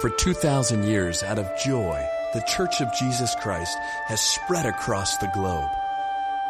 For 0.00 0.10
2,000 0.10 0.84
years, 0.84 1.24
out 1.24 1.40
of 1.40 1.50
joy, 1.58 2.08
the 2.32 2.42
Church 2.42 2.80
of 2.80 2.94
Jesus 2.94 3.34
Christ 3.40 3.76
has 4.06 4.20
spread 4.20 4.64
across 4.64 5.16
the 5.16 5.28
globe. 5.34 5.68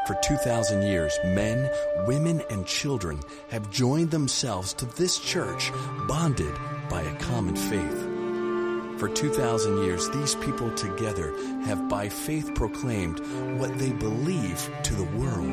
For 0.07 0.19
2,000 0.23 0.83
years, 0.83 1.19
men, 1.25 1.71
women, 2.07 2.43
and 2.51 2.67
children 2.67 3.21
have 3.49 3.71
joined 3.71 4.11
themselves 4.11 4.75
to 4.75 4.85
this 4.85 5.19
church, 5.19 5.73
bonded 6.07 6.55
by 6.91 7.01
a 7.01 7.19
common 7.21 7.57
faith. 7.57 9.01
For 9.01 9.09
2,000 9.09 9.79
years, 9.79 10.11
these 10.11 10.35
people 10.35 10.71
together 10.73 11.33
have 11.65 11.89
by 11.89 12.11
faith 12.11 12.55
proclaimed 12.55 13.19
what 13.59 13.79
they 13.79 13.93
believe 13.93 14.71
to 14.83 14.95
the 14.95 15.19
world. 15.19 15.49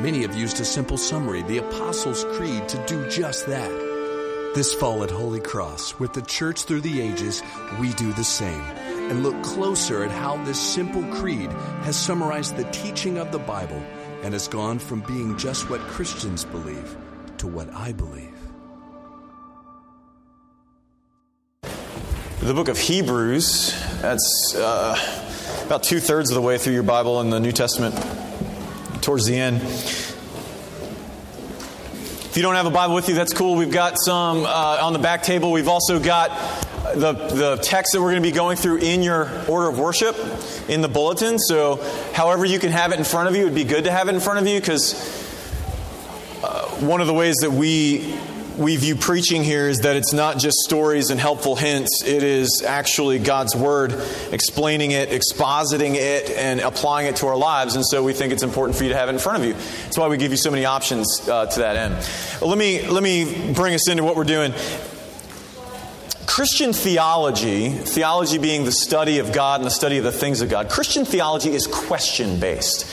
Many 0.00 0.22
have 0.22 0.34
used 0.34 0.58
a 0.58 0.64
simple 0.64 0.96
summary, 0.96 1.42
the 1.42 1.58
Apostles' 1.58 2.24
Creed, 2.32 2.66
to 2.70 2.82
do 2.86 3.06
just 3.10 3.46
that. 3.46 3.83
This 4.54 4.72
fall 4.72 5.02
at 5.02 5.10
Holy 5.10 5.40
Cross, 5.40 5.98
with 5.98 6.12
the 6.12 6.22
church 6.22 6.62
through 6.62 6.82
the 6.82 7.00
ages, 7.00 7.42
we 7.80 7.92
do 7.94 8.12
the 8.12 8.22
same 8.22 8.60
and 9.10 9.24
look 9.24 9.42
closer 9.42 10.04
at 10.04 10.12
how 10.12 10.36
this 10.44 10.60
simple 10.60 11.02
creed 11.06 11.50
has 11.82 11.96
summarized 11.96 12.56
the 12.56 12.62
teaching 12.70 13.18
of 13.18 13.32
the 13.32 13.38
Bible 13.40 13.82
and 14.22 14.32
has 14.32 14.46
gone 14.46 14.78
from 14.78 15.00
being 15.00 15.36
just 15.36 15.68
what 15.68 15.80
Christians 15.80 16.44
believe 16.44 16.96
to 17.38 17.48
what 17.48 17.68
I 17.74 17.90
believe. 17.94 18.30
The 22.38 22.54
book 22.54 22.68
of 22.68 22.78
Hebrews, 22.78 23.74
that's 24.00 24.54
uh, 24.56 25.64
about 25.66 25.82
two 25.82 25.98
thirds 25.98 26.30
of 26.30 26.36
the 26.36 26.42
way 26.42 26.58
through 26.58 26.74
your 26.74 26.84
Bible 26.84 27.20
in 27.20 27.30
the 27.30 27.40
New 27.40 27.50
Testament, 27.50 27.96
towards 29.02 29.26
the 29.26 29.34
end. 29.34 30.03
If 32.34 32.38
you 32.38 32.42
don't 32.42 32.56
have 32.56 32.66
a 32.66 32.70
Bible 32.70 32.96
with 32.96 33.08
you, 33.08 33.14
that's 33.14 33.32
cool. 33.32 33.54
We've 33.54 33.70
got 33.70 33.96
some 33.96 34.44
uh, 34.44 34.78
on 34.82 34.92
the 34.92 34.98
back 34.98 35.22
table. 35.22 35.52
We've 35.52 35.68
also 35.68 36.00
got 36.00 36.30
the, 36.92 37.12
the 37.12 37.60
text 37.62 37.92
that 37.92 38.00
we're 38.00 38.10
going 38.10 38.24
to 38.24 38.28
be 38.28 38.34
going 38.34 38.56
through 38.56 38.78
in 38.78 39.04
your 39.04 39.30
order 39.46 39.68
of 39.68 39.78
worship 39.78 40.16
in 40.68 40.80
the 40.80 40.88
bulletin. 40.88 41.38
So, 41.38 41.76
however, 42.12 42.44
you 42.44 42.58
can 42.58 42.72
have 42.72 42.90
it 42.90 42.98
in 42.98 43.04
front 43.04 43.28
of 43.28 43.36
you, 43.36 43.42
it 43.42 43.44
would 43.44 43.54
be 43.54 43.62
good 43.62 43.84
to 43.84 43.92
have 43.92 44.08
it 44.08 44.16
in 44.16 44.20
front 44.20 44.40
of 44.40 44.48
you 44.48 44.58
because 44.58 44.94
uh, 46.42 46.64
one 46.80 47.00
of 47.00 47.06
the 47.06 47.14
ways 47.14 47.36
that 47.36 47.52
we 47.52 48.18
we 48.56 48.76
view 48.76 48.94
preaching 48.94 49.42
here 49.42 49.68
is 49.68 49.80
that 49.80 49.96
it's 49.96 50.12
not 50.12 50.38
just 50.38 50.58
stories 50.58 51.10
and 51.10 51.18
helpful 51.18 51.56
hints. 51.56 52.02
It 52.04 52.22
is 52.22 52.62
actually 52.66 53.18
God's 53.18 53.56
Word 53.56 53.92
explaining 54.30 54.92
it, 54.92 55.10
expositing 55.10 55.94
it, 55.94 56.30
and 56.30 56.60
applying 56.60 57.06
it 57.06 57.16
to 57.16 57.26
our 57.26 57.36
lives. 57.36 57.74
And 57.74 57.84
so 57.84 58.02
we 58.02 58.12
think 58.12 58.32
it's 58.32 58.42
important 58.42 58.78
for 58.78 58.84
you 58.84 58.90
to 58.90 58.96
have 58.96 59.08
it 59.08 59.12
in 59.12 59.18
front 59.18 59.42
of 59.42 59.44
you. 59.44 59.54
That's 59.54 59.98
why 59.98 60.08
we 60.08 60.16
give 60.16 60.30
you 60.30 60.36
so 60.36 60.50
many 60.50 60.64
options 60.64 61.28
uh, 61.28 61.46
to 61.46 61.60
that 61.60 61.76
end. 61.76 62.08
Let, 62.42 62.58
me, 62.58 62.86
let 62.86 63.02
me 63.02 63.52
bring 63.52 63.74
us 63.74 63.88
into 63.88 64.04
what 64.04 64.16
we're 64.16 64.24
doing. 64.24 64.52
Christian 66.26 66.72
theology, 66.72 67.70
theology 67.70 68.38
being 68.38 68.64
the 68.64 68.72
study 68.72 69.18
of 69.18 69.32
God 69.32 69.60
and 69.60 69.66
the 69.66 69.70
study 69.70 69.98
of 69.98 70.04
the 70.04 70.12
things 70.12 70.40
of 70.40 70.48
God, 70.48 70.68
Christian 70.68 71.04
theology 71.04 71.50
is 71.50 71.66
question 71.66 72.40
based. 72.40 72.86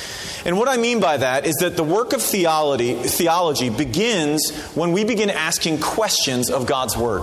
And 0.46 0.58
what 0.58 0.68
I 0.68 0.78
mean 0.78 1.00
by 1.00 1.18
that 1.18 1.46
is 1.46 1.56
that 1.58 1.78
the 1.78 1.84
work 1.84 2.14
of 2.14 2.22
theology, 2.22 2.96
theology 2.96 3.70
begins 3.70 4.52
when 4.76 4.92
we 4.92 5.04
begin 5.04 5.30
asking 5.30 5.80
questions 5.80 6.50
of 6.50 6.66
God's 6.66 6.98
Word. 6.98 7.22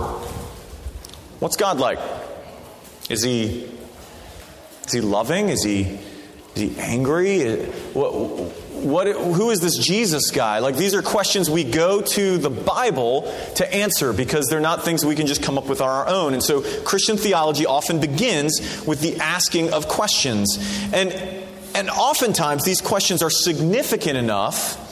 What's 1.39 1.57
God 1.57 1.79
like? 1.79 1.99
Is 3.09 3.23
he, 3.23 3.69
is 4.85 4.93
he 4.93 5.01
loving? 5.01 5.49
Is 5.49 5.63
he, 5.63 5.99
is 6.55 6.61
he 6.61 6.79
angry? 6.79 7.65
What, 7.93 8.13
what, 8.83 9.07
who 9.07 9.49
is 9.49 9.59
this 9.59 9.77
Jesus 9.77 10.31
guy? 10.31 10.59
Like, 10.59 10.75
these 10.75 10.93
are 10.93 11.01
questions 11.01 11.49
we 11.49 11.63
go 11.63 12.01
to 12.01 12.37
the 12.37 12.49
Bible 12.49 13.33
to 13.55 13.73
answer 13.73 14.13
because 14.13 14.47
they're 14.47 14.59
not 14.59 14.83
things 14.83 15.05
we 15.05 15.15
can 15.15 15.27
just 15.27 15.43
come 15.43 15.57
up 15.57 15.67
with 15.67 15.81
on 15.81 15.89
our 15.89 16.07
own. 16.07 16.33
And 16.33 16.43
so, 16.43 16.61
Christian 16.83 17.17
theology 17.17 17.65
often 17.65 17.99
begins 17.99 18.83
with 18.85 19.01
the 19.01 19.17
asking 19.17 19.73
of 19.73 19.87
questions. 19.87 20.57
And 20.93 21.47
and 21.79 21.89
oftentimes 21.89 22.65
these 22.65 22.81
questions 22.81 23.23
are 23.23 23.29
significant 23.29 24.17
enough 24.17 24.85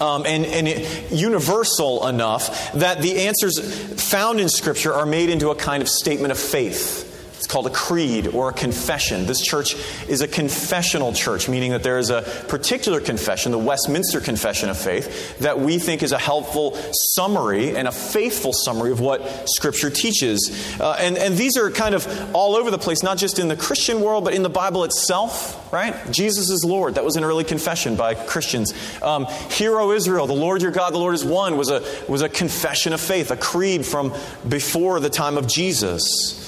um, 0.00 0.26
and, 0.26 0.44
and 0.44 1.12
universal 1.12 2.08
enough 2.08 2.72
that 2.72 3.00
the 3.00 3.28
answers 3.28 4.02
found 4.02 4.40
in 4.40 4.48
Scripture 4.48 4.92
are 4.92 5.06
made 5.06 5.30
into 5.30 5.50
a 5.50 5.54
kind 5.54 5.82
of 5.82 5.88
statement 5.88 6.32
of 6.32 6.38
faith. 6.38 7.12
It's 7.44 7.52
called 7.52 7.66
a 7.66 7.70
creed 7.70 8.28
or 8.28 8.48
a 8.48 8.52
confession. 8.54 9.26
This 9.26 9.42
church 9.42 9.76
is 10.08 10.22
a 10.22 10.26
confessional 10.26 11.12
church, 11.12 11.46
meaning 11.46 11.72
that 11.72 11.82
there 11.82 11.98
is 11.98 12.08
a 12.08 12.22
particular 12.48 13.02
confession, 13.02 13.52
the 13.52 13.58
Westminster 13.58 14.22
Confession 14.22 14.70
of 14.70 14.78
Faith, 14.78 15.40
that 15.40 15.60
we 15.60 15.78
think 15.78 16.02
is 16.02 16.12
a 16.12 16.18
helpful 16.18 16.74
summary 17.12 17.76
and 17.76 17.86
a 17.86 17.92
faithful 17.92 18.54
summary 18.54 18.92
of 18.92 19.00
what 19.00 19.46
Scripture 19.50 19.90
teaches. 19.90 20.74
Uh, 20.80 20.96
and, 20.98 21.18
and 21.18 21.36
these 21.36 21.58
are 21.58 21.70
kind 21.70 21.94
of 21.94 22.34
all 22.34 22.56
over 22.56 22.70
the 22.70 22.78
place, 22.78 23.02
not 23.02 23.18
just 23.18 23.38
in 23.38 23.48
the 23.48 23.56
Christian 23.56 24.00
world, 24.00 24.24
but 24.24 24.32
in 24.32 24.42
the 24.42 24.48
Bible 24.48 24.84
itself, 24.84 25.70
right? 25.70 25.94
Jesus 26.10 26.48
is 26.48 26.64
Lord. 26.64 26.94
That 26.94 27.04
was 27.04 27.16
an 27.16 27.24
early 27.24 27.44
confession 27.44 27.94
by 27.94 28.14
Christians. 28.14 28.72
Um, 29.02 29.26
Hear, 29.50 29.78
O 29.78 29.90
Israel, 29.90 30.26
the 30.26 30.32
Lord 30.32 30.62
your 30.62 30.72
God, 30.72 30.94
the 30.94 30.98
Lord 30.98 31.14
is 31.14 31.26
one, 31.26 31.58
was 31.58 31.68
a, 31.68 31.84
was 32.08 32.22
a 32.22 32.28
confession 32.30 32.94
of 32.94 33.02
faith, 33.02 33.30
a 33.30 33.36
creed 33.36 33.84
from 33.84 34.14
before 34.48 34.98
the 34.98 35.10
time 35.10 35.36
of 35.36 35.46
Jesus. 35.46 36.40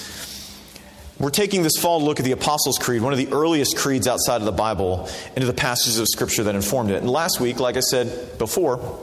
We're 1.18 1.30
taking 1.30 1.62
this 1.62 1.78
fall 1.78 2.00
to 2.00 2.04
look 2.04 2.18
at 2.18 2.24
the 2.24 2.32
Apostles' 2.32 2.78
Creed, 2.78 3.00
one 3.00 3.12
of 3.12 3.18
the 3.18 3.32
earliest 3.32 3.76
creeds 3.76 4.06
outside 4.06 4.36
of 4.36 4.44
the 4.44 4.52
Bible, 4.52 5.08
into 5.34 5.46
the 5.46 5.54
passages 5.54 5.98
of 5.98 6.08
Scripture 6.08 6.44
that 6.44 6.54
informed 6.54 6.90
it. 6.90 6.96
And 6.96 7.10
last 7.10 7.40
week, 7.40 7.58
like 7.58 7.76
I 7.76 7.80
said 7.80 8.38
before, 8.38 9.00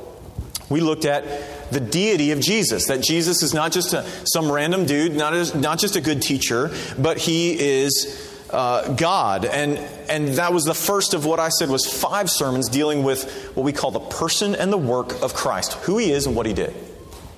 we 0.69 0.79
looked 0.79 1.05
at 1.05 1.71
the 1.71 1.79
deity 1.79 2.31
of 2.31 2.39
Jesus. 2.39 2.87
That 2.87 3.01
Jesus 3.01 3.41
is 3.41 3.53
not 3.53 3.71
just 3.71 3.93
a, 3.93 4.03
some 4.25 4.51
random 4.51 4.85
dude, 4.85 5.15
not, 5.15 5.55
not 5.55 5.79
just 5.79 5.95
a 5.95 6.01
good 6.01 6.21
teacher, 6.21 6.71
but 6.99 7.17
he 7.17 7.59
is 7.59 8.31
uh, 8.51 8.93
God. 8.93 9.45
And, 9.45 9.79
and 10.07 10.27
that 10.35 10.53
was 10.53 10.65
the 10.65 10.75
first 10.75 11.15
of 11.15 11.25
what 11.25 11.39
I 11.39 11.49
said 11.49 11.69
was 11.69 11.91
five 11.91 12.29
sermons 12.29 12.69
dealing 12.69 13.03
with 13.03 13.51
what 13.55 13.63
we 13.63 13.73
call 13.73 13.89
the 13.89 13.99
person 13.99 14.53
and 14.53 14.71
the 14.71 14.77
work 14.77 15.19
of 15.23 15.33
Christ 15.33 15.73
who 15.73 15.97
he 15.97 16.11
is 16.11 16.27
and 16.27 16.35
what 16.35 16.45
he 16.45 16.53
did, 16.53 16.75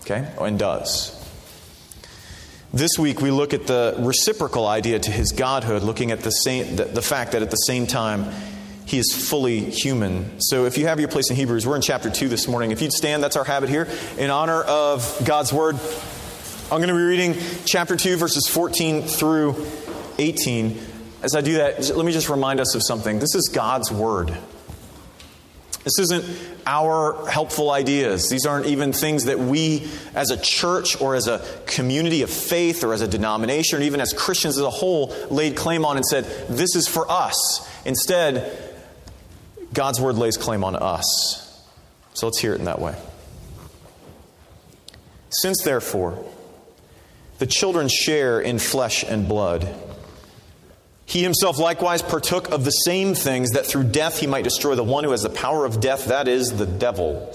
okay, 0.02 0.30
and 0.40 0.59
does. 0.59 1.25
This 2.75 3.00
week 3.00 3.22
we 3.22 3.31
look 3.31 3.53
at 3.53 3.68
the 3.68 3.96
reciprocal 4.00 4.68
idea 4.68 5.00
to 5.00 5.09
his 5.09 5.31
godhood, 5.31 5.81
looking 5.81 6.12
at 6.12 6.19
the, 6.19 6.30
same, 6.30 6.75
the, 6.75 6.84
the 6.84 7.02
fact 7.02 7.31
that 7.31 7.41
at 7.41 7.50
the 7.50 7.56
same 7.56 7.88
time 7.88 8.30
he 8.86 8.97
is 8.97 9.13
fully 9.16 9.62
human. 9.62 10.41
So 10.41 10.66
if 10.66 10.78
you 10.78 10.88
have 10.88 11.00
your 11.00 11.08
place 11.08 11.30
in 11.30 11.38
Hebrews, 11.38 11.66
we're 11.66 11.78
in 11.78 11.81
chapter 11.81 12.09
2 12.09 12.28
this 12.28 12.50
morning. 12.50 12.72
If 12.72 12.81
you'd 12.81 12.91
stand, 12.91 13.24
that's 13.24 13.38
our 13.38 13.46
habit 13.46 13.69
here. 13.69 13.88
In 14.18 14.30
honor 14.30 14.62
of 14.62 15.22
God's 15.24 15.53
word, 15.53 15.80
I'm 16.63 16.80
going 16.81 16.90
to 16.90 16.96
be 16.96 17.02
reading 17.02 17.36
chapter 17.63 17.96
2, 17.96 18.18
verses 18.18 18.46
14 18.46 19.03
through 19.03 19.66
18. 20.18 20.78
As 21.24 21.34
I 21.34 21.40
do 21.40 21.53
that, 21.53 21.96
let 21.96 22.06
me 22.06 22.12
just 22.12 22.28
remind 22.28 22.59
us 22.59 22.75
of 22.75 22.84
something. 22.84 23.19
This 23.19 23.36
is 23.36 23.47
God's 23.47 23.90
word. 23.90 24.38
This 25.85 26.00
isn't 26.00 26.25
our 26.66 27.29
helpful 27.29 27.69
ideas. 27.69 28.28
These 28.28 28.47
aren't 28.47 28.66
even 28.66 28.91
things 28.91 29.25
that 29.25 29.38
we, 29.38 29.88
as 30.16 30.31
a 30.31 30.38
church 30.38 31.00
or 31.00 31.13
as 31.13 31.28
a 31.28 31.46
community 31.68 32.23
of 32.23 32.31
faith 32.31 32.84
or 32.84 32.91
as 32.96 33.01
a 33.01 33.07
denomination 33.07 33.79
or 33.79 33.81
even 33.84 34.01
as 34.01 34.12
Christians 34.12 34.57
as 34.57 34.63
a 34.63 34.69
whole, 34.72 35.16
laid 35.29 35.56
claim 35.56 35.85
on 35.85 35.95
and 35.95 36.06
said, 36.06 36.25
This 36.50 36.75
is 36.75 36.88
for 36.88 37.09
us. 37.09 37.69
Instead, 37.85 38.57
God's 39.74 40.01
word 40.01 40.16
lays 40.16 40.38
claim 40.38 40.63
on 40.63 40.75
us. 40.75 41.63
So 42.16 42.25
let's 42.25 42.40
hear 42.40 42.53
it 42.53 42.59
in 42.59 42.66
that 42.66 42.79
way. 42.79 42.95
Since, 45.29 45.62
therefore, 45.63 46.18
the 47.38 47.45
children 47.45 47.90
share 47.90 48.41
in 48.41 48.57
flesh 48.57 49.03
and 49.03 49.28
blood, 49.28 49.68
he 51.05 51.21
himself 51.21 51.59
likewise 51.59 52.01
partook 52.01 52.49
of 52.49 52.66
the 52.66 52.71
same 52.71 53.13
things 53.13 53.51
that 53.51 53.66
through 53.66 53.83
death 53.83 54.19
he 54.19 54.27
might 54.27 54.43
destroy 54.43 54.75
the 54.75 54.83
one 54.83 55.03
who 55.03 55.11
has 55.11 55.23
the 55.23 55.29
power 55.29 55.66
of 55.66 55.79
death, 55.79 56.05
that 56.05 56.27
is, 56.27 56.57
the 56.57 56.66
devil, 56.66 57.33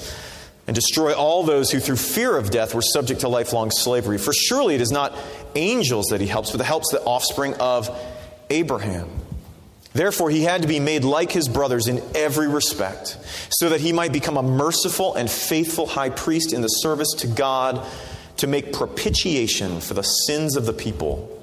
and 0.67 0.75
destroy 0.75 1.15
all 1.15 1.45
those 1.45 1.71
who 1.71 1.81
through 1.81 1.97
fear 1.97 2.37
of 2.37 2.51
death 2.51 2.75
were 2.75 2.83
subject 2.83 3.21
to 3.21 3.29
lifelong 3.29 3.71
slavery. 3.71 4.19
For 4.19 4.33
surely 4.33 4.75
it 4.75 4.81
is 4.81 4.91
not 4.91 5.17
angels 5.55 6.07
that 6.07 6.21
he 6.21 6.27
helps, 6.27 6.51
but 6.51 6.61
helps 6.65 6.91
the 6.91 7.03
offspring 7.03 7.55
of 7.55 7.89
Abraham. 8.51 9.09
Therefore, 9.93 10.31
he 10.31 10.43
had 10.45 10.63
to 10.63 10.69
be 10.69 10.79
made 10.79 11.03
like 11.03 11.33
his 11.33 11.49
brothers 11.49 11.89
in 11.89 12.01
every 12.15 12.49
respect, 12.49 13.19
so 13.51 13.71
that 13.71 13.81
he 13.81 13.93
might 13.93 14.13
become 14.13 14.37
a 14.37 14.43
merciful 14.43 15.15
and 15.15 15.29
faithful 15.29 15.87
high 15.87 16.11
priest 16.11 16.53
in 16.53 16.61
the 16.61 16.69
service 16.69 17.13
to 17.19 17.27
God 17.27 17.85
to 18.37 18.47
make 18.47 18.73
propitiation 18.73 19.81
for 19.81 19.95
the 19.95 20.03
sins 20.03 20.57
of 20.57 20.67
the 20.67 20.73
people. 20.73 21.40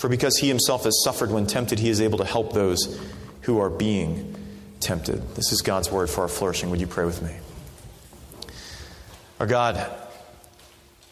For 0.00 0.08
because 0.08 0.38
he 0.38 0.48
himself 0.48 0.84
has 0.84 1.04
suffered 1.04 1.30
when 1.30 1.46
tempted, 1.46 1.78
he 1.78 1.90
is 1.90 2.00
able 2.00 2.16
to 2.18 2.24
help 2.24 2.54
those 2.54 2.98
who 3.42 3.60
are 3.60 3.68
being 3.68 4.34
tempted. 4.80 5.34
This 5.34 5.52
is 5.52 5.60
God's 5.60 5.92
word 5.92 6.08
for 6.08 6.22
our 6.22 6.28
flourishing. 6.28 6.70
Would 6.70 6.80
you 6.80 6.86
pray 6.86 7.04
with 7.04 7.20
me? 7.20 7.36
Our 9.38 9.46
God, 9.46 9.76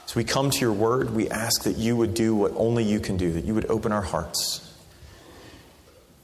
as 0.07 0.15
we 0.15 0.25
come 0.25 0.49
to 0.49 0.59
your 0.59 0.73
word, 0.73 1.11
we 1.15 1.29
ask 1.29 1.65
that 1.65 1.77
you 1.77 1.97
would 1.97 2.15
do 2.15 2.35
what 2.35 2.53
only 2.57 2.83
you 2.83 2.99
can 2.99 3.19
do, 3.19 3.31
that 3.33 3.45
you 3.45 3.55
would 3.55 3.67
open 3.67 3.93
our 3.93 4.01
hearts. 4.01 4.75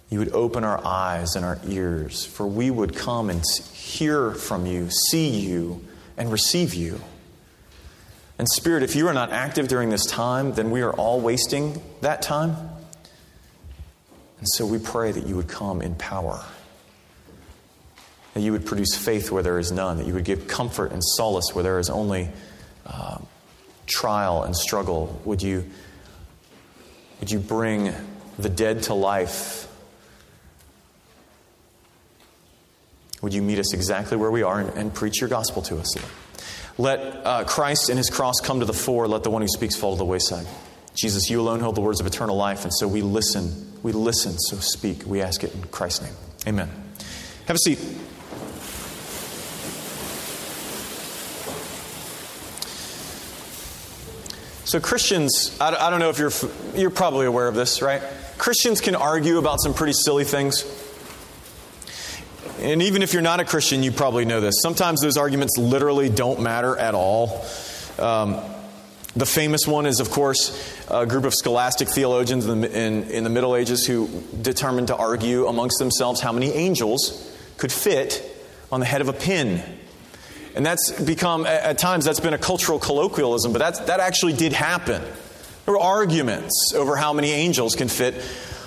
You 0.08 0.20
would 0.20 0.32
open 0.32 0.64
our 0.64 0.82
eyes 0.86 1.36
and 1.36 1.44
our 1.44 1.60
ears, 1.66 2.24
for 2.24 2.46
we 2.46 2.70
would 2.70 2.96
come 2.96 3.28
and 3.28 3.44
hear 3.74 4.32
from 4.32 4.64
you, 4.64 4.88
see 4.88 5.28
you, 5.28 5.84
and 6.16 6.32
receive 6.32 6.72
you. 6.72 6.98
And, 8.38 8.48
Spirit, 8.48 8.82
if 8.82 8.96
you 8.96 9.06
are 9.06 9.14
not 9.14 9.30
active 9.30 9.68
during 9.68 9.90
this 9.90 10.04
time, 10.06 10.54
then 10.54 10.70
we 10.70 10.82
are 10.82 10.92
all 10.92 11.20
wasting 11.20 11.80
that 12.00 12.20
time. 12.20 12.56
And 14.38 14.48
so 14.48 14.66
we 14.66 14.78
pray 14.78 15.12
that 15.12 15.26
you 15.26 15.36
would 15.36 15.48
come 15.48 15.80
in 15.80 15.94
power, 15.94 16.44
that 18.34 18.40
you 18.40 18.50
would 18.52 18.66
produce 18.66 18.96
faith 18.96 19.30
where 19.30 19.42
there 19.42 19.58
is 19.58 19.70
none, 19.70 19.98
that 19.98 20.06
you 20.06 20.14
would 20.14 20.24
give 20.24 20.48
comfort 20.48 20.90
and 20.90 21.02
solace 21.02 21.54
where 21.54 21.62
there 21.62 21.78
is 21.78 21.88
only 21.88 22.28
uh, 22.86 23.18
trial 23.86 24.42
and 24.42 24.56
struggle. 24.56 25.20
Would 25.24 25.40
you, 25.40 25.70
would 27.20 27.30
you 27.30 27.38
bring 27.38 27.94
the 28.36 28.48
dead 28.48 28.82
to 28.84 28.94
life? 28.94 29.68
Would 33.22 33.32
you 33.32 33.42
meet 33.42 33.60
us 33.60 33.72
exactly 33.72 34.16
where 34.16 34.30
we 34.30 34.42
are 34.42 34.60
and, 34.60 34.70
and 34.76 34.92
preach 34.92 35.20
your 35.20 35.30
gospel 35.30 35.62
to 35.62 35.78
us, 35.78 35.96
Lord? 35.96 36.10
Let 36.76 36.98
uh, 36.98 37.44
Christ 37.44 37.88
and 37.88 37.98
his 37.98 38.10
cross 38.10 38.40
come 38.42 38.60
to 38.60 38.66
the 38.66 38.72
fore. 38.72 39.06
Let 39.06 39.22
the 39.22 39.30
one 39.30 39.42
who 39.42 39.48
speaks 39.48 39.76
fall 39.76 39.92
to 39.92 39.98
the 39.98 40.04
wayside. 40.04 40.46
Jesus, 40.94 41.28
you 41.28 41.40
alone 41.40 41.60
hold 41.60 41.74
the 41.74 41.80
words 41.80 42.00
of 42.00 42.06
eternal 42.06 42.36
life, 42.36 42.64
and 42.64 42.72
so 42.72 42.86
we 42.86 43.02
listen. 43.02 43.72
We 43.82 43.92
listen, 43.92 44.38
so 44.38 44.56
speak. 44.56 45.04
We 45.06 45.22
ask 45.22 45.44
it 45.44 45.54
in 45.54 45.64
Christ's 45.64 46.02
name. 46.02 46.14
Amen. 46.46 46.70
Have 47.46 47.56
a 47.56 47.58
seat. 47.58 47.78
So, 54.64 54.80
Christians, 54.80 55.56
I, 55.60 55.74
I 55.74 55.90
don't 55.90 56.00
know 56.00 56.08
if 56.08 56.18
you're, 56.18 56.32
you're 56.74 56.90
probably 56.90 57.26
aware 57.26 57.46
of 57.46 57.54
this, 57.54 57.82
right? 57.82 58.02
Christians 58.38 58.80
can 58.80 58.94
argue 58.94 59.38
about 59.38 59.60
some 59.60 59.74
pretty 59.74 59.92
silly 59.92 60.24
things. 60.24 60.64
And 62.64 62.80
even 62.82 63.02
if 63.02 63.12
you're 63.12 63.20
not 63.20 63.40
a 63.40 63.44
Christian, 63.44 63.82
you 63.82 63.92
probably 63.92 64.24
know 64.24 64.40
this. 64.40 64.54
Sometimes 64.62 65.02
those 65.02 65.18
arguments 65.18 65.58
literally 65.58 66.08
don't 66.08 66.40
matter 66.40 66.74
at 66.78 66.94
all. 66.94 67.44
Um, 67.98 68.40
the 69.14 69.26
famous 69.26 69.66
one 69.66 69.84
is, 69.84 70.00
of 70.00 70.10
course, 70.10 70.58
a 70.90 71.04
group 71.04 71.24
of 71.24 71.34
scholastic 71.34 71.88
theologians 71.88 72.46
in 72.46 72.62
the, 72.62 72.72
in, 72.72 73.02
in 73.10 73.22
the 73.22 73.28
Middle 73.28 73.54
Ages 73.54 73.86
who 73.86 74.08
determined 74.40 74.86
to 74.86 74.96
argue 74.96 75.46
amongst 75.46 75.78
themselves 75.78 76.22
how 76.22 76.32
many 76.32 76.52
angels 76.52 77.30
could 77.58 77.70
fit 77.70 78.24
on 78.72 78.80
the 78.80 78.86
head 78.86 79.02
of 79.02 79.10
a 79.10 79.12
pin. 79.12 79.62
And 80.56 80.64
that's 80.64 80.90
become, 81.02 81.44
at 81.44 81.76
times, 81.76 82.06
that's 82.06 82.20
been 82.20 82.32
a 82.32 82.38
cultural 82.38 82.78
colloquialism, 82.78 83.52
but 83.52 83.58
that's, 83.58 83.80
that 83.80 84.00
actually 84.00 84.32
did 84.32 84.54
happen. 84.54 85.02
There 85.66 85.74
were 85.74 85.80
arguments 85.80 86.72
over 86.74 86.96
how 86.96 87.12
many 87.12 87.30
angels 87.30 87.76
can 87.76 87.88
fit 87.88 88.14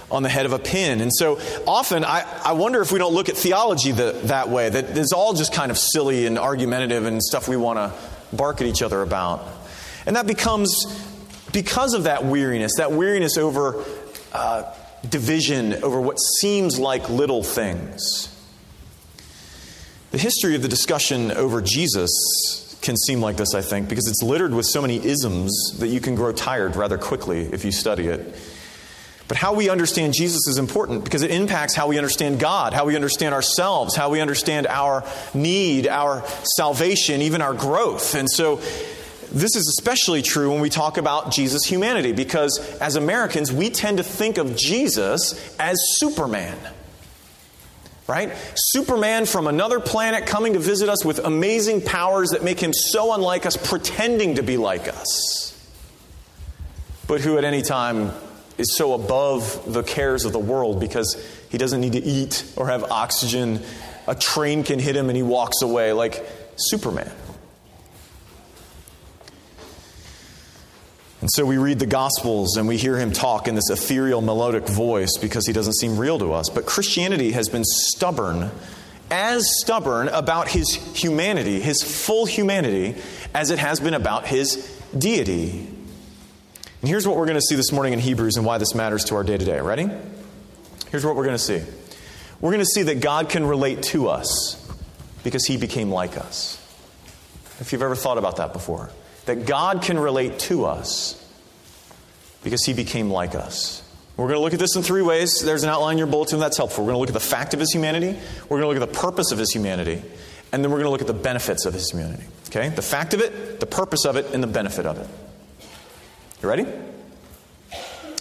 on 0.09 0.23
the 0.23 0.29
head 0.29 0.45
of 0.45 0.53
a 0.53 0.59
pin. 0.59 1.01
And 1.01 1.11
so 1.13 1.39
often 1.67 2.05
I, 2.05 2.25
I 2.43 2.53
wonder 2.53 2.81
if 2.81 2.91
we 2.91 2.99
don't 2.99 3.13
look 3.13 3.29
at 3.29 3.35
theology 3.35 3.91
the, 3.91 4.13
that 4.25 4.49
way, 4.49 4.69
that 4.69 4.97
it's 4.97 5.11
all 5.11 5.33
just 5.33 5.53
kind 5.53 5.71
of 5.71 5.77
silly 5.77 6.25
and 6.25 6.39
argumentative 6.39 7.05
and 7.05 7.21
stuff 7.21 7.47
we 7.47 7.57
want 7.57 7.77
to 7.77 8.35
bark 8.35 8.61
at 8.61 8.67
each 8.67 8.81
other 8.81 9.01
about. 9.01 9.45
And 10.05 10.15
that 10.15 10.27
becomes, 10.27 10.73
because 11.51 11.93
of 11.93 12.03
that 12.03 12.23
weariness, 12.23 12.75
that 12.77 12.93
weariness 12.93 13.37
over 13.37 13.83
uh, 14.31 14.73
division, 15.09 15.73
over 15.83 15.99
what 15.99 16.17
seems 16.19 16.79
like 16.79 17.09
little 17.09 17.43
things. 17.43 18.33
The 20.11 20.17
history 20.17 20.55
of 20.55 20.61
the 20.61 20.69
discussion 20.69 21.31
over 21.31 21.61
Jesus 21.61 22.79
can 22.81 22.95
seem 22.95 23.19
like 23.19 23.35
this, 23.35 23.53
I 23.53 23.61
think, 23.61 23.89
because 23.89 24.07
it's 24.07 24.23
littered 24.23 24.53
with 24.53 24.65
so 24.65 24.81
many 24.81 25.05
isms 25.05 25.77
that 25.79 25.87
you 25.87 25.99
can 25.99 26.15
grow 26.15 26.31
tired 26.31 26.77
rather 26.77 26.97
quickly 26.97 27.41
if 27.51 27.65
you 27.65 27.73
study 27.73 28.07
it. 28.07 28.33
But 29.27 29.35
how 29.35 29.53
we 29.53 29.69
understand 29.69 30.13
Jesus 30.13 30.47
is 30.47 30.57
important 30.57 31.03
because 31.03 31.21
it 31.21 31.31
impacts 31.31 31.75
how 31.75 31.87
we 31.87 31.97
understand 31.97 32.39
God, 32.39 32.73
how 32.73 32.85
we 32.85 32.95
understand 32.95 33.33
ourselves, 33.33 33.95
how 33.95 34.09
we 34.09 34.21
understand 34.21 34.67
our 34.67 35.03
need, 35.33 35.87
our 35.87 36.23
salvation, 36.55 37.21
even 37.21 37.41
our 37.41 37.53
growth. 37.53 38.15
And 38.15 38.29
so 38.29 38.61
this 39.31 39.57
is 39.57 39.67
especially 39.77 40.21
true 40.21 40.51
when 40.51 40.61
we 40.61 40.69
talk 40.69 40.97
about 40.97 41.31
Jesus' 41.31 41.65
humanity 41.65 42.13
because 42.13 42.57
as 42.79 42.95
Americans, 42.95 43.51
we 43.51 43.69
tend 43.69 43.97
to 43.97 44.03
think 44.03 44.37
of 44.37 44.55
Jesus 44.55 45.55
as 45.59 45.77
Superman. 45.95 46.57
Right? 48.07 48.31
Superman 48.55 49.25
from 49.25 49.47
another 49.47 49.81
planet 49.81 50.25
coming 50.25 50.53
to 50.53 50.59
visit 50.59 50.87
us 50.87 51.03
with 51.03 51.19
amazing 51.19 51.81
powers 51.81 52.29
that 52.29 52.41
make 52.41 52.57
him 52.57 52.71
so 52.71 53.13
unlike 53.13 53.45
us, 53.45 53.57
pretending 53.57 54.35
to 54.35 54.43
be 54.43 54.55
like 54.55 54.87
us, 54.87 55.53
but 57.05 57.19
who 57.19 57.37
at 57.37 57.43
any 57.43 57.61
time 57.61 58.13
is 58.57 58.75
so 58.75 58.93
above 58.93 59.71
the 59.71 59.83
cares 59.83 60.25
of 60.25 60.31
the 60.31 60.39
world 60.39 60.79
because 60.79 61.15
he 61.49 61.57
doesn't 61.57 61.81
need 61.81 61.93
to 61.93 62.03
eat 62.03 62.43
or 62.55 62.67
have 62.67 62.83
oxygen. 62.85 63.61
A 64.07 64.15
train 64.15 64.63
can 64.63 64.79
hit 64.79 64.95
him 64.95 65.09
and 65.09 65.15
he 65.15 65.23
walks 65.23 65.61
away 65.61 65.93
like 65.93 66.25
Superman. 66.55 67.11
And 71.21 71.31
so 71.31 71.45
we 71.45 71.57
read 71.57 71.79
the 71.79 71.87
Gospels 71.87 72.57
and 72.57 72.67
we 72.67 72.77
hear 72.77 72.97
him 72.97 73.11
talk 73.11 73.47
in 73.47 73.55
this 73.55 73.69
ethereal, 73.69 74.21
melodic 74.21 74.67
voice 74.67 75.17
because 75.19 75.47
he 75.47 75.53
doesn't 75.53 75.73
seem 75.73 75.97
real 75.97 76.19
to 76.19 76.33
us. 76.33 76.49
But 76.49 76.65
Christianity 76.65 77.31
has 77.31 77.49
been 77.49 77.63
stubborn, 77.65 78.51
as 79.09 79.47
stubborn 79.61 80.09
about 80.09 80.47
his 80.47 80.75
humanity, 80.95 81.59
his 81.59 81.81
full 81.81 82.27
humanity, 82.27 82.95
as 83.33 83.49
it 83.49 83.57
has 83.57 83.79
been 83.79 83.95
about 83.95 84.27
his 84.27 84.57
deity. 84.95 85.67
And 86.81 86.89
here's 86.89 87.07
what 87.07 87.17
we're 87.17 87.25
going 87.25 87.37
to 87.37 87.41
see 87.41 87.55
this 87.55 87.71
morning 87.71 87.93
in 87.93 87.99
Hebrews 87.99 88.37
and 88.37 88.45
why 88.45 88.57
this 88.57 88.75
matters 88.75 89.05
to 89.05 89.15
our 89.15 89.23
day 89.23 89.37
to 89.37 89.45
day. 89.45 89.59
Ready? 89.59 89.89
Here's 90.91 91.05
what 91.05 91.15
we're 91.15 91.25
going 91.25 91.37
to 91.37 91.43
see 91.43 91.61
we're 92.39 92.51
going 92.51 92.63
to 92.63 92.65
see 92.65 92.83
that 92.83 92.99
God 92.99 93.29
can 93.29 93.45
relate 93.45 93.81
to 93.83 94.09
us 94.09 94.63
because 95.23 95.45
he 95.45 95.57
became 95.57 95.89
like 95.89 96.17
us. 96.17 96.63
If 97.59 97.73
you've 97.73 97.81
ever 97.81 97.95
thought 97.95 98.19
about 98.19 98.37
that 98.37 98.53
before, 98.53 98.91
that 99.25 99.47
God 99.47 99.81
can 99.81 99.97
relate 99.97 100.37
to 100.39 100.65
us 100.65 101.23
because 102.43 102.63
he 102.63 102.73
became 102.73 103.09
like 103.09 103.33
us. 103.33 103.83
We're 104.15 104.27
going 104.27 104.37
to 104.37 104.41
look 104.41 104.53
at 104.53 104.59
this 104.59 104.75
in 104.75 104.83
three 104.83 105.01
ways. 105.01 105.41
There's 105.41 105.63
an 105.63 105.69
outline 105.69 105.93
in 105.93 105.97
your 105.97 106.07
bulletin 106.07 106.39
that's 106.39 106.57
helpful. 106.57 106.83
We're 106.83 106.93
going 106.93 106.95
to 106.95 106.99
look 106.99 107.09
at 107.09 107.13
the 107.13 107.19
fact 107.19 107.53
of 107.53 107.59
his 107.59 107.71
humanity, 107.71 108.17
we're 108.49 108.61
going 108.61 108.61
to 108.61 108.67
look 108.67 108.89
at 108.89 108.93
the 108.93 108.99
purpose 108.99 109.31
of 109.31 109.39
his 109.39 109.51
humanity, 109.51 110.01
and 110.51 110.63
then 110.63 110.71
we're 110.71 110.77
going 110.77 110.85
to 110.85 110.91
look 110.91 111.01
at 111.01 111.07
the 111.07 111.13
benefits 111.13 111.65
of 111.65 111.73
his 111.73 111.89
humanity. 111.89 112.23
Okay? 112.49 112.69
The 112.69 112.81
fact 112.81 113.13
of 113.15 113.21
it, 113.21 113.59
the 113.59 113.65
purpose 113.65 114.05
of 114.05 114.15
it, 114.15 114.33
and 114.33 114.41
the 114.41 114.47
benefit 114.47 114.85
of 114.85 114.99
it. 114.99 115.07
You 116.41 116.49
ready? 116.49 116.65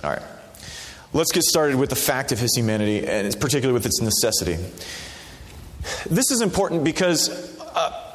All 0.02 0.10
right. 0.10 0.22
Let's 1.12 1.32
get 1.32 1.42
started 1.42 1.76
with 1.76 1.90
the 1.90 1.96
fact 1.96 2.32
of 2.32 2.38
his 2.38 2.54
humanity, 2.56 3.06
and 3.06 3.38
particularly 3.38 3.74
with 3.74 3.84
its 3.84 4.00
necessity. 4.00 4.56
This 6.08 6.30
is 6.30 6.40
important 6.40 6.82
because 6.82 7.28
uh, 7.60 8.06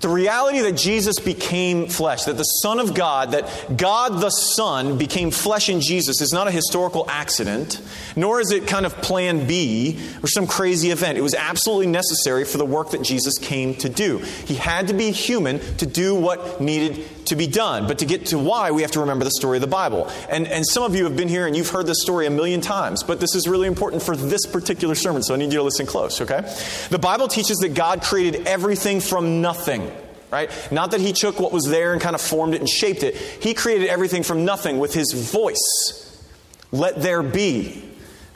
the 0.00 0.08
reality 0.08 0.60
that 0.60 0.72
Jesus 0.72 1.18
became 1.18 1.86
flesh, 1.86 2.24
that 2.24 2.36
the 2.38 2.44
Son 2.44 2.78
of 2.78 2.94
God, 2.94 3.32
that 3.32 3.76
God 3.76 4.20
the 4.20 4.30
Son 4.30 4.96
became 4.96 5.30
flesh 5.30 5.68
in 5.68 5.80
Jesus 5.82 6.22
is 6.22 6.32
not 6.32 6.48
a 6.48 6.50
historical 6.50 7.04
accident, 7.10 7.82
nor 8.16 8.40
is 8.40 8.52
it 8.52 8.66
kind 8.66 8.86
of 8.86 8.94
plan 9.02 9.46
B 9.46 10.00
or 10.22 10.28
some 10.28 10.46
crazy 10.46 10.90
event. 10.90 11.18
It 11.18 11.22
was 11.22 11.34
absolutely 11.34 11.88
necessary 11.88 12.44
for 12.44 12.56
the 12.56 12.64
work 12.64 12.92
that 12.92 13.02
Jesus 13.02 13.36
came 13.38 13.74
to 13.76 13.88
do. 13.88 14.18
He 14.18 14.54
had 14.54 14.88
to 14.88 14.94
be 14.94 15.10
human 15.10 15.58
to 15.76 15.86
do 15.86 16.14
what 16.14 16.60
needed 16.60 17.04
to 17.28 17.36
be 17.36 17.46
done. 17.46 17.86
But 17.86 17.98
to 18.00 18.06
get 18.06 18.26
to 18.26 18.38
why, 18.38 18.70
we 18.70 18.82
have 18.82 18.90
to 18.92 19.00
remember 19.00 19.24
the 19.24 19.30
story 19.30 19.56
of 19.56 19.60
the 19.62 19.66
Bible. 19.66 20.10
And, 20.28 20.46
and 20.46 20.66
some 20.66 20.82
of 20.82 20.94
you 20.94 21.04
have 21.04 21.16
been 21.16 21.28
here 21.28 21.46
and 21.46 21.56
you've 21.56 21.70
heard 21.70 21.86
this 21.86 22.02
story 22.02 22.26
a 22.26 22.30
million 22.30 22.60
times, 22.60 23.02
but 23.02 23.20
this 23.20 23.34
is 23.34 23.48
really 23.48 23.68
important 23.68 24.02
for 24.02 24.16
this 24.16 24.46
particular 24.46 24.94
sermon, 24.94 25.22
so 25.22 25.34
I 25.34 25.36
need 25.38 25.52
you 25.52 25.58
to 25.58 25.62
listen 25.62 25.86
close, 25.86 26.20
okay? 26.20 26.40
The 26.90 26.98
Bible 26.98 27.28
teaches 27.28 27.58
that 27.58 27.70
God 27.70 28.02
created 28.02 28.46
everything 28.46 29.00
from 29.00 29.40
nothing 29.40 29.90
right? 30.30 30.50
Not 30.70 30.90
that 30.90 31.00
he 31.00 31.14
took 31.14 31.40
what 31.40 31.52
was 31.52 31.64
there 31.64 31.94
and 31.94 32.02
kind 32.02 32.14
of 32.14 32.20
formed 32.20 32.52
it 32.52 32.60
and 32.60 32.68
shaped 32.68 33.02
it. 33.02 33.16
He 33.16 33.54
created 33.54 33.88
everything 33.88 34.22
from 34.22 34.44
nothing 34.44 34.78
with 34.78 34.92
his 34.92 35.12
voice. 35.12 36.22
Let 36.70 37.00
there 37.00 37.22
be. 37.22 37.82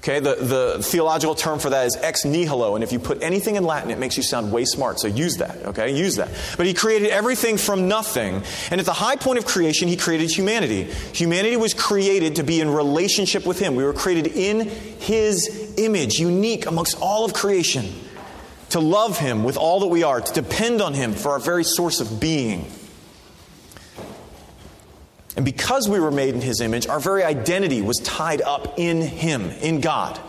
Okay, 0.02 0.18
the, 0.18 0.34
the 0.34 0.82
theological 0.82 1.36
term 1.36 1.60
for 1.60 1.70
that 1.70 1.86
is 1.86 1.96
ex 1.96 2.24
nihilo, 2.24 2.74
and 2.74 2.82
if 2.82 2.90
you 2.90 2.98
put 2.98 3.22
anything 3.22 3.54
in 3.54 3.62
Latin, 3.62 3.92
it 3.92 4.00
makes 4.00 4.16
you 4.16 4.24
sound 4.24 4.50
way 4.50 4.64
smart, 4.64 4.98
so 4.98 5.06
use 5.06 5.36
that, 5.36 5.64
okay? 5.64 5.96
Use 5.96 6.16
that. 6.16 6.28
But 6.56 6.66
he 6.66 6.74
created 6.74 7.10
everything 7.10 7.56
from 7.56 7.86
nothing, 7.86 8.42
and 8.72 8.80
at 8.80 8.84
the 8.84 8.92
high 8.92 9.14
point 9.14 9.38
of 9.38 9.44
creation, 9.44 9.86
he 9.86 9.96
created 9.96 10.28
humanity. 10.28 10.90
Humanity 11.12 11.56
was 11.56 11.72
created 11.72 12.34
to 12.36 12.42
be 12.42 12.60
in 12.60 12.68
relationship 12.68 13.46
with 13.46 13.60
him. 13.60 13.76
We 13.76 13.84
were 13.84 13.92
created 13.92 14.26
in 14.26 14.68
his 14.98 15.74
image, 15.78 16.18
unique 16.18 16.66
amongst 16.66 17.00
all 17.00 17.24
of 17.24 17.32
creation 17.32 17.86
to 18.72 18.80
love 18.80 19.18
Him 19.18 19.44
with 19.44 19.58
all 19.58 19.80
that 19.80 19.88
we 19.88 20.02
are, 20.02 20.20
to 20.20 20.32
depend 20.32 20.80
on 20.80 20.94
Him 20.94 21.12
for 21.12 21.32
our 21.32 21.38
very 21.38 21.62
source 21.62 22.00
of 22.00 22.18
being. 22.18 22.64
And 25.36 25.44
because 25.44 25.88
we 25.88 25.98
were 25.98 26.10
made 26.10 26.34
in 26.34 26.40
His 26.40 26.60
image, 26.60 26.86
our 26.86 27.00
very 27.00 27.24
identity 27.24 27.80
was 27.80 27.98
tied 27.98 28.42
up 28.42 28.78
in 28.78 29.00
Him, 29.00 29.50
in 29.62 29.80
God. 29.80 30.20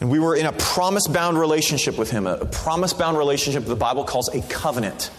And 0.00 0.10
we 0.10 0.18
were 0.18 0.36
in 0.36 0.44
a 0.44 0.52
promise 0.52 1.06
bound 1.06 1.38
relationship 1.38 1.96
with 1.96 2.10
Him, 2.10 2.26
a 2.26 2.44
promise 2.44 2.92
bound 2.92 3.16
relationship 3.16 3.64
the 3.64 3.74
Bible 3.74 4.04
calls 4.04 4.28
a 4.34 4.42
covenant, 4.42 5.10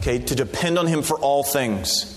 okay, 0.00 0.20
to 0.20 0.34
depend 0.36 0.78
on 0.78 0.86
Him 0.86 1.02
for 1.02 1.18
all 1.18 1.42
things. 1.42 2.16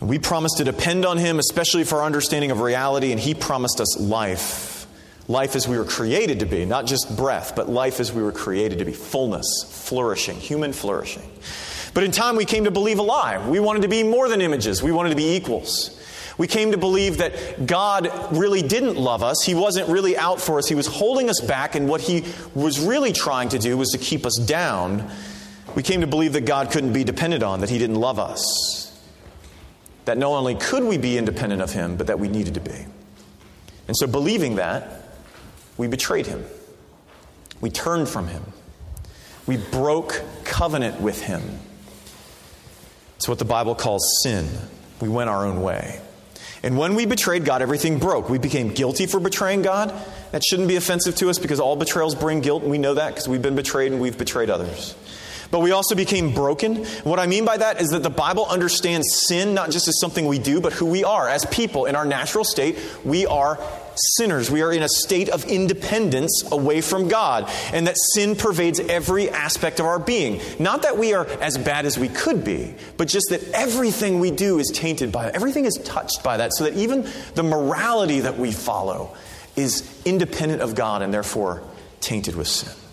We 0.00 0.18
promised 0.18 0.58
to 0.58 0.64
depend 0.64 1.04
on 1.04 1.18
Him, 1.18 1.38
especially 1.38 1.82
for 1.82 1.96
our 1.96 2.04
understanding 2.04 2.52
of 2.52 2.60
reality, 2.60 3.10
and 3.10 3.20
He 3.20 3.34
promised 3.34 3.80
us 3.80 3.98
life 3.98 4.73
life 5.28 5.56
as 5.56 5.66
we 5.66 5.78
were 5.78 5.84
created 5.84 6.40
to 6.40 6.46
be, 6.46 6.64
not 6.64 6.86
just 6.86 7.16
breath, 7.16 7.54
but 7.56 7.68
life 7.68 8.00
as 8.00 8.12
we 8.12 8.22
were 8.22 8.32
created 8.32 8.78
to 8.78 8.84
be 8.84 8.92
fullness, 8.92 9.46
flourishing, 9.68 10.36
human 10.36 10.72
flourishing. 10.72 11.22
But 11.94 12.04
in 12.04 12.10
time, 12.10 12.36
we 12.36 12.44
came 12.44 12.64
to 12.64 12.70
believe 12.70 12.98
a 12.98 13.02
lie. 13.02 13.46
We 13.48 13.60
wanted 13.60 13.82
to 13.82 13.88
be 13.88 14.02
more 14.02 14.28
than 14.28 14.40
images, 14.40 14.82
we 14.82 14.92
wanted 14.92 15.10
to 15.10 15.16
be 15.16 15.36
equals. 15.36 16.00
We 16.36 16.48
came 16.48 16.72
to 16.72 16.78
believe 16.78 17.18
that 17.18 17.66
God 17.66 18.10
really 18.36 18.60
didn't 18.60 18.96
love 18.96 19.22
us. 19.22 19.42
He 19.44 19.54
wasn't 19.54 19.88
really 19.88 20.16
out 20.16 20.40
for 20.40 20.58
us. 20.58 20.66
He 20.66 20.74
was 20.74 20.88
holding 20.88 21.30
us 21.30 21.40
back, 21.40 21.76
and 21.76 21.88
what 21.88 22.00
He 22.00 22.24
was 22.54 22.80
really 22.80 23.12
trying 23.12 23.50
to 23.50 23.58
do 23.58 23.76
was 23.76 23.90
to 23.90 23.98
keep 23.98 24.26
us 24.26 24.36
down. 24.36 25.08
We 25.76 25.84
came 25.84 26.00
to 26.00 26.08
believe 26.08 26.32
that 26.32 26.44
God 26.44 26.72
couldn't 26.72 26.92
be 26.92 27.04
depended 27.04 27.44
on, 27.44 27.60
that 27.60 27.70
He 27.70 27.78
didn't 27.78 28.00
love 28.00 28.18
us. 28.18 29.00
That 30.06 30.18
not 30.18 30.30
only 30.30 30.56
could 30.56 30.82
we 30.82 30.98
be 30.98 31.16
independent 31.16 31.62
of 31.62 31.72
Him, 31.72 31.96
but 31.96 32.08
that 32.08 32.18
we 32.18 32.26
needed 32.26 32.54
to 32.54 32.60
be. 32.60 32.84
And 33.86 33.96
so, 33.96 34.08
believing 34.08 34.56
that, 34.56 35.03
we 35.76 35.86
betrayed 35.86 36.26
him. 36.26 36.44
We 37.60 37.70
turned 37.70 38.08
from 38.08 38.28
him. 38.28 38.44
We 39.46 39.56
broke 39.56 40.22
covenant 40.44 41.00
with 41.00 41.22
him. 41.22 41.42
It's 43.16 43.28
what 43.28 43.38
the 43.38 43.44
Bible 43.44 43.74
calls 43.74 44.20
sin. 44.22 44.48
We 45.00 45.08
went 45.08 45.30
our 45.30 45.46
own 45.46 45.62
way. 45.62 46.00
And 46.62 46.78
when 46.78 46.94
we 46.94 47.04
betrayed 47.04 47.44
God, 47.44 47.60
everything 47.60 47.98
broke. 47.98 48.30
We 48.30 48.38
became 48.38 48.72
guilty 48.72 49.04
for 49.06 49.20
betraying 49.20 49.60
God. 49.62 49.92
That 50.32 50.42
shouldn't 50.42 50.68
be 50.68 50.76
offensive 50.76 51.14
to 51.16 51.28
us 51.28 51.38
because 51.38 51.60
all 51.60 51.76
betrayals 51.76 52.14
bring 52.14 52.40
guilt, 52.40 52.62
and 52.62 52.70
we 52.70 52.78
know 52.78 52.94
that 52.94 53.10
because 53.10 53.28
we've 53.28 53.42
been 53.42 53.54
betrayed 53.54 53.92
and 53.92 54.00
we've 54.00 54.16
betrayed 54.16 54.48
others. 54.48 54.94
But 55.50 55.60
we 55.60 55.72
also 55.72 55.94
became 55.94 56.32
broken. 56.32 56.84
What 57.04 57.20
I 57.20 57.26
mean 57.26 57.44
by 57.44 57.58
that 57.58 57.80
is 57.80 57.90
that 57.90 58.02
the 58.02 58.10
Bible 58.10 58.46
understands 58.46 59.06
sin 59.26 59.52
not 59.52 59.70
just 59.70 59.88
as 59.88 60.00
something 60.00 60.26
we 60.26 60.38
do, 60.38 60.60
but 60.60 60.72
who 60.72 60.86
we 60.86 61.04
are. 61.04 61.28
As 61.28 61.44
people, 61.46 61.84
in 61.84 61.96
our 61.96 62.06
natural 62.06 62.44
state, 62.44 62.78
we 63.04 63.26
are 63.26 63.58
sinners. 63.96 64.50
We 64.50 64.62
are 64.62 64.72
in 64.72 64.82
a 64.82 64.88
state 64.88 65.28
of 65.28 65.44
independence 65.44 66.44
away 66.50 66.80
from 66.80 67.08
God, 67.08 67.50
and 67.72 67.86
that 67.86 67.96
sin 67.96 68.36
pervades 68.36 68.80
every 68.80 69.30
aspect 69.30 69.80
of 69.80 69.86
our 69.86 69.98
being. 69.98 70.40
Not 70.58 70.82
that 70.82 70.98
we 70.98 71.14
are 71.14 71.26
as 71.40 71.58
bad 71.58 71.86
as 71.86 71.98
we 71.98 72.08
could 72.08 72.44
be, 72.44 72.74
but 72.96 73.08
just 73.08 73.26
that 73.30 73.42
everything 73.52 74.20
we 74.20 74.30
do 74.30 74.58
is 74.58 74.70
tainted 74.74 75.12
by 75.12 75.28
it. 75.28 75.34
Everything 75.34 75.64
is 75.64 75.78
touched 75.84 76.22
by 76.22 76.36
that, 76.36 76.52
so 76.54 76.64
that 76.64 76.74
even 76.74 77.06
the 77.34 77.42
morality 77.42 78.20
that 78.20 78.38
we 78.38 78.52
follow 78.52 79.14
is 79.56 79.88
independent 80.04 80.62
of 80.62 80.74
God 80.74 81.02
and 81.02 81.14
therefore 81.14 81.62
tainted 82.00 82.34
with 82.34 82.48
sin. 82.48 82.83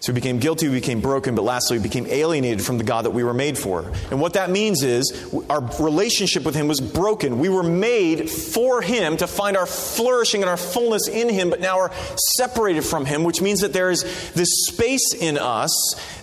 So 0.00 0.12
we 0.12 0.16
became 0.16 0.38
guilty, 0.38 0.68
we 0.68 0.74
became 0.74 1.00
broken, 1.00 1.34
but 1.34 1.42
lastly, 1.42 1.78
we 1.78 1.82
became 1.82 2.06
alienated 2.06 2.62
from 2.62 2.76
the 2.76 2.84
God 2.84 3.06
that 3.06 3.12
we 3.12 3.24
were 3.24 3.32
made 3.32 3.56
for. 3.56 3.80
And 4.10 4.20
what 4.20 4.34
that 4.34 4.50
means 4.50 4.82
is 4.82 5.34
our 5.48 5.62
relationship 5.82 6.44
with 6.44 6.54
Him 6.54 6.68
was 6.68 6.80
broken. 6.80 7.38
We 7.38 7.48
were 7.48 7.62
made 7.62 8.30
for 8.30 8.82
Him 8.82 9.16
to 9.16 9.26
find 9.26 9.56
our 9.56 9.64
flourishing 9.64 10.42
and 10.42 10.50
our 10.50 10.58
fullness 10.58 11.08
in 11.08 11.30
Him, 11.30 11.48
but 11.48 11.60
now 11.60 11.78
we're 11.78 11.92
separated 12.36 12.82
from 12.82 13.06
Him, 13.06 13.24
which 13.24 13.40
means 13.40 13.60
that 13.60 13.72
there 13.72 13.90
is 13.90 14.02
this 14.34 14.66
space 14.66 15.14
in 15.14 15.38
us 15.38 15.72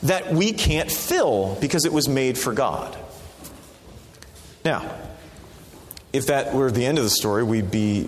that 0.03 0.32
we 0.32 0.53
can't 0.53 0.92
fill 0.92 1.58
because 1.60 1.86
it 1.86 1.92
was 1.92 2.08
made 2.08 2.38
for 2.38 2.53
God. 2.53 2.96
Now, 4.63 4.98
if 6.13 6.27
that 6.27 6.53
were 6.53 6.72
the 6.72 6.86
end 6.86 7.00
of 7.00 7.03
the 7.03 7.10
story, 7.10 7.44
we'd 7.44 7.72
be 7.72 8.08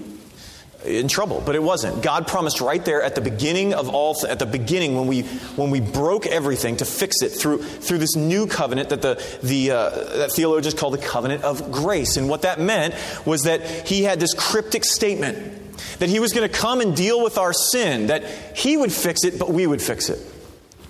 in 0.86 1.08
trouble 1.08 1.42
but 1.46 1.56
it 1.56 1.64
wasn't. 1.64 2.02
God 2.04 2.28
promised 2.28 2.62
right 2.62 2.84
there 2.84 3.02
at 3.02 3.16
the 3.16 3.22
beginning 3.22 3.74
of 3.74 3.90
all 3.90 4.16
at 4.28 4.40
the 4.40 4.46
beginning 4.46 4.96
when 4.96 5.08
we 5.08 5.24
when 5.56 5.72
we 5.72 5.82
broke 5.82 6.26
everything 6.26 6.78
to 6.78 6.86
fix 6.86 7.22
it 7.22 7.30
through 7.30 7.60
through 7.60 7.98
this 7.98 8.16
new 8.16 8.48
covenant 8.48 8.90
that 8.90 9.02
the 9.02 9.22
the 9.44 9.72
uh, 9.72 9.90
that 10.18 10.32
theologians 10.32 10.74
call 10.74 10.92
the 10.92 10.98
covenant 10.98 11.44
of 11.44 11.72
grace. 11.72 12.18
And 12.18 12.30
what 12.30 12.44
that 12.44 12.60
meant 12.60 12.96
was 13.26 13.44
that 13.44 13.88
he 13.88 14.04
had 14.04 14.20
this 14.20 14.34
cryptic 14.34 14.86
statement 14.86 15.62
that 16.00 16.10
he 16.10 16.20
was 16.20 16.34
going 16.34 16.50
to 16.50 16.58
come 16.58 16.82
and 16.82 16.96
deal 16.96 17.22
with 17.24 17.38
our 17.38 17.54
sin 17.54 18.08
that 18.08 18.24
he 18.56 18.78
would 18.78 18.92
fix 18.92 19.24
it 19.24 19.40
but 19.40 19.52
we 19.52 19.68
would 19.68 19.82
fix 19.82 20.10
it. 20.10 20.20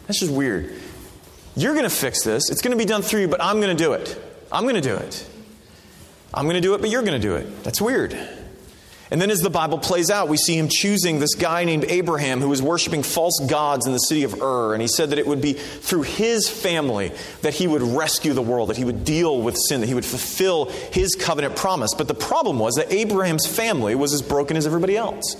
That's 0.08 0.20
just 0.20 0.32
weird. 0.32 0.74
You're 1.56 1.74
going 1.74 1.86
to 1.86 1.96
fix 1.96 2.24
this. 2.24 2.50
It's 2.52 2.62
going 2.62 2.78
to 2.78 2.78
be 2.78 2.88
done 2.88 3.02
through 3.02 3.22
you 3.22 3.28
but 3.28 3.42
i'm 3.42 3.60
going 3.62 3.76
to 3.76 3.84
do 3.84 3.94
it. 3.94 4.22
I'm 4.52 4.64
going 4.64 4.76
to 4.76 4.82
do 4.82 4.96
it. 4.96 5.28
I'm 6.34 6.46
going 6.46 6.56
to 6.56 6.62
do 6.62 6.76
it 6.76 6.82
but 6.82 6.90
you're 6.90 7.04
going 7.04 7.20
to 7.20 7.28
do 7.28 7.36
it. 7.36 7.64
That's 7.64 7.82
weird 7.82 8.18
and 9.12 9.22
then, 9.22 9.30
as 9.30 9.42
the 9.42 9.52
Bible 9.52 9.78
plays 9.78 10.10
out, 10.10 10.30
we 10.30 10.38
see 10.38 10.58
him 10.58 10.68
choosing 10.68 11.20
this 11.20 11.36
guy 11.36 11.64
named 11.64 11.86
Abraham 11.88 12.42
who 12.42 12.50
was 12.50 12.62
worshiping 12.62 13.04
false 13.04 13.40
gods 13.48 13.86
in 13.86 13.94
the 13.94 14.00
city 14.00 14.24
of 14.24 14.42
Ur. 14.42 14.74
And 14.74 14.82
he 14.82 14.88
said 14.88 15.12
that 15.12 15.20
it 15.20 15.28
would 15.28 15.42
be 15.42 15.54
through 15.54 16.02
his 16.02 16.50
family 16.50 17.12
that 17.44 17.54
he 17.54 17.68
would 17.68 17.84
rescue 17.84 18.34
the 18.34 18.42
world, 18.42 18.70
that 18.70 18.78
he 18.78 18.84
would 18.84 19.06
deal 19.06 19.40
with 19.40 19.58
sin, 19.58 19.82
that 19.82 19.88
he 19.88 19.94
would 19.94 20.06
fulfill 20.06 20.66
his 20.66 21.14
covenant 21.14 21.56
promise. 21.56 21.94
But 21.94 22.08
the 22.08 22.16
problem 22.16 22.58
was 22.58 22.76
that 22.76 22.92
Abraham's 22.92 23.46
family 23.46 23.94
was 23.94 24.12
as 24.12 24.24
broken 24.24 24.58
as 24.58 24.66
everybody 24.66 24.98
else. 24.98 25.36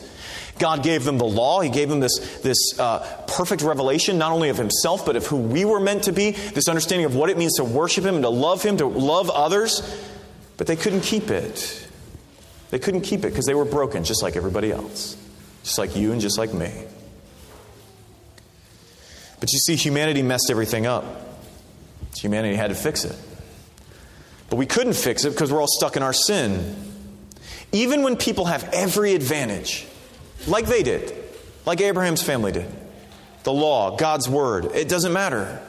God 0.60 0.84
gave 0.84 1.04
them 1.04 1.18
the 1.18 1.26
law. 1.26 1.60
He 1.62 1.70
gave 1.70 1.90
them 1.90 2.00
this, 2.00 2.40
this 2.42 2.80
uh, 2.80 3.00
perfect 3.28 3.64
revelation, 3.64 4.20
not 4.20 4.32
only 4.32 4.50
of 4.50 4.58
Himself, 4.58 5.08
but 5.08 5.16
of 5.16 5.26
who 5.26 5.38
we 5.38 5.66
were 5.66 5.80
meant 5.80 6.04
to 6.04 6.14
be, 6.14 6.32
this 6.32 6.68
understanding 6.68 7.06
of 7.06 7.16
what 7.16 7.32
it 7.32 7.38
means 7.38 7.56
to 7.56 7.64
worship 7.64 8.06
Him 8.06 8.14
and 8.14 8.24
to 8.24 8.30
love 8.30 8.62
Him, 8.62 8.78
to 8.78 8.86
love 8.86 9.30
others. 9.32 9.82
But 10.58 10.68
they 10.68 10.76
couldn't 10.76 11.02
keep 11.02 11.30
it. 11.32 11.85
They 12.72 12.80
couldn't 12.80 13.02
keep 13.02 13.20
it 13.20 13.30
because 13.30 13.46
they 13.46 13.54
were 13.54 13.66
broken 13.66 14.04
just 14.04 14.24
like 14.24 14.36
everybody 14.36 14.72
else, 14.72 15.18
just 15.64 15.78
like 15.78 15.96
you 15.96 16.12
and 16.12 16.20
just 16.20 16.38
like 16.38 16.54
me. 16.54 16.72
But 19.40 19.52
you 19.54 19.60
see, 19.60 19.76
humanity 19.76 20.22
messed 20.22 20.50
everything 20.50 20.86
up. 20.86 21.06
Humanity 22.18 22.56
had 22.56 22.70
to 22.70 22.76
fix 22.76 23.06
it. 23.06 23.16
But 24.50 24.58
we 24.58 24.66
couldn't 24.66 24.96
fix 24.96 25.26
it 25.26 25.32
because 25.32 25.52
we're 25.52 25.60
all 25.60 25.68
stuck 25.68 25.96
in 25.96 26.04
our 26.04 26.14
sin. 26.14 26.76
Even 27.72 28.04
when 28.04 28.16
people 28.16 28.46
have 28.46 28.70
every 28.74 29.14
advantage, 29.14 29.86
like 30.48 30.66
they 30.66 30.82
did, 30.82 31.14
like 31.66 31.82
Abraham's 31.82 32.22
family 32.22 32.52
did, 32.52 32.72
the 33.44 33.54
law, 33.54 33.98
God's 33.98 34.30
word, 34.30 34.66
it 34.74 34.88
doesn't 34.88 35.14
matter. 35.14 35.62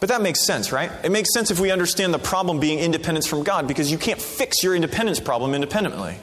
But 0.00 0.08
that 0.08 0.22
makes 0.22 0.44
sense, 0.46 0.72
right? 0.72 0.90
It 1.04 1.12
makes 1.12 1.32
sense 1.32 1.50
if 1.50 1.60
we 1.60 1.70
understand 1.70 2.14
the 2.14 2.18
problem 2.18 2.58
being 2.58 2.78
independence 2.78 3.26
from 3.26 3.42
God 3.42 3.68
because 3.68 3.92
you 3.92 3.98
can't 3.98 4.20
fix 4.20 4.62
your 4.64 4.74
independence 4.74 5.20
problem 5.20 5.54
independently. 5.54 6.16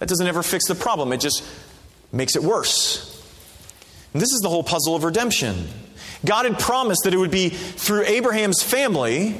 That 0.00 0.08
doesn't 0.08 0.26
ever 0.26 0.42
fix 0.42 0.66
the 0.66 0.74
problem, 0.74 1.12
it 1.12 1.20
just 1.20 1.44
makes 2.10 2.34
it 2.34 2.42
worse. 2.42 3.08
And 4.12 4.20
this 4.20 4.32
is 4.32 4.40
the 4.40 4.48
whole 4.48 4.64
puzzle 4.64 4.96
of 4.96 5.04
redemption. 5.04 5.68
God 6.24 6.44
had 6.44 6.58
promised 6.58 7.02
that 7.04 7.14
it 7.14 7.18
would 7.18 7.30
be 7.30 7.50
through 7.50 8.02
Abraham's 8.02 8.62
family, 8.62 9.36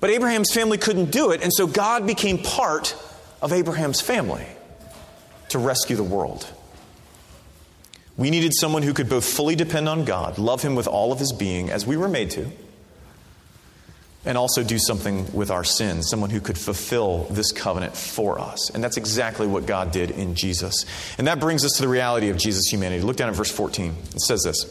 but 0.00 0.10
Abraham's 0.10 0.52
family 0.52 0.76
couldn't 0.76 1.12
do 1.12 1.30
it, 1.30 1.42
and 1.42 1.52
so 1.52 1.68
God 1.68 2.06
became 2.06 2.38
part 2.38 2.96
of 3.40 3.52
Abraham's 3.52 4.00
family 4.00 4.46
to 5.50 5.58
rescue 5.58 5.94
the 5.94 6.02
world. 6.02 6.46
We 8.16 8.30
needed 8.30 8.52
someone 8.54 8.82
who 8.82 8.92
could 8.92 9.08
both 9.08 9.24
fully 9.24 9.56
depend 9.56 9.88
on 9.88 10.04
God, 10.04 10.38
love 10.38 10.62
Him 10.62 10.74
with 10.74 10.86
all 10.86 11.12
of 11.12 11.18
His 11.18 11.32
being, 11.32 11.70
as 11.70 11.86
we 11.86 11.96
were 11.96 12.08
made 12.08 12.30
to, 12.32 12.50
and 14.24 14.38
also 14.38 14.62
do 14.62 14.78
something 14.78 15.30
with 15.32 15.50
our 15.50 15.64
sins, 15.64 16.08
someone 16.08 16.30
who 16.30 16.40
could 16.40 16.58
fulfill 16.58 17.24
this 17.24 17.52
covenant 17.52 17.96
for 17.96 18.38
us. 18.38 18.70
And 18.70 18.82
that's 18.82 18.96
exactly 18.96 19.46
what 19.46 19.66
God 19.66 19.92
did 19.92 20.10
in 20.10 20.34
Jesus. 20.34 20.86
And 21.18 21.26
that 21.26 21.40
brings 21.40 21.64
us 21.64 21.72
to 21.72 21.82
the 21.82 21.88
reality 21.88 22.30
of 22.30 22.38
Jesus' 22.38 22.68
humanity. 22.68 23.02
Look 23.02 23.16
down 23.16 23.28
at 23.28 23.34
verse 23.34 23.50
14. 23.50 23.94
It 24.14 24.20
says 24.20 24.42
this 24.42 24.64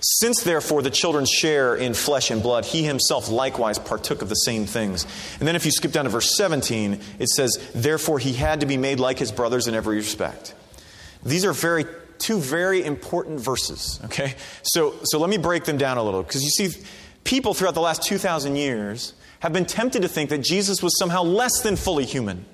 Since 0.00 0.42
therefore 0.42 0.82
the 0.82 0.90
children 0.90 1.24
share 1.24 1.74
in 1.74 1.94
flesh 1.94 2.30
and 2.30 2.42
blood, 2.42 2.64
he 2.64 2.82
himself 2.82 3.30
likewise 3.30 3.78
partook 3.78 4.22
of 4.22 4.28
the 4.28 4.34
same 4.34 4.66
things. 4.66 5.06
And 5.38 5.48
then 5.48 5.56
if 5.56 5.64
you 5.64 5.70
skip 5.70 5.92
down 5.92 6.04
to 6.04 6.10
verse 6.10 6.36
17, 6.36 7.00
it 7.18 7.28
says, 7.28 7.58
Therefore 7.74 8.18
he 8.18 8.34
had 8.34 8.60
to 8.60 8.66
be 8.66 8.76
made 8.76 9.00
like 9.00 9.18
his 9.18 9.32
brothers 9.32 9.68
in 9.68 9.74
every 9.74 9.96
respect. 9.96 10.54
These 11.22 11.44
are 11.44 11.52
very 11.52 11.84
two 12.20 12.38
very 12.38 12.84
important 12.84 13.40
verses, 13.40 13.98
okay? 14.04 14.34
So, 14.62 14.94
so 15.04 15.18
let 15.18 15.30
me 15.30 15.38
break 15.38 15.64
them 15.64 15.78
down 15.78 15.96
a 15.96 16.02
little 16.02 16.22
because 16.22 16.42
you 16.42 16.50
see, 16.50 16.78
people 17.24 17.54
throughout 17.54 17.74
the 17.74 17.80
last 17.80 18.02
2,000 18.02 18.56
years 18.56 19.14
have 19.40 19.52
been 19.52 19.66
tempted 19.66 20.02
to 20.02 20.08
think 20.08 20.30
that 20.30 20.42
Jesus 20.42 20.82
was 20.82 20.98
somehow 20.98 21.22
less 21.22 21.62
than 21.62 21.76
fully 21.76 22.04
human. 22.04 22.44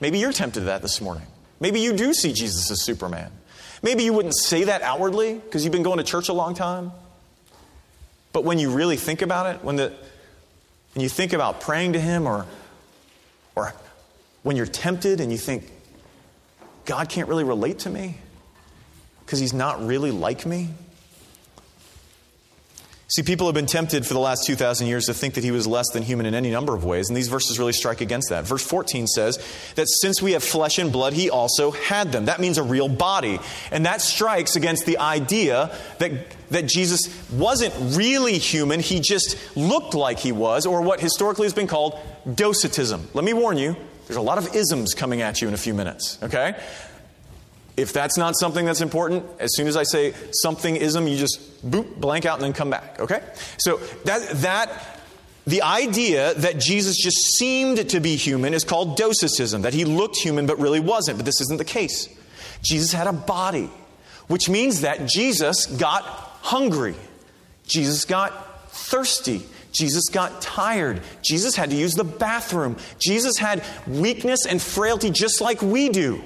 Maybe 0.00 0.18
you're 0.18 0.32
tempted 0.32 0.60
to 0.60 0.66
that 0.66 0.82
this 0.82 1.00
morning. 1.00 1.26
Maybe 1.60 1.80
you 1.80 1.94
do 1.94 2.12
see 2.12 2.32
Jesus 2.32 2.70
as 2.70 2.82
Superman. 2.82 3.30
Maybe 3.82 4.02
you 4.02 4.12
wouldn't 4.12 4.36
say 4.36 4.64
that 4.64 4.82
outwardly 4.82 5.34
because 5.34 5.64
you've 5.64 5.72
been 5.72 5.82
going 5.82 5.98
to 5.98 6.04
church 6.04 6.28
a 6.28 6.32
long 6.32 6.54
time. 6.54 6.92
But 8.32 8.44
when 8.44 8.58
you 8.58 8.70
really 8.70 8.96
think 8.96 9.22
about 9.22 9.54
it, 9.54 9.64
when, 9.64 9.76
the, 9.76 9.92
when 10.94 11.02
you 11.02 11.08
think 11.08 11.32
about 11.32 11.60
praying 11.60 11.94
to 11.94 12.00
Him 12.00 12.26
or, 12.26 12.46
or 13.54 13.72
when 14.42 14.56
you're 14.56 14.66
tempted 14.66 15.20
and 15.20 15.32
you 15.32 15.38
think, 15.38 15.70
God 16.84 17.08
can't 17.08 17.28
really 17.28 17.44
relate 17.44 17.80
to 17.80 17.90
me 17.90 18.18
because 19.20 19.38
He's 19.38 19.54
not 19.54 19.84
really 19.86 20.10
like 20.10 20.44
me? 20.44 20.68
See, 23.08 23.22
people 23.22 23.46
have 23.46 23.54
been 23.54 23.66
tempted 23.66 24.04
for 24.04 24.14
the 24.14 24.20
last 24.20 24.46
2,000 24.46 24.88
years 24.88 25.04
to 25.04 25.14
think 25.14 25.34
that 25.34 25.44
he 25.44 25.52
was 25.52 25.64
less 25.64 25.88
than 25.92 26.02
human 26.02 26.26
in 26.26 26.34
any 26.34 26.50
number 26.50 26.74
of 26.74 26.84
ways, 26.84 27.08
and 27.08 27.16
these 27.16 27.28
verses 27.28 27.56
really 27.56 27.72
strike 27.72 28.00
against 28.00 28.30
that. 28.30 28.44
Verse 28.44 28.66
14 28.66 29.06
says 29.06 29.38
that 29.76 29.86
since 30.00 30.20
we 30.20 30.32
have 30.32 30.42
flesh 30.42 30.80
and 30.80 30.90
blood, 30.90 31.12
he 31.12 31.30
also 31.30 31.70
had 31.70 32.10
them. 32.10 32.24
That 32.24 32.40
means 32.40 32.58
a 32.58 32.64
real 32.64 32.88
body. 32.88 33.38
And 33.70 33.86
that 33.86 34.00
strikes 34.00 34.56
against 34.56 34.86
the 34.86 34.98
idea 34.98 35.70
that, 35.98 36.10
that 36.50 36.66
Jesus 36.66 37.08
wasn't 37.30 37.74
really 37.96 38.38
human, 38.38 38.80
he 38.80 38.98
just 38.98 39.36
looked 39.56 39.94
like 39.94 40.18
he 40.18 40.32
was, 40.32 40.66
or 40.66 40.82
what 40.82 40.98
historically 40.98 41.46
has 41.46 41.54
been 41.54 41.68
called 41.68 41.96
docetism. 42.34 43.06
Let 43.14 43.24
me 43.24 43.34
warn 43.34 43.56
you, 43.56 43.76
There's 44.08 44.16
a 44.16 44.20
lot 44.22 44.38
of 44.38 44.54
isms 44.54 44.94
coming 44.94 45.20
at 45.22 45.40
you 45.40 45.46
in 45.46 45.54
a 45.54 45.58
few 45.58 45.74
minutes, 45.74 46.18
okay? 46.24 46.60
If 47.76 47.92
that's 47.92 48.16
not 48.16 48.36
something 48.36 48.64
that's 48.64 48.80
important, 48.80 49.24
as 49.38 49.54
soon 49.54 49.66
as 49.66 49.76
I 49.76 49.82
say 49.82 50.14
something 50.32 50.76
ism, 50.76 51.06
you 51.06 51.18
just 51.18 51.55
boop, 51.70 51.96
blank 51.96 52.24
out, 52.24 52.34
and 52.34 52.44
then 52.44 52.52
come 52.52 52.70
back, 52.70 52.98
okay? 53.00 53.22
So 53.58 53.78
that, 54.04 54.28
that 54.42 55.00
the 55.46 55.62
idea 55.62 56.34
that 56.34 56.58
Jesus 56.58 56.96
just 56.96 57.36
seemed 57.36 57.90
to 57.90 58.00
be 58.00 58.16
human 58.16 58.54
is 58.54 58.64
called 58.64 58.96
docetism, 58.96 59.62
that 59.62 59.74
he 59.74 59.84
looked 59.84 60.16
human 60.16 60.46
but 60.46 60.58
really 60.58 60.80
wasn't. 60.80 61.18
But 61.18 61.26
this 61.26 61.40
isn't 61.40 61.58
the 61.58 61.64
case. 61.64 62.08
Jesus 62.62 62.92
had 62.92 63.06
a 63.06 63.12
body, 63.12 63.70
which 64.26 64.48
means 64.48 64.80
that 64.80 65.06
Jesus 65.06 65.66
got 65.66 66.02
hungry, 66.42 66.94
Jesus 67.66 68.04
got 68.04 68.70
thirsty, 68.70 69.42
Jesus 69.76 70.08
got 70.08 70.40
tired. 70.40 71.02
Jesus 71.22 71.54
had 71.54 71.70
to 71.70 71.76
use 71.76 71.94
the 71.94 72.04
bathroom. 72.04 72.76
Jesus 72.98 73.36
had 73.36 73.62
weakness 73.86 74.46
and 74.46 74.60
frailty 74.60 75.10
just 75.10 75.40
like 75.40 75.60
we 75.60 75.90
do. 75.90 76.22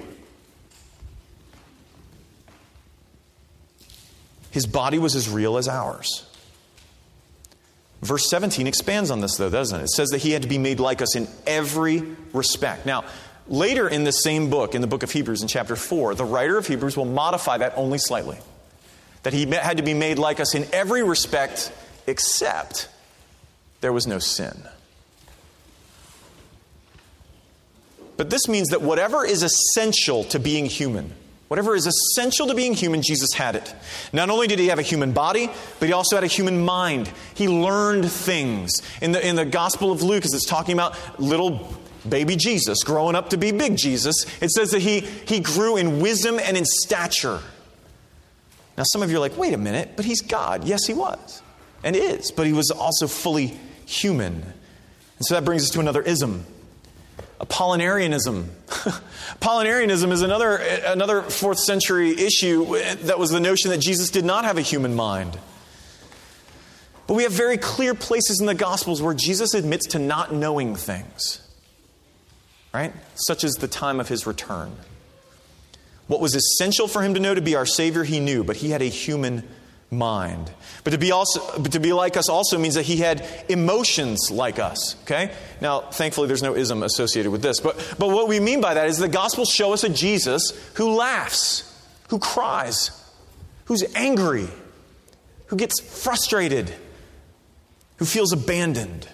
His 4.51 4.65
body 4.65 4.99
was 4.99 5.15
as 5.15 5.29
real 5.29 5.57
as 5.57 5.67
ours. 5.67 6.25
Verse 8.01 8.29
17 8.29 8.67
expands 8.67 9.11
on 9.11 9.21
this, 9.21 9.37
though, 9.37 9.49
doesn't 9.49 9.79
it? 9.79 9.83
It 9.83 9.89
says 9.91 10.09
that 10.09 10.19
he 10.19 10.31
had 10.31 10.41
to 10.41 10.47
be 10.47 10.57
made 10.57 10.79
like 10.79 11.01
us 11.01 11.15
in 11.15 11.27
every 11.45 12.03
respect. 12.33 12.85
Now, 12.85 13.05
later 13.47 13.87
in 13.87 14.03
the 14.03 14.11
same 14.11 14.49
book, 14.49 14.75
in 14.75 14.81
the 14.81 14.87
book 14.87 15.03
of 15.03 15.11
Hebrews, 15.11 15.41
in 15.41 15.47
chapter 15.47 15.75
4, 15.75 16.15
the 16.15 16.25
writer 16.25 16.57
of 16.57 16.67
Hebrews 16.67 16.97
will 16.97 17.05
modify 17.05 17.57
that 17.59 17.73
only 17.75 17.97
slightly. 17.97 18.37
That 19.23 19.33
he 19.33 19.45
had 19.45 19.77
to 19.77 19.83
be 19.83 19.93
made 19.93 20.17
like 20.17 20.39
us 20.39 20.55
in 20.55 20.67
every 20.73 21.03
respect 21.03 21.71
except 22.07 22.89
there 23.81 23.93
was 23.93 24.07
no 24.07 24.17
sin. 24.17 24.63
But 28.17 28.29
this 28.29 28.47
means 28.47 28.69
that 28.69 28.81
whatever 28.81 29.25
is 29.25 29.43
essential 29.43 30.23
to 30.25 30.39
being 30.39 30.65
human, 30.65 31.13
whatever 31.51 31.75
is 31.75 31.85
essential 31.85 32.47
to 32.47 32.55
being 32.55 32.73
human, 32.73 33.01
Jesus 33.01 33.33
had 33.33 33.57
it. 33.57 33.75
Not 34.13 34.29
only 34.29 34.47
did 34.47 34.57
he 34.57 34.67
have 34.67 34.79
a 34.79 34.83
human 34.83 35.11
body, 35.11 35.49
but 35.81 35.87
he 35.89 35.91
also 35.91 36.15
had 36.15 36.23
a 36.23 36.27
human 36.27 36.63
mind. 36.63 37.11
He 37.33 37.49
learned 37.49 38.09
things. 38.09 38.71
In 39.01 39.11
the, 39.11 39.27
in 39.27 39.35
the 39.35 39.43
Gospel 39.43 39.91
of 39.91 40.01
Luke, 40.01 40.23
as 40.23 40.33
it's 40.33 40.45
talking 40.45 40.71
about 40.71 41.19
little 41.19 41.75
baby 42.07 42.37
Jesus 42.37 42.85
growing 42.85 43.15
up 43.15 43.31
to 43.31 43.37
be 43.37 43.51
big 43.51 43.75
Jesus, 43.75 44.25
it 44.41 44.49
says 44.51 44.71
that 44.71 44.79
he, 44.81 45.01
he 45.01 45.41
grew 45.41 45.75
in 45.75 45.99
wisdom 45.99 46.39
and 46.41 46.55
in 46.55 46.63
stature. 46.63 47.41
Now, 48.77 48.83
some 48.85 49.03
of 49.03 49.11
you 49.11 49.17
are 49.17 49.19
like, 49.19 49.37
wait 49.37 49.53
a 49.53 49.57
minute, 49.57 49.97
but 49.97 50.05
he's 50.05 50.21
God. 50.21 50.63
Yes, 50.63 50.85
he 50.87 50.93
was 50.93 51.43
and 51.83 51.97
is, 51.97 52.31
but 52.31 52.47
he 52.47 52.53
was 52.53 52.71
also 52.71 53.07
fully 53.07 53.59
human. 53.85 54.35
And 54.35 55.25
so 55.25 55.35
that 55.35 55.43
brings 55.43 55.63
us 55.63 55.69
to 55.71 55.81
another 55.81 56.01
ism. 56.01 56.45
Apollinarianism. 57.41 58.45
Apollinarianism 59.39 60.11
is 60.11 60.21
another, 60.21 60.57
another 60.57 61.23
fourth 61.23 61.59
century 61.59 62.11
issue 62.11 62.77
that 63.03 63.17
was 63.17 63.31
the 63.31 63.39
notion 63.39 63.71
that 63.71 63.79
Jesus 63.79 64.11
did 64.11 64.23
not 64.23 64.45
have 64.45 64.57
a 64.57 64.61
human 64.61 64.93
mind. 64.93 65.37
But 67.07 67.15
we 67.15 67.23
have 67.23 67.31
very 67.31 67.57
clear 67.57 67.95
places 67.95 68.39
in 68.39 68.45
the 68.45 68.53
Gospels 68.53 69.01
where 69.01 69.15
Jesus 69.15 69.55
admits 69.55 69.87
to 69.87 69.99
not 69.99 70.31
knowing 70.31 70.75
things, 70.75 71.45
right? 72.73 72.93
Such 73.15 73.43
as 73.43 73.53
the 73.53 73.67
time 73.67 73.99
of 73.99 74.07
his 74.07 74.27
return. 74.27 74.75
What 76.07 76.21
was 76.21 76.35
essential 76.35 76.87
for 76.87 77.01
him 77.01 77.15
to 77.15 77.19
know 77.19 77.33
to 77.33 77.41
be 77.41 77.55
our 77.55 77.65
Savior, 77.65 78.03
he 78.03 78.19
knew, 78.19 78.43
but 78.43 78.57
he 78.57 78.69
had 78.69 78.83
a 78.83 78.85
human 78.85 79.47
mind. 79.91 80.49
But 80.85 80.91
to 80.91 80.97
be 80.97 81.11
also 81.11 81.41
but 81.61 81.73
to 81.73 81.79
be 81.79 81.91
like 81.91 82.15
us 82.15 82.29
also 82.29 82.57
means 82.57 82.75
that 82.75 82.85
he 82.85 82.97
had 82.97 83.27
emotions 83.49 84.31
like 84.31 84.57
us, 84.57 84.95
okay? 85.03 85.33
Now, 85.59 85.81
thankfully 85.81 86.27
there's 86.27 86.41
no 86.41 86.55
ism 86.55 86.81
associated 86.81 87.31
with 87.31 87.41
this. 87.41 87.59
But 87.59 87.75
but 87.99 88.09
what 88.09 88.29
we 88.29 88.39
mean 88.39 88.61
by 88.61 88.73
that 88.73 88.87
is 88.87 88.97
the 88.97 89.09
gospels 89.09 89.49
show 89.49 89.73
us 89.73 89.83
a 89.83 89.89
Jesus 89.89 90.51
who 90.75 90.95
laughs, 90.95 91.63
who 92.07 92.19
cries, 92.19 92.91
who's 93.65 93.83
angry, 93.93 94.47
who 95.47 95.57
gets 95.57 95.81
frustrated, 95.81 96.73
who 97.97 98.05
feels 98.05 98.31
abandoned. 98.31 99.09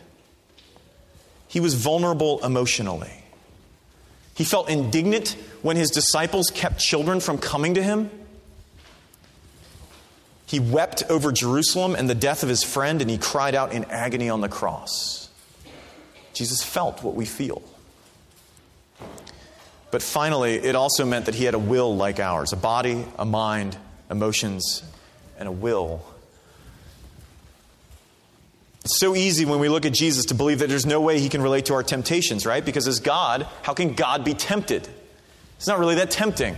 He 1.47 1.59
was 1.59 1.73
vulnerable 1.73 2.43
emotionally. 2.45 3.23
He 4.35 4.43
felt 4.43 4.69
indignant 4.69 5.35
when 5.63 5.75
his 5.75 5.89
disciples 5.89 6.51
kept 6.51 6.79
children 6.79 7.19
from 7.19 7.39
coming 7.39 7.73
to 7.73 7.81
him. 7.81 8.11
He 10.47 10.59
wept 10.61 11.03
over 11.09 11.33
Jerusalem 11.33 11.93
and 11.93 12.09
the 12.09 12.15
death 12.15 12.41
of 12.41 12.49
his 12.49 12.63
friend, 12.63 13.01
and 13.01 13.11
he 13.11 13.17
cried 13.17 13.53
out 13.53 13.73
in 13.73 13.83
agony 13.85 14.29
on 14.29 14.41
the 14.41 14.49
cross. 14.49 15.29
Jesus 16.33 16.63
felt 16.63 17.03
what 17.03 17.15
we 17.15 17.25
feel. 17.25 17.61
But 19.91 20.01
finally, 20.01 20.55
it 20.55 20.75
also 20.75 21.05
meant 21.05 21.25
that 21.25 21.35
he 21.35 21.43
had 21.43 21.53
a 21.53 21.59
will 21.59 21.95
like 21.95 22.19
ours 22.19 22.53
a 22.53 22.57
body, 22.57 23.05
a 23.19 23.25
mind, 23.25 23.77
emotions, 24.09 24.83
and 25.37 25.49
a 25.49 25.51
will. 25.51 26.01
It's 28.85 28.99
so 28.99 29.15
easy 29.15 29.43
when 29.43 29.59
we 29.59 29.67
look 29.67 29.85
at 29.85 29.93
Jesus 29.93 30.25
to 30.25 30.33
believe 30.33 30.59
that 30.59 30.69
there's 30.69 30.85
no 30.85 31.01
way 31.01 31.19
he 31.19 31.27
can 31.27 31.41
relate 31.41 31.65
to 31.65 31.73
our 31.73 31.83
temptations, 31.83 32.45
right? 32.45 32.63
Because 32.63 32.87
as 32.87 33.01
God, 33.01 33.45
how 33.63 33.73
can 33.73 33.95
God 33.95 34.23
be 34.23 34.33
tempted? 34.33 34.87
It's 35.57 35.67
not 35.67 35.79
really 35.79 35.95
that 35.95 36.09
tempting. 36.09 36.55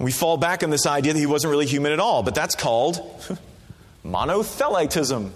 We 0.00 0.12
fall 0.12 0.38
back 0.38 0.62
on 0.62 0.70
this 0.70 0.86
idea 0.86 1.12
that 1.12 1.18
he 1.18 1.26
wasn't 1.26 1.50
really 1.50 1.66
human 1.66 1.92
at 1.92 2.00
all, 2.00 2.22
but 2.22 2.34
that's 2.34 2.54
called 2.54 2.96
monothelitism, 4.04 5.30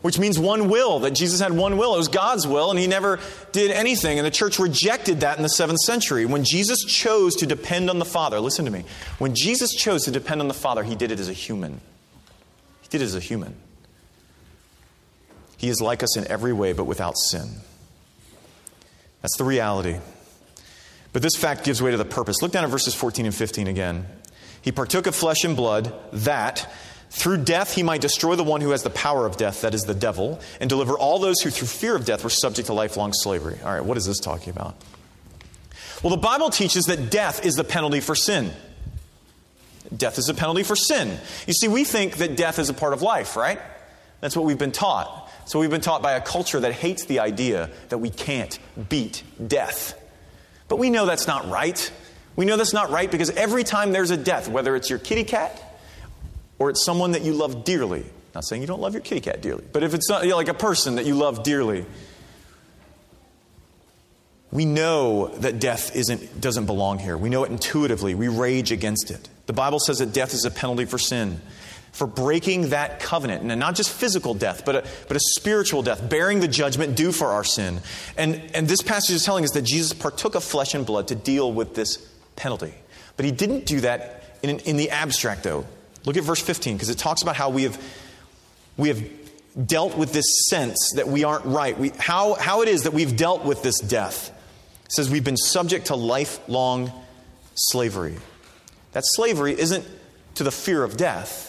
which 0.00 0.18
means 0.18 0.38
one 0.38 0.70
will, 0.70 1.00
that 1.00 1.10
Jesus 1.10 1.40
had 1.40 1.52
one 1.52 1.76
will. 1.76 1.94
It 1.94 1.98
was 1.98 2.08
God's 2.08 2.46
will, 2.46 2.70
and 2.70 2.78
he 2.78 2.86
never 2.86 3.20
did 3.52 3.70
anything. 3.70 4.18
And 4.18 4.26
the 4.26 4.30
church 4.30 4.58
rejected 4.58 5.20
that 5.20 5.36
in 5.36 5.42
the 5.42 5.50
seventh 5.50 5.80
century. 5.80 6.24
When 6.24 6.44
Jesus 6.44 6.82
chose 6.82 7.36
to 7.36 7.46
depend 7.46 7.90
on 7.90 7.98
the 7.98 8.06
Father, 8.06 8.40
listen 8.40 8.64
to 8.64 8.70
me. 8.70 8.84
When 9.18 9.34
Jesus 9.34 9.74
chose 9.74 10.04
to 10.06 10.10
depend 10.10 10.40
on 10.40 10.48
the 10.48 10.54
Father, 10.54 10.82
he 10.82 10.94
did 10.94 11.12
it 11.12 11.20
as 11.20 11.28
a 11.28 11.34
human. 11.34 11.82
He 12.80 12.88
did 12.88 13.02
it 13.02 13.04
as 13.04 13.14
a 13.14 13.20
human. 13.20 13.54
He 15.58 15.68
is 15.68 15.82
like 15.82 16.02
us 16.02 16.16
in 16.16 16.26
every 16.26 16.54
way, 16.54 16.72
but 16.72 16.84
without 16.84 17.18
sin. 17.18 17.48
That's 19.20 19.36
the 19.36 19.44
reality. 19.44 19.98
But 21.16 21.22
this 21.22 21.34
fact 21.34 21.64
gives 21.64 21.80
way 21.80 21.92
to 21.92 21.96
the 21.96 22.04
purpose. 22.04 22.42
Look 22.42 22.52
down 22.52 22.64
at 22.64 22.68
verses 22.68 22.94
14 22.94 23.24
and 23.24 23.34
15 23.34 23.68
again. 23.68 24.04
He 24.60 24.70
partook 24.70 25.06
of 25.06 25.14
flesh 25.14 25.44
and 25.44 25.56
blood 25.56 25.90
that 26.12 26.70
through 27.08 27.38
death 27.38 27.72
he 27.72 27.82
might 27.82 28.02
destroy 28.02 28.36
the 28.36 28.44
one 28.44 28.60
who 28.60 28.72
has 28.72 28.82
the 28.82 28.90
power 28.90 29.24
of 29.24 29.38
death, 29.38 29.62
that 29.62 29.72
is 29.72 29.80
the 29.84 29.94
devil, 29.94 30.38
and 30.60 30.68
deliver 30.68 30.92
all 30.92 31.18
those 31.18 31.40
who 31.40 31.48
through 31.48 31.68
fear 31.68 31.96
of 31.96 32.04
death 32.04 32.22
were 32.22 32.28
subject 32.28 32.66
to 32.66 32.74
lifelong 32.74 33.14
slavery. 33.14 33.58
All 33.64 33.72
right, 33.72 33.82
what 33.82 33.96
is 33.96 34.04
this 34.04 34.18
talking 34.18 34.50
about? 34.50 34.76
Well, 36.02 36.10
the 36.10 36.20
Bible 36.20 36.50
teaches 36.50 36.84
that 36.84 37.10
death 37.10 37.46
is 37.46 37.54
the 37.54 37.64
penalty 37.64 38.00
for 38.00 38.14
sin. 38.14 38.52
Death 39.96 40.18
is 40.18 40.28
a 40.28 40.34
penalty 40.34 40.64
for 40.64 40.76
sin. 40.76 41.18
You 41.46 41.54
see, 41.54 41.68
we 41.68 41.84
think 41.84 42.18
that 42.18 42.36
death 42.36 42.58
is 42.58 42.68
a 42.68 42.74
part 42.74 42.92
of 42.92 43.00
life, 43.00 43.36
right? 43.36 43.58
That's 44.20 44.36
what 44.36 44.44
we've 44.44 44.58
been 44.58 44.70
taught. 44.70 45.32
So 45.46 45.60
we've 45.60 45.70
been 45.70 45.80
taught 45.80 46.02
by 46.02 46.12
a 46.12 46.20
culture 46.20 46.60
that 46.60 46.74
hates 46.74 47.06
the 47.06 47.20
idea 47.20 47.70
that 47.88 47.96
we 47.96 48.10
can't 48.10 48.58
beat 48.90 49.22
death. 49.48 49.98
But 50.68 50.78
we 50.78 50.90
know 50.90 51.06
that's 51.06 51.26
not 51.26 51.48
right. 51.48 51.90
We 52.34 52.44
know 52.44 52.56
that's 52.56 52.72
not 52.72 52.90
right 52.90 53.10
because 53.10 53.30
every 53.30 53.64
time 53.64 53.92
there's 53.92 54.10
a 54.10 54.16
death, 54.16 54.48
whether 54.48 54.76
it's 54.76 54.90
your 54.90 54.98
kitty 54.98 55.24
cat 55.24 55.62
or 56.58 56.70
it's 56.70 56.84
someone 56.84 57.12
that 57.12 57.22
you 57.22 57.32
love 57.32 57.64
dearly, 57.64 58.04
not 58.34 58.44
saying 58.44 58.62
you 58.62 58.68
don't 58.68 58.80
love 58.80 58.92
your 58.92 59.02
kitty 59.02 59.20
cat 59.20 59.40
dearly, 59.40 59.64
but 59.72 59.82
if 59.82 59.94
it's 59.94 60.08
not, 60.08 60.24
you 60.24 60.30
know, 60.30 60.36
like 60.36 60.48
a 60.48 60.54
person 60.54 60.96
that 60.96 61.06
you 61.06 61.14
love 61.14 61.42
dearly, 61.42 61.86
we 64.50 64.64
know 64.64 65.28
that 65.38 65.58
death 65.58 65.94
isn't, 65.96 66.40
doesn't 66.40 66.66
belong 66.66 66.98
here. 66.98 67.16
We 67.16 67.28
know 67.28 67.44
it 67.44 67.50
intuitively. 67.50 68.14
We 68.14 68.28
rage 68.28 68.72
against 68.72 69.10
it. 69.10 69.28
The 69.46 69.52
Bible 69.52 69.78
says 69.78 69.98
that 69.98 70.12
death 70.12 70.34
is 70.34 70.44
a 70.44 70.50
penalty 70.50 70.84
for 70.84 70.98
sin 70.98 71.40
for 71.96 72.06
breaking 72.06 72.68
that 72.68 73.00
covenant. 73.00 73.50
And 73.50 73.58
not 73.58 73.74
just 73.74 73.90
physical 73.90 74.34
death, 74.34 74.66
but 74.66 74.76
a, 74.76 74.84
but 75.08 75.16
a 75.16 75.20
spiritual 75.20 75.82
death, 75.82 76.06
bearing 76.06 76.40
the 76.40 76.48
judgment 76.48 76.94
due 76.94 77.10
for 77.10 77.28
our 77.28 77.42
sin. 77.42 77.80
And, 78.18 78.42
and 78.54 78.68
this 78.68 78.82
passage 78.82 79.16
is 79.16 79.24
telling 79.24 79.44
us 79.44 79.52
that 79.52 79.62
Jesus 79.62 79.94
partook 79.94 80.34
of 80.34 80.44
flesh 80.44 80.74
and 80.74 80.84
blood 80.84 81.08
to 81.08 81.14
deal 81.14 81.50
with 81.50 81.74
this 81.74 81.96
penalty. 82.36 82.74
But 83.16 83.24
he 83.24 83.32
didn't 83.32 83.64
do 83.64 83.80
that 83.80 84.38
in, 84.42 84.58
in 84.60 84.76
the 84.76 84.90
abstract, 84.90 85.42
though. 85.42 85.64
Look 86.04 86.18
at 86.18 86.22
verse 86.22 86.42
15, 86.42 86.76
because 86.76 86.90
it 86.90 86.98
talks 86.98 87.22
about 87.22 87.34
how 87.34 87.48
we 87.48 87.62
have, 87.62 87.82
we 88.76 88.88
have 88.88 89.02
dealt 89.64 89.96
with 89.96 90.12
this 90.12 90.26
sense 90.50 90.92
that 90.96 91.08
we 91.08 91.24
aren't 91.24 91.46
right. 91.46 91.78
We, 91.78 91.92
how, 91.96 92.34
how 92.34 92.60
it 92.60 92.68
is 92.68 92.82
that 92.82 92.92
we've 92.92 93.16
dealt 93.16 93.42
with 93.42 93.62
this 93.62 93.80
death. 93.80 94.28
It 94.84 94.92
says 94.92 95.10
we've 95.10 95.24
been 95.24 95.38
subject 95.38 95.86
to 95.86 95.96
lifelong 95.96 96.92
slavery. 97.54 98.16
That 98.92 99.04
slavery 99.06 99.58
isn't 99.58 99.86
to 100.34 100.44
the 100.44 100.52
fear 100.52 100.84
of 100.84 100.98
death, 100.98 101.45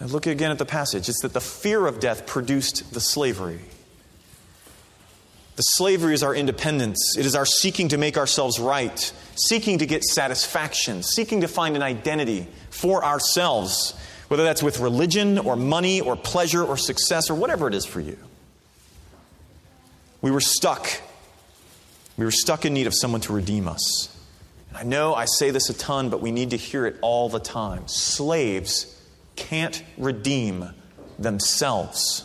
Uh, 0.00 0.06
look 0.06 0.26
again 0.26 0.50
at 0.50 0.58
the 0.58 0.66
passage. 0.66 1.08
It's 1.08 1.22
that 1.22 1.32
the 1.32 1.40
fear 1.40 1.86
of 1.86 2.00
death 2.00 2.26
produced 2.26 2.92
the 2.92 3.00
slavery. 3.00 3.60
The 5.56 5.62
slavery 5.62 6.12
is 6.12 6.22
our 6.22 6.34
independence. 6.34 7.16
It 7.16 7.24
is 7.24 7.34
our 7.34 7.46
seeking 7.46 7.88
to 7.88 7.96
make 7.96 8.18
ourselves 8.18 8.60
right, 8.60 9.12
seeking 9.36 9.78
to 9.78 9.86
get 9.86 10.04
satisfaction, 10.04 11.02
seeking 11.02 11.40
to 11.40 11.48
find 11.48 11.76
an 11.76 11.82
identity 11.82 12.46
for 12.68 13.02
ourselves, 13.02 13.98
whether 14.28 14.44
that's 14.44 14.62
with 14.62 14.80
religion 14.80 15.38
or 15.38 15.56
money 15.56 16.02
or 16.02 16.14
pleasure 16.14 16.62
or 16.62 16.76
success 16.76 17.30
or 17.30 17.34
whatever 17.34 17.68
it 17.68 17.74
is 17.74 17.86
for 17.86 18.00
you. 18.00 18.18
We 20.20 20.30
were 20.30 20.40
stuck 20.40 21.00
We 22.18 22.24
were 22.24 22.30
stuck 22.30 22.64
in 22.64 22.72
need 22.72 22.86
of 22.86 22.94
someone 22.94 23.20
to 23.22 23.32
redeem 23.32 23.68
us. 23.68 24.08
And 24.70 24.78
I 24.78 24.82
know 24.84 25.14
I 25.14 25.26
say 25.26 25.50
this 25.50 25.68
a 25.68 25.74
ton, 25.74 26.08
but 26.08 26.20
we 26.20 26.32
need 26.32 26.50
to 26.50 26.56
hear 26.56 26.86
it 26.86 26.96
all 27.02 27.28
the 27.28 27.38
time. 27.40 27.88
Slaves 27.88 28.95
can't 29.36 29.82
redeem 29.96 30.70
themselves. 31.18 32.24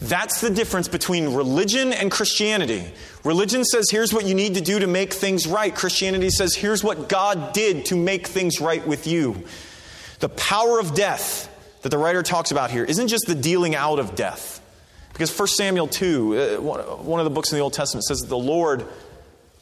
That's 0.00 0.40
the 0.40 0.50
difference 0.50 0.88
between 0.88 1.34
religion 1.34 1.92
and 1.92 2.10
Christianity. 2.10 2.84
Religion 3.24 3.64
says, 3.64 3.90
here's 3.90 4.12
what 4.12 4.26
you 4.26 4.34
need 4.34 4.54
to 4.54 4.60
do 4.60 4.78
to 4.80 4.86
make 4.86 5.12
things 5.12 5.46
right. 5.46 5.74
Christianity 5.74 6.30
says, 6.30 6.54
here's 6.54 6.82
what 6.82 7.08
God 7.08 7.52
did 7.52 7.86
to 7.86 7.96
make 7.96 8.26
things 8.26 8.60
right 8.60 8.84
with 8.86 9.06
you. 9.06 9.44
The 10.20 10.28
power 10.28 10.78
of 10.80 10.94
death 10.94 11.50
that 11.82 11.90
the 11.90 11.98
writer 11.98 12.22
talks 12.22 12.50
about 12.50 12.70
here 12.70 12.84
isn't 12.84 13.08
just 13.08 13.26
the 13.26 13.34
dealing 13.34 13.74
out 13.74 13.98
of 13.98 14.14
death. 14.14 14.60
Because 15.12 15.36
1 15.38 15.48
Samuel 15.48 15.86
2, 15.86 16.38
uh, 16.38 16.60
one 16.60 17.20
of 17.20 17.24
the 17.24 17.30
books 17.30 17.52
in 17.52 17.56
the 17.56 17.62
Old 17.62 17.72
Testament, 17.72 18.04
says 18.04 18.18
that 18.20 18.28
the 18.28 18.36
Lord 18.36 18.84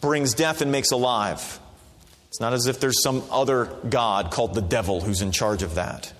brings 0.01 0.33
death 0.33 0.63
and 0.63 0.73
makes 0.73 0.93
alive. 0.93 1.61
It's 2.29 2.41
not 2.41 2.55
as 2.55 2.67
if 2.67 2.81
there's 2.81 3.03
some 3.03 3.23
other 3.31 3.67
God 3.89 4.31
called 4.31 4.55
the 4.55 4.63
devil 4.63 5.03
who's 5.03 5.21
in 5.21 5.31
charge 5.31 5.63
of 5.63 5.75
that. 5.75 6.13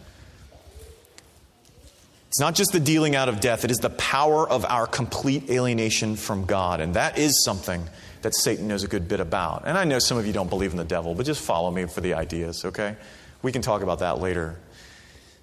It's 2.33 2.41
not 2.41 2.55
just 2.55 2.73
the 2.73 2.81
dealing 2.81 3.15
out 3.15 3.29
of 3.29 3.41
death, 3.41 3.63
it 3.63 3.71
is 3.71 3.77
the 3.77 3.91
power 3.91 4.49
of 4.49 4.65
our 4.65 4.87
complete 4.87 5.51
alienation 5.51 6.17
from 6.17 6.47
God. 6.47 6.81
And 6.81 6.95
that 6.95 7.19
is 7.19 7.45
something 7.45 7.87
that 8.23 8.35
Satan 8.35 8.69
knows 8.69 8.83
a 8.85 8.89
good 8.89 9.07
bit 9.07 9.21
about. 9.21 9.65
And 9.67 9.77
I 9.77 9.85
know 9.85 9.99
some 9.99 10.17
of 10.17 10.27
you 10.27 10.33
don't 10.33 10.49
believe 10.49 10.71
in 10.71 10.79
the 10.79 10.85
devil, 10.85 11.15
but 11.15 11.27
just 11.27 11.43
follow 11.43 11.71
me 11.71 11.85
for 11.85 12.01
the 12.01 12.15
ideas, 12.15 12.65
okay? 12.65 12.97
We 13.43 13.53
can 13.53 13.61
talk 13.61 13.83
about 13.83 13.99
that 13.99 14.19
later. 14.19 14.59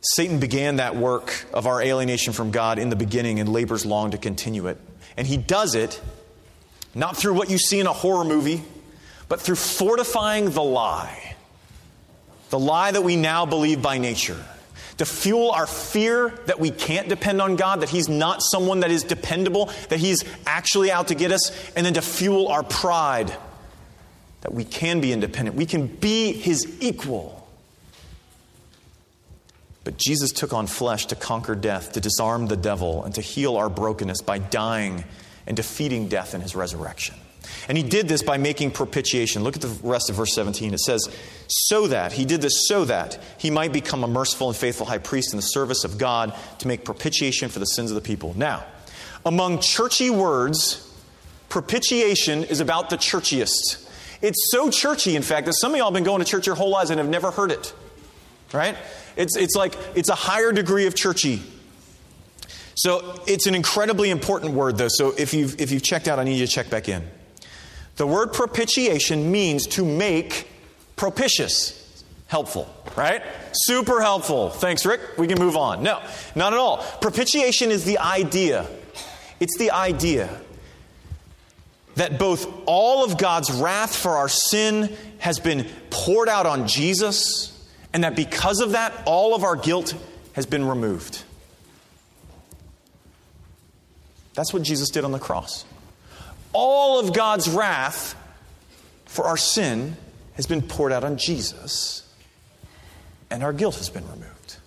Satan 0.01 0.39
began 0.39 0.77
that 0.77 0.95
work 0.95 1.45
of 1.53 1.67
our 1.67 1.79
alienation 1.79 2.33
from 2.33 2.49
God 2.49 2.79
in 2.79 2.89
the 2.89 2.95
beginning 2.95 3.39
and 3.39 3.49
labors 3.49 3.85
long 3.85 4.09
to 4.09 4.17
continue 4.17 4.65
it. 4.65 4.79
And 5.15 5.27
he 5.27 5.37
does 5.37 5.75
it 5.75 6.01
not 6.95 7.15
through 7.15 7.35
what 7.35 7.51
you 7.51 7.59
see 7.59 7.79
in 7.79 7.85
a 7.85 7.93
horror 7.93 8.25
movie, 8.25 8.63
but 9.27 9.39
through 9.39 9.57
fortifying 9.57 10.49
the 10.49 10.63
lie. 10.63 11.35
The 12.49 12.57
lie 12.57 12.89
that 12.89 13.03
we 13.03 13.15
now 13.15 13.45
believe 13.45 13.79
by 13.79 13.99
nature 13.99 14.43
to 14.99 15.05
fuel 15.05 15.51
our 15.51 15.65
fear 15.65 16.29
that 16.45 16.59
we 16.59 16.69
can't 16.69 17.07
depend 17.07 17.41
on 17.41 17.55
God, 17.55 17.81
that 17.81 17.89
He's 17.89 18.09
not 18.09 18.41
someone 18.43 18.81
that 18.81 18.91
is 18.91 19.03
dependable, 19.03 19.71
that 19.87 19.97
He's 19.97 20.25
actually 20.45 20.91
out 20.91 21.07
to 21.07 21.15
get 21.15 21.31
us, 21.31 21.51
and 21.75 21.85
then 21.85 21.93
to 21.93 22.01
fuel 22.01 22.49
our 22.49 22.63
pride 22.63 23.33
that 24.41 24.53
we 24.53 24.65
can 24.65 24.99
be 24.99 25.13
independent, 25.13 25.55
we 25.55 25.65
can 25.65 25.87
be 25.87 26.33
His 26.33 26.77
equal. 26.81 27.47
But 29.85 29.97
Jesus 29.97 30.33
took 30.33 30.51
on 30.51 30.67
flesh 30.67 31.05
to 31.07 31.15
conquer 31.15 31.55
death, 31.55 31.93
to 31.93 32.01
disarm 32.01 32.47
the 32.47 32.57
devil, 32.57 33.05
and 33.05 33.15
to 33.15 33.21
heal 33.21 33.55
our 33.55 33.69
brokenness 33.69 34.21
by 34.21 34.37
dying 34.37 35.05
and 35.47 35.55
defeating 35.55 36.09
death 36.09 36.35
in 36.35 36.41
His 36.41 36.57
resurrection. 36.57 37.15
And 37.67 37.77
he 37.77 37.83
did 37.83 38.07
this 38.07 38.23
by 38.23 38.37
making 38.37 38.71
propitiation. 38.71 39.43
Look 39.43 39.55
at 39.55 39.61
the 39.61 39.79
rest 39.83 40.09
of 40.09 40.15
verse 40.15 40.33
17. 40.33 40.73
It 40.73 40.79
says, 40.79 41.07
So 41.47 41.87
that, 41.87 42.11
he 42.13 42.25
did 42.25 42.41
this 42.41 42.67
so 42.67 42.85
that 42.85 43.21
he 43.37 43.51
might 43.51 43.71
become 43.71 44.03
a 44.03 44.07
merciful 44.07 44.47
and 44.49 44.57
faithful 44.57 44.85
high 44.85 44.97
priest 44.97 45.33
in 45.33 45.37
the 45.37 45.43
service 45.43 45.83
of 45.83 45.97
God 45.97 46.33
to 46.59 46.67
make 46.67 46.83
propitiation 46.83 47.49
for 47.49 47.59
the 47.59 47.65
sins 47.65 47.91
of 47.91 47.95
the 47.95 48.01
people. 48.01 48.33
Now, 48.35 48.65
among 49.25 49.59
churchy 49.59 50.09
words, 50.09 50.85
propitiation 51.49 52.43
is 52.43 52.59
about 52.59 52.89
the 52.89 52.97
churchiest. 52.97 53.87
It's 54.21 54.51
so 54.51 54.69
churchy, 54.69 55.15
in 55.15 55.21
fact, 55.21 55.45
that 55.45 55.53
some 55.53 55.71
of 55.71 55.77
y'all 55.77 55.87
have 55.87 55.93
been 55.93 56.03
going 56.03 56.19
to 56.19 56.25
church 56.25 56.45
your 56.45 56.55
whole 56.55 56.69
lives 56.69 56.89
and 56.89 56.99
have 56.99 57.09
never 57.09 57.31
heard 57.31 57.51
it. 57.51 57.73
Right? 58.51 58.75
It's, 59.15 59.37
it's 59.37 59.55
like 59.55 59.75
it's 59.95 60.09
a 60.09 60.15
higher 60.15 60.51
degree 60.51 60.87
of 60.87 60.95
churchy. 60.95 61.41
So 62.75 63.21
it's 63.27 63.45
an 63.45 63.55
incredibly 63.55 64.09
important 64.09 64.53
word, 64.53 64.77
though. 64.77 64.87
So 64.89 65.13
if 65.17 65.33
you've, 65.33 65.59
if 65.59 65.71
you've 65.71 65.83
checked 65.83 66.07
out, 66.07 66.17
I 66.17 66.23
need 66.23 66.37
you 66.37 66.47
to 66.47 66.51
check 66.51 66.69
back 66.69 66.87
in. 66.87 67.03
The 67.99 68.07
word 68.07 68.31
propitiation 68.31 69.29
means 69.29 69.67
to 69.67 69.83
make 69.83 70.47
propitious. 70.95 72.01
Helpful, 72.27 72.73
right? 72.95 73.21
Super 73.51 73.99
helpful. 73.99 74.51
Thanks, 74.51 74.85
Rick. 74.85 75.01
We 75.17 75.27
can 75.27 75.37
move 75.37 75.57
on. 75.57 75.83
No, 75.83 76.01
not 76.33 76.53
at 76.53 76.59
all. 76.59 76.77
Propitiation 77.01 77.71
is 77.71 77.83
the 77.83 77.97
idea. 77.97 78.65
It's 79.41 79.57
the 79.57 79.71
idea 79.71 80.29
that 81.95 82.17
both 82.17 82.47
all 82.67 83.03
of 83.03 83.17
God's 83.17 83.51
wrath 83.51 83.93
for 83.93 84.11
our 84.11 84.29
sin 84.29 84.95
has 85.17 85.37
been 85.37 85.67
poured 85.89 86.29
out 86.29 86.45
on 86.45 86.69
Jesus, 86.69 87.51
and 87.91 88.05
that 88.05 88.15
because 88.15 88.61
of 88.61 88.71
that, 88.71 88.93
all 89.07 89.35
of 89.35 89.43
our 89.43 89.57
guilt 89.57 89.93
has 90.35 90.45
been 90.45 90.65
removed. 90.65 91.21
That's 94.35 94.53
what 94.53 94.63
Jesus 94.63 94.89
did 94.89 95.03
on 95.03 95.11
the 95.11 95.19
cross 95.19 95.65
all 96.53 96.99
of 96.99 97.13
God's 97.13 97.49
wrath 97.49 98.15
for 99.05 99.25
our 99.25 99.37
sin 99.37 99.97
has 100.33 100.45
been 100.47 100.61
poured 100.61 100.91
out 100.91 101.03
on 101.03 101.17
Jesus, 101.17 102.07
and 103.29 103.43
our 103.43 103.53
guilt 103.53 103.75
has 103.75 103.89
been 103.89 104.07
removed. 104.09 104.57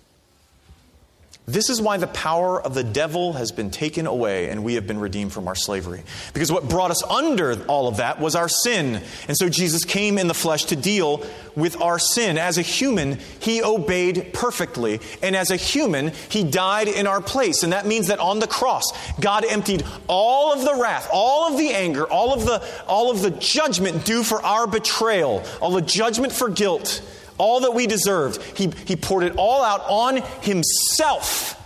This 1.45 1.69
is 1.69 1.81
why 1.81 1.97
the 1.97 2.07
power 2.07 2.61
of 2.61 2.73
the 2.73 2.85
devil 2.85 3.33
has 3.33 3.51
been 3.51 3.69
taken 3.69 4.07
away 4.07 4.49
and 4.49 4.63
we 4.63 4.75
have 4.75 4.87
been 4.87 4.99
redeemed 4.99 5.33
from 5.33 5.49
our 5.49 5.55
slavery. 5.55 6.03
Because 6.33 6.49
what 6.49 6.69
brought 6.69 6.89
us 6.89 7.03
under 7.03 7.61
all 7.65 7.89
of 7.89 7.97
that 7.97 8.21
was 8.21 8.33
our 8.33 8.47
sin. 8.47 9.01
And 9.27 9.35
so 9.35 9.49
Jesus 9.49 9.83
came 9.83 10.17
in 10.17 10.29
the 10.29 10.33
flesh 10.33 10.63
to 10.65 10.77
deal 10.77 11.25
with 11.53 11.81
our 11.81 11.99
sin. 11.99 12.37
As 12.37 12.57
a 12.57 12.61
human, 12.61 13.19
he 13.41 13.61
obeyed 13.61 14.31
perfectly. 14.31 15.01
And 15.21 15.35
as 15.35 15.51
a 15.51 15.57
human, 15.57 16.13
he 16.29 16.45
died 16.45 16.87
in 16.87 17.07
our 17.07 17.19
place. 17.19 17.63
And 17.63 17.73
that 17.73 17.85
means 17.85 18.07
that 18.07 18.19
on 18.19 18.39
the 18.39 18.47
cross, 18.47 18.85
God 19.19 19.43
emptied 19.43 19.83
all 20.07 20.53
of 20.53 20.61
the 20.61 20.81
wrath, 20.81 21.09
all 21.11 21.51
of 21.51 21.57
the 21.57 21.71
anger, 21.71 22.05
all 22.05 22.33
of 22.33 22.45
the, 22.45 22.65
all 22.87 23.11
of 23.11 23.21
the 23.21 23.31
judgment 23.31 24.05
due 24.05 24.23
for 24.23 24.41
our 24.45 24.65
betrayal, 24.65 25.43
all 25.59 25.71
the 25.71 25.81
judgment 25.81 26.31
for 26.31 26.47
guilt 26.47 27.01
all 27.37 27.61
that 27.61 27.73
we 27.73 27.87
deserved. 27.87 28.41
He, 28.57 28.71
he 28.85 28.95
poured 28.95 29.23
it 29.23 29.35
all 29.37 29.63
out 29.63 29.81
on 29.87 30.17
himself 30.41 31.59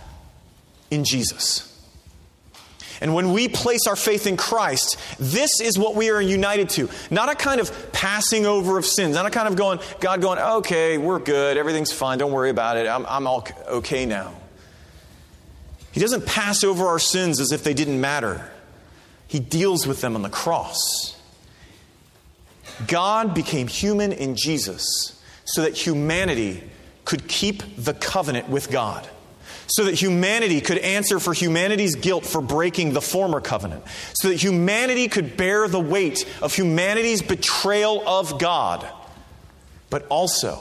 in 0.90 1.04
Jesus. 1.04 1.64
And 3.00 3.14
when 3.14 3.32
we 3.32 3.48
place 3.48 3.86
our 3.86 3.96
faith 3.96 4.26
in 4.26 4.36
Christ, 4.36 4.98
this 5.18 5.60
is 5.60 5.78
what 5.78 5.94
we 5.94 6.10
are 6.10 6.20
united 6.20 6.68
to. 6.70 6.88
Not 7.10 7.28
a 7.28 7.34
kind 7.34 7.60
of 7.60 7.92
passing 7.92 8.44
over 8.44 8.76
of 8.76 8.84
sins, 8.84 9.14
not 9.14 9.26
a 9.26 9.30
kind 9.30 9.46
of 9.46 9.56
going, 9.56 9.78
God 10.00 10.20
going, 10.20 10.38
okay, 10.38 10.98
we're 10.98 11.20
good, 11.20 11.56
everything's 11.56 11.92
fine, 11.92 12.18
don't 12.18 12.32
worry 12.32 12.50
about 12.50 12.76
it, 12.76 12.88
I'm, 12.88 13.06
I'm 13.06 13.26
all 13.26 13.46
okay 13.68 14.04
now. 14.04 14.34
He 15.92 16.00
doesn't 16.00 16.26
pass 16.26 16.64
over 16.64 16.86
our 16.86 16.98
sins 16.98 17.40
as 17.40 17.52
if 17.52 17.62
they 17.62 17.74
didn't 17.74 18.00
matter, 18.00 18.50
He 19.28 19.38
deals 19.38 19.86
with 19.86 20.00
them 20.00 20.16
on 20.16 20.22
the 20.22 20.28
cross. 20.28 21.16
God 22.86 23.34
became 23.34 23.66
human 23.66 24.12
in 24.12 24.36
Jesus 24.36 25.17
so 25.48 25.62
that 25.62 25.76
humanity 25.76 26.62
could 27.04 27.26
keep 27.26 27.62
the 27.76 27.94
covenant 27.94 28.48
with 28.48 28.70
God. 28.70 29.08
So 29.66 29.84
that 29.84 29.94
humanity 29.94 30.60
could 30.60 30.78
answer 30.78 31.18
for 31.18 31.32
humanity's 31.32 31.94
guilt 31.94 32.24
for 32.24 32.40
breaking 32.40 32.92
the 32.92 33.00
former 33.00 33.40
covenant. 33.40 33.82
So 34.14 34.28
that 34.28 34.42
humanity 34.42 35.08
could 35.08 35.36
bear 35.36 35.68
the 35.68 35.80
weight 35.80 36.26
of 36.42 36.54
humanity's 36.54 37.22
betrayal 37.22 38.06
of 38.06 38.38
God. 38.38 38.86
But 39.90 40.06
also 40.08 40.60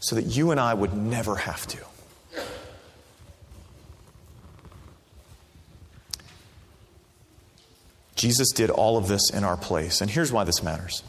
so 0.00 0.16
that 0.16 0.24
you 0.24 0.50
and 0.50 0.60
I 0.60 0.74
would 0.74 0.94
never 0.94 1.36
have 1.36 1.66
to. 1.68 1.78
Jesus 8.14 8.50
did 8.50 8.68
all 8.68 8.98
of 8.98 9.08
this 9.08 9.30
in 9.30 9.42
our 9.42 9.56
place. 9.56 10.00
And 10.00 10.10
here's 10.10 10.30
why 10.30 10.44
this 10.44 10.62
matters. 10.62 11.02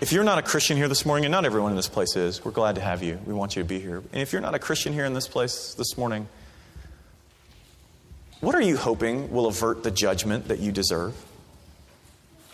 If 0.00 0.12
you're 0.12 0.24
not 0.24 0.38
a 0.38 0.42
Christian 0.42 0.78
here 0.78 0.88
this 0.88 1.04
morning, 1.04 1.26
and 1.26 1.32
not 1.32 1.44
everyone 1.44 1.72
in 1.72 1.76
this 1.76 1.88
place 1.88 2.16
is, 2.16 2.42
we're 2.42 2.52
glad 2.52 2.76
to 2.76 2.80
have 2.80 3.02
you. 3.02 3.18
We 3.26 3.34
want 3.34 3.54
you 3.54 3.62
to 3.62 3.68
be 3.68 3.80
here. 3.80 3.98
And 3.98 4.22
if 4.22 4.32
you're 4.32 4.40
not 4.40 4.54
a 4.54 4.58
Christian 4.58 4.94
here 4.94 5.04
in 5.04 5.12
this 5.12 5.28
place 5.28 5.74
this 5.74 5.98
morning, 5.98 6.26
what 8.40 8.54
are 8.54 8.62
you 8.62 8.78
hoping 8.78 9.30
will 9.30 9.46
avert 9.46 9.82
the 9.82 9.90
judgment 9.90 10.48
that 10.48 10.58
you 10.58 10.72
deserve? 10.72 11.14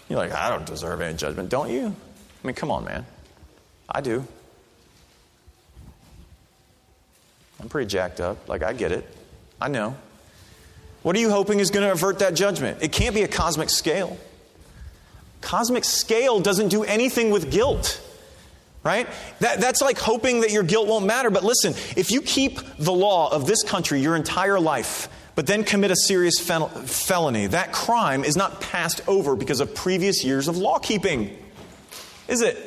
You're 0.08 0.18
like, 0.18 0.32
I 0.32 0.50
don't 0.50 0.66
deserve 0.66 1.00
any 1.00 1.16
judgment, 1.16 1.48
don't 1.48 1.70
you? 1.70 1.94
I 2.42 2.46
mean, 2.46 2.56
come 2.56 2.72
on, 2.72 2.84
man. 2.84 3.06
I 3.88 4.00
do. 4.00 4.26
I'm 7.60 7.68
pretty 7.68 7.86
jacked 7.86 8.20
up. 8.20 8.48
Like, 8.48 8.64
I 8.64 8.72
get 8.72 8.90
it. 8.90 9.06
I 9.60 9.68
know. 9.68 9.94
What 11.02 11.14
are 11.14 11.20
you 11.20 11.30
hoping 11.30 11.60
is 11.60 11.70
going 11.70 11.86
to 11.86 11.92
avert 11.92 12.18
that 12.18 12.34
judgment? 12.34 12.82
It 12.82 12.90
can't 12.90 13.14
be 13.14 13.22
a 13.22 13.28
cosmic 13.28 13.70
scale. 13.70 14.18
Cosmic 15.46 15.84
scale 15.84 16.40
doesn't 16.40 16.68
do 16.68 16.82
anything 16.82 17.30
with 17.30 17.52
guilt. 17.52 18.02
Right? 18.82 19.06
That, 19.38 19.60
that's 19.60 19.80
like 19.80 19.96
hoping 19.96 20.40
that 20.40 20.50
your 20.50 20.64
guilt 20.64 20.88
won't 20.88 21.06
matter. 21.06 21.30
But 21.30 21.44
listen, 21.44 21.72
if 21.96 22.10
you 22.10 22.20
keep 22.20 22.58
the 22.78 22.92
law 22.92 23.32
of 23.32 23.46
this 23.46 23.62
country 23.62 24.00
your 24.00 24.16
entire 24.16 24.58
life, 24.58 25.08
but 25.36 25.46
then 25.46 25.62
commit 25.62 25.92
a 25.92 25.96
serious 25.96 26.40
fel- 26.40 26.68
felony, 26.68 27.46
that 27.48 27.72
crime 27.72 28.24
is 28.24 28.36
not 28.36 28.60
passed 28.60 29.00
over 29.06 29.36
because 29.36 29.60
of 29.60 29.72
previous 29.72 30.24
years 30.24 30.48
of 30.48 30.56
law 30.56 30.80
keeping. 30.80 31.36
Is 32.26 32.42
it? 32.42 32.58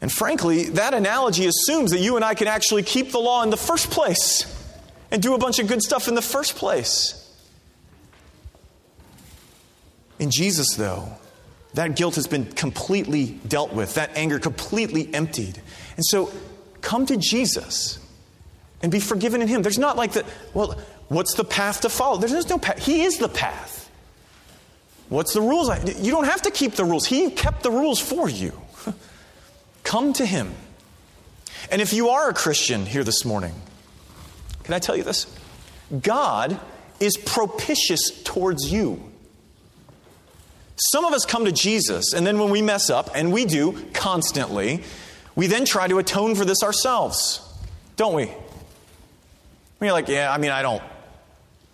And 0.00 0.10
frankly, 0.10 0.64
that 0.70 0.92
analogy 0.92 1.46
assumes 1.46 1.92
that 1.92 2.00
you 2.00 2.16
and 2.16 2.24
I 2.24 2.34
can 2.34 2.48
actually 2.48 2.82
keep 2.82 3.12
the 3.12 3.20
law 3.20 3.44
in 3.44 3.50
the 3.50 3.56
first 3.56 3.90
place 3.90 4.44
and 5.12 5.22
do 5.22 5.34
a 5.34 5.38
bunch 5.38 5.60
of 5.60 5.68
good 5.68 5.82
stuff 5.82 6.08
in 6.08 6.16
the 6.16 6.22
first 6.22 6.56
place. 6.56 7.17
In 10.18 10.30
Jesus, 10.30 10.74
though, 10.74 11.08
that 11.74 11.96
guilt 11.96 12.16
has 12.16 12.26
been 12.26 12.46
completely 12.46 13.38
dealt 13.46 13.72
with, 13.72 13.94
that 13.94 14.16
anger 14.16 14.38
completely 14.38 15.12
emptied. 15.14 15.60
And 15.96 16.04
so 16.04 16.32
come 16.80 17.06
to 17.06 17.16
Jesus 17.16 17.98
and 18.82 18.90
be 18.90 19.00
forgiven 19.00 19.42
in 19.42 19.48
Him. 19.48 19.62
There's 19.62 19.78
not 19.78 19.96
like 19.96 20.12
the, 20.12 20.24
well, 20.54 20.78
what's 21.08 21.34
the 21.34 21.44
path 21.44 21.82
to 21.82 21.88
follow? 21.88 22.18
There's 22.18 22.48
no 22.48 22.58
path. 22.58 22.78
He 22.84 23.02
is 23.02 23.18
the 23.18 23.28
path. 23.28 23.90
What's 25.08 25.32
the 25.32 25.40
rules? 25.40 25.70
You 26.00 26.10
don't 26.10 26.26
have 26.26 26.42
to 26.42 26.50
keep 26.50 26.72
the 26.72 26.84
rules. 26.84 27.06
He 27.06 27.30
kept 27.30 27.62
the 27.62 27.70
rules 27.70 27.98
for 27.98 28.28
you. 28.28 28.52
Come 29.84 30.12
to 30.14 30.26
Him. 30.26 30.52
And 31.70 31.80
if 31.80 31.92
you 31.92 32.10
are 32.10 32.28
a 32.28 32.34
Christian 32.34 32.86
here 32.86 33.04
this 33.04 33.24
morning, 33.24 33.54
can 34.64 34.74
I 34.74 34.78
tell 34.78 34.96
you 34.96 35.02
this? 35.02 35.26
God 36.02 36.60
is 37.00 37.16
propitious 37.16 38.22
towards 38.22 38.70
you. 38.70 39.07
Some 40.78 41.04
of 41.04 41.12
us 41.12 41.24
come 41.24 41.44
to 41.44 41.52
Jesus, 41.52 42.12
and 42.12 42.26
then 42.26 42.38
when 42.38 42.50
we 42.50 42.62
mess 42.62 42.88
up, 42.88 43.10
and 43.14 43.32
we 43.32 43.44
do 43.44 43.84
constantly, 43.94 44.82
we 45.34 45.48
then 45.48 45.64
try 45.64 45.88
to 45.88 45.98
atone 45.98 46.34
for 46.34 46.44
this 46.44 46.62
ourselves, 46.62 47.40
don't 47.96 48.14
we? 48.14 48.30
We're 49.80 49.92
like, 49.92 50.08
yeah, 50.08 50.32
I 50.32 50.38
mean, 50.38 50.50
I 50.50 50.62
don't 50.62 50.82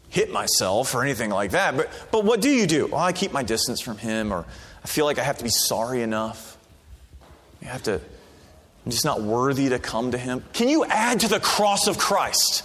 hit 0.08 0.30
myself 0.30 0.94
or 0.94 1.02
anything 1.02 1.30
like 1.30 1.50
that, 1.50 1.76
but, 1.76 1.90
but 2.10 2.24
what 2.24 2.40
do 2.40 2.48
you 2.48 2.66
do? 2.66 2.86
Well, 2.86 3.00
I 3.00 3.12
keep 3.12 3.32
my 3.32 3.42
distance 3.42 3.80
from 3.80 3.98
him, 3.98 4.32
or 4.32 4.46
I 4.82 4.86
feel 4.86 5.04
like 5.04 5.18
I 5.18 5.22
have 5.22 5.38
to 5.38 5.44
be 5.44 5.50
sorry 5.50 6.02
enough. 6.02 6.56
I 7.62 7.66
have 7.66 7.82
to, 7.84 7.94
I'm 7.94 8.90
just 8.90 9.04
not 9.04 9.22
worthy 9.22 9.70
to 9.70 9.78
come 9.78 10.12
to 10.12 10.18
him. 10.18 10.44
Can 10.52 10.68
you 10.68 10.84
add 10.84 11.20
to 11.20 11.28
the 11.28 11.40
cross 11.40 11.88
of 11.88 11.98
Christ? 11.98 12.62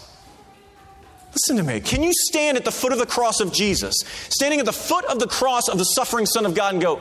Listen 1.32 1.58
to 1.58 1.63
me. 1.63 1.80
Can 1.80 2.02
you 2.02 2.12
stand 2.13 2.58
at 2.58 2.65
the 2.65 2.72
foot 2.72 2.92
of 2.92 2.98
the 2.98 3.06
cross 3.06 3.39
of 3.39 3.54
Jesus, 3.54 3.96
standing 4.30 4.60
at 4.60 4.65
the 4.65 4.74
foot 4.74 5.06
of 5.06 5.20
the 5.20 5.28
cross 5.28 5.70
of 5.70 5.78
the 5.78 5.84
suffering 5.84 6.26
Son 6.26 6.46
of 6.46 6.56
God, 6.56 6.74
and 6.74 6.82
go, 6.82 7.00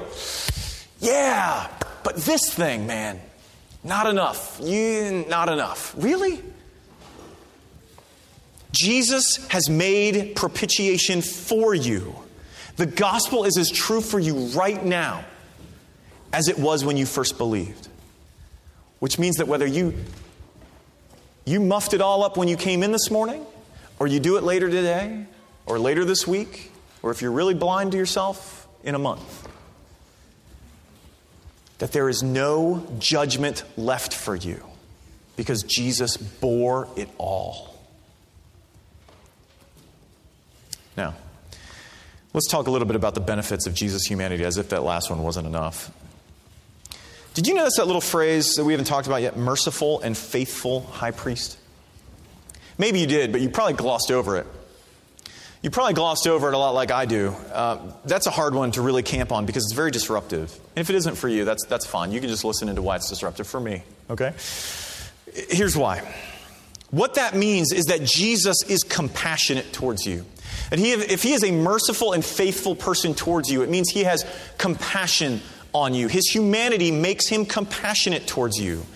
Yeah, 1.00 1.68
but 2.02 2.16
this 2.16 2.52
thing, 2.52 2.86
man, 2.86 3.20
not 3.82 4.06
enough. 4.06 4.60
You, 4.62 5.24
not 5.28 5.48
enough. 5.48 5.94
Really? 5.96 6.42
Jesus 8.70 9.36
has 9.48 9.70
made 9.70 10.36
propitiation 10.36 11.22
for 11.22 11.74
you. 11.74 12.14
The 12.76 12.86
gospel 12.86 13.44
is 13.44 13.56
as 13.56 13.70
true 13.70 14.00
for 14.00 14.18
you 14.18 14.46
right 14.48 14.84
now 14.84 15.24
as 16.32 16.48
it 16.48 16.58
was 16.58 16.84
when 16.84 16.96
you 16.96 17.06
first 17.06 17.38
believed. 17.38 17.88
Which 18.98 19.18
means 19.18 19.36
that 19.36 19.48
whether 19.48 19.66
you 19.66 19.94
you 21.44 21.60
muffed 21.60 21.94
it 21.94 22.02
all 22.02 22.22
up 22.24 22.36
when 22.36 22.46
you 22.46 22.56
came 22.56 22.82
in 22.82 22.92
this 22.92 23.10
morning, 23.10 23.44
or 23.98 24.06
you 24.06 24.20
do 24.20 24.36
it 24.36 24.42
later 24.42 24.68
today, 24.68 25.26
or 25.66 25.78
later 25.78 26.04
this 26.04 26.26
week, 26.26 26.72
or 27.02 27.10
if 27.10 27.22
you're 27.22 27.32
really 27.32 27.54
blind 27.54 27.92
to 27.92 27.98
yourself, 27.98 28.68
in 28.84 28.94
a 28.94 28.98
month. 28.98 29.48
That 31.78 31.92
there 31.92 32.08
is 32.08 32.22
no 32.22 32.86
judgment 32.98 33.64
left 33.76 34.14
for 34.14 34.34
you 34.34 34.64
because 35.36 35.62
Jesus 35.62 36.16
bore 36.16 36.88
it 36.96 37.08
all. 37.18 37.76
Now, 40.96 41.14
let's 42.34 42.48
talk 42.48 42.66
a 42.66 42.70
little 42.70 42.88
bit 42.88 42.96
about 42.96 43.14
the 43.14 43.20
benefits 43.20 43.66
of 43.66 43.74
Jesus' 43.74 44.04
humanity 44.04 44.44
as 44.44 44.56
if 44.56 44.70
that 44.70 44.82
last 44.82 45.10
one 45.10 45.22
wasn't 45.22 45.46
enough. 45.46 45.92
Did 47.34 47.46
you 47.46 47.54
notice 47.54 47.76
that 47.76 47.86
little 47.86 48.00
phrase 48.00 48.54
that 48.54 48.64
we 48.64 48.72
haven't 48.72 48.86
talked 48.86 49.06
about 49.06 49.22
yet? 49.22 49.36
Merciful 49.36 50.00
and 50.00 50.16
faithful 50.16 50.80
high 50.80 51.12
priest? 51.12 51.57
Maybe 52.78 53.00
you 53.00 53.06
did, 53.06 53.32
but 53.32 53.40
you 53.40 53.48
probably 53.48 53.74
glossed 53.74 54.10
over 54.10 54.36
it. 54.36 54.46
You 55.62 55.70
probably 55.70 55.94
glossed 55.94 56.28
over 56.28 56.48
it 56.48 56.54
a 56.54 56.58
lot 56.58 56.70
like 56.70 56.92
I 56.92 57.04
do. 57.04 57.34
Uh, 57.52 57.78
that's 58.04 58.28
a 58.28 58.30
hard 58.30 58.54
one 58.54 58.70
to 58.72 58.82
really 58.82 59.02
camp 59.02 59.32
on 59.32 59.44
because 59.44 59.64
it's 59.64 59.72
very 59.72 59.90
disruptive. 59.90 60.52
And 60.76 60.82
if 60.82 60.88
it 60.88 60.94
isn't 60.94 61.16
for 61.16 61.28
you, 61.28 61.44
that's, 61.44 61.66
that's 61.66 61.84
fine. 61.84 62.12
You 62.12 62.20
can 62.20 62.28
just 62.28 62.44
listen 62.44 62.68
into 62.68 62.80
why 62.80 62.96
it's 62.96 63.08
disruptive 63.08 63.48
for 63.48 63.58
me, 63.58 63.82
okay? 64.08 64.32
Here's 65.50 65.76
why. 65.76 66.14
What 66.90 67.14
that 67.14 67.34
means 67.34 67.72
is 67.72 67.86
that 67.86 68.04
Jesus 68.04 68.62
is 68.68 68.84
compassionate 68.84 69.72
towards 69.72 70.06
you. 70.06 70.24
And 70.70 70.80
he, 70.80 70.92
if 70.92 71.24
he 71.24 71.32
is 71.32 71.42
a 71.42 71.50
merciful 71.50 72.12
and 72.12 72.24
faithful 72.24 72.76
person 72.76 73.14
towards 73.14 73.50
you, 73.50 73.62
it 73.62 73.68
means 73.68 73.90
he 73.90 74.04
has 74.04 74.24
compassion 74.58 75.40
on 75.74 75.92
you. 75.92 76.06
His 76.06 76.28
humanity 76.28 76.92
makes 76.92 77.26
him 77.26 77.44
compassionate 77.44 78.26
towards 78.26 78.58
you. 78.58 78.86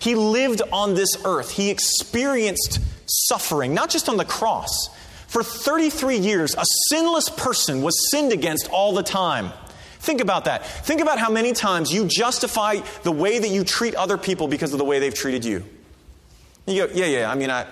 He 0.00 0.14
lived 0.14 0.62
on 0.72 0.94
this 0.94 1.16
earth, 1.24 1.50
he 1.50 1.70
experienced 1.70 2.80
suffering, 3.08 3.74
not 3.74 3.90
just 3.90 4.08
on 4.08 4.16
the 4.16 4.24
cross. 4.24 4.88
For 5.26 5.42
33 5.42 6.18
years, 6.18 6.54
a 6.54 6.64
sinless 6.88 7.28
person 7.28 7.82
was 7.82 8.10
sinned 8.10 8.32
against 8.32 8.70
all 8.70 8.94
the 8.94 9.02
time. 9.02 9.52
Think 10.00 10.20
about 10.20 10.46
that. 10.46 10.64
Think 10.66 11.00
about 11.00 11.18
how 11.18 11.30
many 11.30 11.52
times 11.52 11.92
you 11.92 12.06
justify 12.06 12.76
the 13.02 13.12
way 13.12 13.38
that 13.38 13.48
you 13.48 13.64
treat 13.64 13.94
other 13.94 14.16
people 14.16 14.48
because 14.48 14.72
of 14.72 14.78
the 14.78 14.84
way 14.84 15.00
they've 15.00 15.14
treated 15.14 15.44
you. 15.44 15.64
You 16.66 16.86
go, 16.86 16.92
yeah, 16.94 17.06
yeah, 17.06 17.30
I 17.30 17.34
mean, 17.34 17.50
I, 17.50 17.62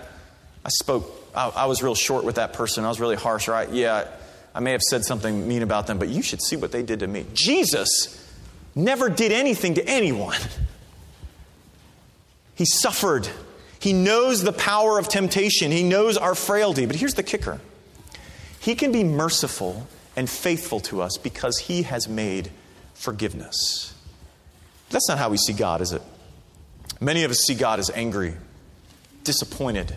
I 0.64 0.68
spoke, 0.68 1.10
I, 1.34 1.48
I 1.48 1.66
was 1.66 1.82
real 1.82 1.94
short 1.94 2.24
with 2.24 2.36
that 2.36 2.52
person. 2.52 2.84
I 2.84 2.88
was 2.88 3.00
really 3.00 3.16
harsh, 3.16 3.48
right? 3.48 3.70
Yeah, 3.70 4.08
I 4.54 4.60
may 4.60 4.72
have 4.72 4.82
said 4.82 5.04
something 5.04 5.46
mean 5.46 5.62
about 5.62 5.86
them, 5.86 5.98
but 5.98 6.08
you 6.08 6.22
should 6.22 6.42
see 6.42 6.56
what 6.56 6.72
they 6.72 6.82
did 6.82 7.00
to 7.00 7.06
me. 7.06 7.26
Jesus 7.32 8.22
never 8.74 9.08
did 9.08 9.32
anything 9.32 9.74
to 9.74 9.88
anyone. 9.88 10.38
He 12.54 12.64
suffered 12.64 13.28
he 13.78 13.92
knows 13.92 14.42
the 14.42 14.52
power 14.52 14.98
of 14.98 15.08
temptation, 15.08 15.70
He 15.70 15.82
knows 15.82 16.16
our 16.16 16.34
frailty. 16.34 16.86
But 16.86 16.96
here's 16.96 17.14
the 17.14 17.22
kicker 17.22 17.60
He 18.60 18.74
can 18.74 18.92
be 18.92 19.04
merciful 19.04 19.86
and 20.14 20.28
faithful 20.28 20.80
to 20.80 21.02
us 21.02 21.18
because 21.18 21.58
He 21.58 21.82
has 21.82 22.08
made 22.08 22.50
forgiveness. 22.94 23.94
That's 24.90 25.08
not 25.08 25.18
how 25.18 25.30
we 25.30 25.36
see 25.36 25.52
God, 25.52 25.80
is 25.80 25.92
it? 25.92 26.02
Many 27.00 27.24
of 27.24 27.30
us 27.30 27.38
see 27.40 27.54
God 27.54 27.78
as 27.78 27.90
angry, 27.90 28.34
disappointed, 29.24 29.94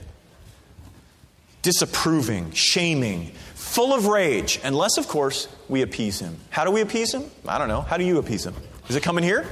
disapproving, 1.61 2.51
shaming, 2.51 3.27
full 3.53 3.93
of 3.93 4.07
rage, 4.07 4.59
unless, 4.63 4.97
of 4.97 5.07
course, 5.07 5.47
we 5.69 5.83
appease 5.83 6.19
Him. 6.19 6.37
How 6.49 6.65
do 6.65 6.71
we 6.71 6.81
appease 6.81 7.13
Him? 7.13 7.23
I 7.47 7.57
don't 7.57 7.69
know. 7.69 7.81
How 7.81 7.97
do 7.97 8.03
you 8.03 8.17
appease 8.17 8.45
Him? 8.45 8.55
Is 8.89 8.95
it 8.95 9.03
coming 9.03 9.23
here? 9.23 9.47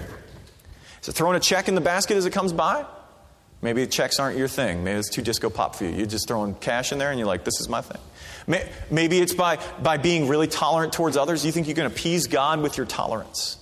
Is 1.02 1.08
it 1.08 1.13
throwing 1.13 1.38
a 1.38 1.40
check 1.40 1.70
in 1.70 1.76
the 1.76 1.82
basket 1.82 2.18
as 2.18 2.26
it 2.26 2.34
comes 2.34 2.52
by? 2.52 2.86
Maybe 3.62 3.86
checks 3.88 4.20
aren't 4.20 4.38
your 4.38 4.48
thing. 4.48 4.84
Maybe 4.84 5.00
it's 5.00 5.10
too 5.10 5.22
disco 5.22 5.50
pop 5.50 5.76
for 5.76 5.86
you. 5.86 5.91
You're 5.91 6.06
just 6.06 6.28
throwing 6.28 6.54
cash 6.56 6.91
in 6.91 7.00
there 7.00 7.10
and 7.10 7.17
you're 7.17 7.28
like, 7.28 7.43
this 7.43 7.60
is 7.60 7.67
my 7.67 7.82
thing. 7.82 8.02
Maybe 8.89 9.20
it's 9.20 9.34
by, 9.34 9.58
by 9.82 9.98
being 9.98 10.28
really 10.28 10.48
tolerant 10.48 10.93
towards 10.93 11.17
others. 11.17 11.46
You 11.46 11.52
think 11.52 11.67
you 11.67 11.74
can 11.74 11.86
appease 11.86 12.28
God 12.28 12.62
with 12.62 12.78
your 12.78 12.86
tolerance. 12.86 13.58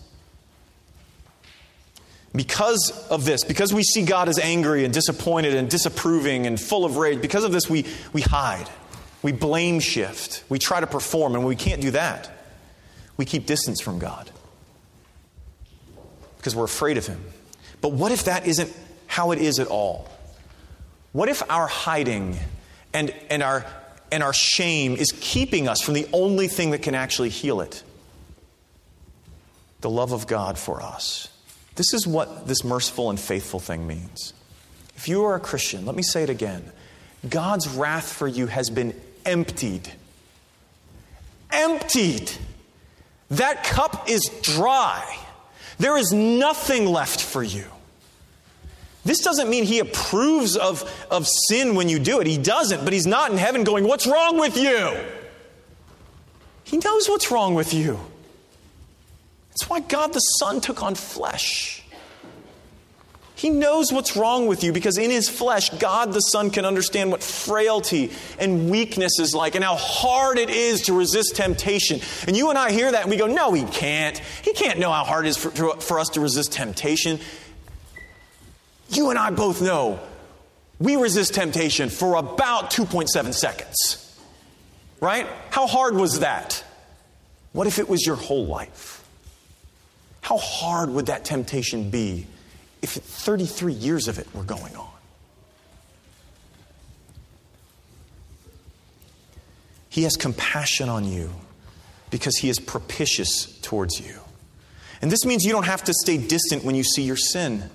Because 2.35 2.91
of 3.09 3.23
this, 3.23 3.45
because 3.45 3.73
we 3.73 3.81
see 3.81 4.03
God 4.03 4.27
as 4.27 4.37
angry 4.37 4.83
and 4.83 4.93
disappointed 4.93 5.55
and 5.55 5.69
disapproving 5.69 6.45
and 6.45 6.59
full 6.59 6.83
of 6.83 6.97
rage, 6.97 7.21
because 7.21 7.45
of 7.45 7.53
this, 7.53 7.69
we, 7.69 7.85
we 8.11 8.21
hide. 8.21 8.69
We 9.23 9.31
blame 9.31 9.79
shift. 9.79 10.43
We 10.49 10.59
try 10.59 10.81
to 10.81 10.87
perform, 10.87 11.33
and 11.33 11.43
when 11.43 11.49
we 11.49 11.55
can't 11.55 11.81
do 11.81 11.91
that. 11.91 12.29
We 13.17 13.23
keep 13.23 13.45
distance 13.45 13.81
from 13.81 13.97
God 13.99 14.29
because 16.37 16.55
we're 16.55 16.65
afraid 16.65 16.97
of 16.97 17.07
Him. 17.07 17.23
But 17.81 17.93
what 17.93 18.11
if 18.11 18.25
that 18.25 18.45
isn't 18.45 18.71
how 19.07 19.31
it 19.31 19.39
is 19.39 19.59
at 19.59 19.67
all? 19.67 20.09
What 21.11 21.29
if 21.29 21.49
our 21.49 21.67
hiding 21.67 22.37
and, 22.93 23.13
and, 23.29 23.41
our, 23.41 23.65
and 24.11 24.21
our 24.21 24.33
shame 24.33 24.95
is 24.95 25.13
keeping 25.19 25.67
us 25.67 25.81
from 25.81 25.93
the 25.93 26.07
only 26.11 26.47
thing 26.47 26.71
that 26.71 26.81
can 26.81 26.95
actually 26.95 27.29
heal 27.29 27.61
it? 27.61 27.83
The 29.81 29.89
love 29.89 30.11
of 30.11 30.27
God 30.27 30.57
for 30.57 30.81
us. 30.81 31.29
This 31.75 31.93
is 31.93 32.07
what 32.07 32.47
this 32.47 32.63
merciful 32.63 33.09
and 33.09 33.19
faithful 33.19 33.59
thing 33.59 33.85
means. 33.85 34.33
If 34.95 35.07
you 35.07 35.23
are 35.25 35.35
a 35.35 35.39
Christian, 35.39 35.85
let 35.85 35.95
me 35.95 36.03
say 36.03 36.23
it 36.23 36.29
again 36.29 36.71
God's 37.29 37.67
wrath 37.67 38.11
for 38.11 38.27
you 38.27 38.47
has 38.47 38.69
been 38.69 38.93
emptied. 39.25 39.91
Emptied. 41.51 42.31
That 43.31 43.63
cup 43.63 44.09
is 44.09 44.29
dry. 44.41 45.17
There 45.77 45.97
is 45.97 46.11
nothing 46.13 46.85
left 46.85 47.21
for 47.21 47.43
you. 47.43 47.65
This 49.05 49.19
doesn't 49.19 49.49
mean 49.49 49.63
he 49.63 49.79
approves 49.79 50.57
of, 50.57 50.83
of 51.11 51.27
sin 51.27 51.75
when 51.75 51.87
you 51.87 51.99
do 51.99 52.19
it. 52.19 52.27
He 52.27 52.39
doesn't, 52.39 52.83
but 52.83 52.91
he's 52.91 53.05
not 53.05 53.31
in 53.31 53.37
heaven 53.37 53.63
going, 53.63 53.87
What's 53.87 54.07
wrong 54.07 54.39
with 54.39 54.57
you? 54.57 54.97
He 56.63 56.77
knows 56.77 57.07
what's 57.07 57.29
wrong 57.29 57.53
with 57.53 57.73
you. 57.73 57.99
That's 59.49 59.69
why 59.69 59.79
God 59.79 60.11
the 60.11 60.19
Son 60.19 60.59
took 60.59 60.81
on 60.81 60.95
flesh. 60.95 61.83
He 63.35 63.49
knows 63.49 63.91
what's 63.91 64.15
wrong 64.15 64.47
with 64.47 64.63
you 64.63 64.71
because 64.71 64.97
in 64.97 65.11
his 65.11 65.29
flesh, 65.29 65.69
God 65.69 66.13
the 66.13 66.21
Son 66.21 66.49
can 66.49 66.65
understand 66.65 67.11
what 67.11 67.21
frailty 67.21 68.11
and 68.39 68.71
weakness 68.71 69.19
is 69.19 69.35
like 69.35 69.55
and 69.55 69.63
how 69.63 69.75
hard 69.75 70.39
it 70.39 70.49
is 70.49 70.83
to 70.83 70.93
resist 70.93 71.35
temptation. 71.35 71.99
And 72.27 72.35
you 72.35 72.49
and 72.49 72.57
I 72.57 72.71
hear 72.71 72.91
that 72.91 73.01
and 73.01 73.11
we 73.11 73.17
go, 73.17 73.27
No, 73.27 73.53
he 73.53 73.65
can't. 73.65 74.17
He 74.17 74.53
can't 74.53 74.79
know 74.79 74.91
how 74.91 75.03
hard 75.03 75.25
it 75.25 75.29
is 75.29 75.37
for, 75.37 75.51
for 75.51 75.99
us 75.99 76.09
to 76.09 76.21
resist 76.21 76.53
temptation. 76.53 77.19
You 78.95 79.09
and 79.09 79.19
I 79.19 79.29
both 79.29 79.61
know 79.61 79.99
we 80.79 80.95
resist 80.95 81.33
temptation 81.33 81.89
for 81.89 82.15
about 82.15 82.71
2.7 82.71 83.33
seconds. 83.33 84.01
Right? 85.01 85.27
How 85.49 85.67
hard 85.67 85.95
was 85.95 86.21
that? 86.21 86.63
What 87.51 87.67
if 87.67 87.79
it 87.79 87.87
was 87.87 88.05
your 88.05 88.15
whole 88.15 88.45
life? 88.45 89.03
How 90.21 90.37
hard 90.37 90.89
would 90.89 91.05
that 91.07 91.23
temptation 91.23 91.89
be 91.89 92.25
if 92.81 92.91
33 92.91 93.73
years 93.73 94.07
of 94.07 94.19
it 94.19 94.33
were 94.33 94.43
going 94.43 94.75
on? 94.75 94.89
He 99.89 100.03
has 100.03 100.17
compassion 100.17 100.89
on 100.89 101.05
you 101.05 101.31
because 102.09 102.37
he 102.37 102.49
is 102.49 102.59
propitious 102.59 103.57
towards 103.61 103.99
you. 103.99 104.19
And 105.01 105.11
this 105.11 105.25
means 105.25 105.45
you 105.45 105.51
don't 105.51 105.65
have 105.65 105.83
to 105.85 105.93
stay 105.93 106.17
distant 106.17 106.63
when 106.63 106.75
you 106.75 106.83
see 106.83 107.03
your 107.03 107.15
sin. 107.15 107.69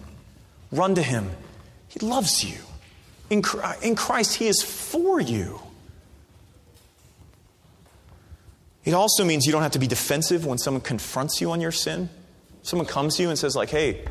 Run 0.73 0.95
to 0.95 1.03
him. 1.03 1.31
He 1.89 2.01
loves 2.01 2.45
you. 2.45 2.59
In, 3.31 3.43
Christ, 3.43 4.35
he 4.35 4.49
is 4.49 4.63
for 4.63 5.21
you. 5.21 5.61
It 8.85 8.95
also 8.95 9.25
means 9.25 9.47
you 9.47 9.53
don't 9.53 9.63
have 9.63 9.73
to 9.73 9.79
be 9.79 9.87
defensive 9.87 10.47
when 10.47 10.59
someone 10.59 10.81
confronts 10.81 11.41
you 11.41 11.51
on 11.53 11.61
your 11.61 11.73
sin. 11.73 12.09
Someone 12.63 12.87
comes 12.87 13.17
to 13.17 13.23
you 13.23 13.29
and 13.29 13.39
says, 13.39 13.55
like, 13.55 13.71
hey, 13.71 14.05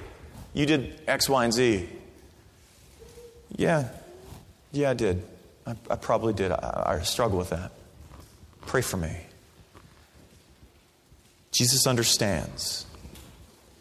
you 0.54 0.66
did 0.66 1.02
X, 1.08 1.28
Y, 1.28 1.44
and 1.44 1.54
Z. 1.54 1.90
Yeah, 3.56 3.90
yeah, 4.72 4.92
I 4.92 4.94
did. 4.94 5.24
I, 5.66 5.76
I 5.90 5.96
probably 5.96 6.34
did. 6.34 6.52
I, 6.52 6.98
I 7.00 7.00
struggle 7.02 7.38
with 7.38 7.50
that. 7.50 7.72
Pray 8.68 8.82
for 8.82 8.98
me. 8.98 9.16
Jesus 11.52 11.88
understands. 11.88 12.86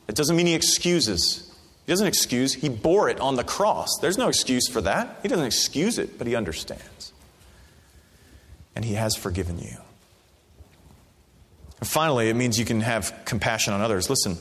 It 0.08 0.14
doesn't 0.14 0.34
mean 0.34 0.46
he 0.46 0.54
excuses. 0.54 1.47
He 1.88 1.92
doesn't 1.92 2.07
excuse, 2.07 2.53
he 2.53 2.68
bore 2.68 3.09
it 3.09 3.18
on 3.18 3.37
the 3.37 3.44
cross. 3.44 3.88
There's 4.03 4.18
no 4.18 4.29
excuse 4.29 4.68
for 4.68 4.83
that. 4.83 5.20
He 5.22 5.29
doesn't 5.29 5.46
excuse 5.46 5.96
it, 5.96 6.18
but 6.18 6.27
he 6.27 6.37
understands. 6.37 7.14
And 8.77 8.85
he 8.85 8.92
has 8.92 9.16
forgiven 9.16 9.59
you. 9.59 9.74
And 11.81 11.88
finally, 11.88 12.29
it 12.29 12.37
means 12.37 12.59
you 12.59 12.66
can 12.66 12.83
have 12.83 13.18
compassion 13.24 13.72
on 13.72 13.81
others. 13.81 14.11
Listen, 14.11 14.37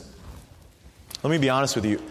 let 1.22 1.30
me 1.30 1.38
be 1.38 1.48
honest 1.48 1.74
with 1.74 1.86
you. 1.86 2.02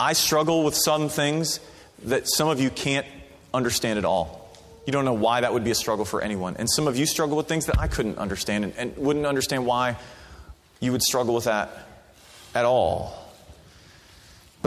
I 0.00 0.14
struggle 0.14 0.64
with 0.64 0.74
some 0.74 1.10
things 1.10 1.60
that 2.04 2.26
some 2.26 2.48
of 2.48 2.58
you 2.58 2.70
can't 2.70 3.06
understand 3.52 3.98
at 3.98 4.06
all. 4.06 4.50
You 4.86 4.94
don't 4.94 5.04
know 5.04 5.12
why 5.12 5.42
that 5.42 5.52
would 5.52 5.62
be 5.62 5.72
a 5.72 5.74
struggle 5.74 6.06
for 6.06 6.22
anyone. 6.22 6.56
And 6.56 6.70
some 6.70 6.88
of 6.88 6.96
you 6.96 7.04
struggle 7.04 7.36
with 7.36 7.48
things 7.48 7.66
that 7.66 7.78
I 7.78 7.86
couldn't 7.86 8.16
understand 8.16 8.64
and, 8.64 8.74
and 8.78 8.96
wouldn't 8.96 9.26
understand 9.26 9.66
why 9.66 9.98
you 10.80 10.90
would 10.92 11.02
struggle 11.02 11.34
with 11.34 11.44
that 11.44 11.86
at 12.54 12.64
all. 12.64 13.25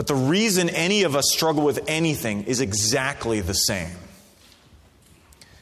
But 0.00 0.06
the 0.06 0.14
reason 0.14 0.70
any 0.70 1.02
of 1.02 1.14
us 1.14 1.26
struggle 1.30 1.62
with 1.62 1.80
anything 1.86 2.44
is 2.44 2.62
exactly 2.62 3.42
the 3.42 3.52
same. 3.52 3.94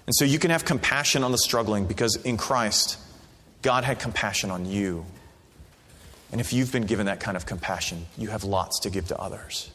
And 0.06 0.14
so 0.14 0.24
you 0.24 0.38
can 0.38 0.52
have 0.52 0.64
compassion 0.64 1.24
on 1.24 1.32
the 1.32 1.38
struggling 1.38 1.86
because 1.86 2.14
in 2.14 2.36
Christ, 2.36 2.98
God 3.62 3.82
had 3.82 3.98
compassion 3.98 4.52
on 4.52 4.64
you. 4.64 5.04
And 6.30 6.40
if 6.40 6.52
you've 6.52 6.70
been 6.70 6.86
given 6.86 7.06
that 7.06 7.18
kind 7.18 7.36
of 7.36 7.46
compassion, 7.46 8.06
you 8.16 8.28
have 8.28 8.44
lots 8.44 8.78
to 8.82 8.90
give 8.90 9.08
to 9.08 9.18
others. 9.18 9.72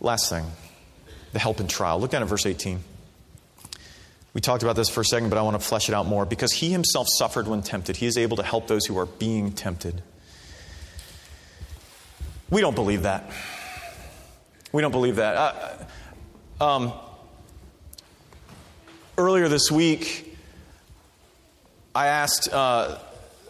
Last 0.00 0.28
thing 0.28 0.46
the 1.32 1.38
help 1.38 1.60
in 1.60 1.68
trial. 1.68 2.00
Look 2.00 2.10
down 2.10 2.22
at 2.22 2.28
verse 2.28 2.46
18. 2.46 2.80
We 4.32 4.40
talked 4.40 4.64
about 4.64 4.74
this 4.74 4.88
for 4.88 5.02
a 5.02 5.04
second, 5.04 5.28
but 5.28 5.38
I 5.38 5.42
want 5.42 5.54
to 5.54 5.64
flesh 5.64 5.88
it 5.88 5.94
out 5.94 6.06
more. 6.06 6.26
Because 6.26 6.50
he 6.50 6.72
himself 6.72 7.06
suffered 7.08 7.46
when 7.46 7.62
tempted, 7.62 7.94
he 7.94 8.06
is 8.06 8.18
able 8.18 8.38
to 8.38 8.42
help 8.42 8.66
those 8.66 8.86
who 8.86 8.98
are 8.98 9.06
being 9.06 9.52
tempted. 9.52 10.02
We 12.54 12.60
don't 12.60 12.76
believe 12.76 13.02
that. 13.02 13.28
We 14.70 14.80
don't 14.80 14.92
believe 14.92 15.16
that. 15.16 15.88
Uh, 16.60 16.64
um, 16.64 16.92
earlier 19.18 19.48
this 19.48 19.72
week, 19.72 20.38
I 21.96 22.06
asked, 22.06 22.52
uh, 22.52 22.98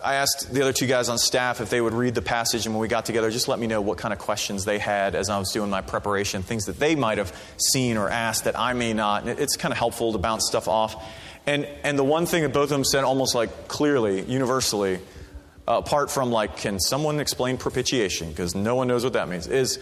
I 0.02 0.14
asked 0.14 0.54
the 0.54 0.62
other 0.62 0.72
two 0.72 0.86
guys 0.86 1.10
on 1.10 1.18
staff 1.18 1.60
if 1.60 1.68
they 1.68 1.82
would 1.82 1.92
read 1.92 2.14
the 2.14 2.22
passage, 2.22 2.64
and 2.64 2.74
when 2.74 2.80
we 2.80 2.88
got 2.88 3.04
together, 3.04 3.30
just 3.30 3.46
let 3.46 3.58
me 3.58 3.66
know 3.66 3.82
what 3.82 3.98
kind 3.98 4.14
of 4.14 4.18
questions 4.18 4.64
they 4.64 4.78
had 4.78 5.14
as 5.14 5.28
I 5.28 5.38
was 5.38 5.52
doing 5.52 5.68
my 5.68 5.82
preparation, 5.82 6.42
things 6.42 6.64
that 6.64 6.78
they 6.78 6.94
might 6.94 7.18
have 7.18 7.38
seen 7.58 7.98
or 7.98 8.08
asked 8.08 8.44
that 8.44 8.58
I 8.58 8.72
may 8.72 8.94
not. 8.94 9.28
And 9.28 9.38
it's 9.38 9.58
kind 9.58 9.70
of 9.70 9.76
helpful 9.76 10.12
to 10.12 10.18
bounce 10.18 10.46
stuff 10.46 10.66
off. 10.66 10.96
And, 11.44 11.66
and 11.82 11.98
the 11.98 12.04
one 12.04 12.24
thing 12.24 12.42
that 12.44 12.54
both 12.54 12.64
of 12.64 12.70
them 12.70 12.84
said 12.84 13.04
almost 13.04 13.34
like 13.34 13.68
clearly, 13.68 14.22
universally, 14.22 14.98
uh, 15.66 15.78
apart 15.78 16.10
from 16.10 16.30
like, 16.30 16.56
can 16.56 16.78
someone 16.78 17.20
explain 17.20 17.56
propitiation? 17.56 18.30
Because 18.30 18.54
no 18.54 18.74
one 18.74 18.88
knows 18.88 19.04
what 19.04 19.14
that 19.14 19.28
means, 19.28 19.46
is 19.46 19.78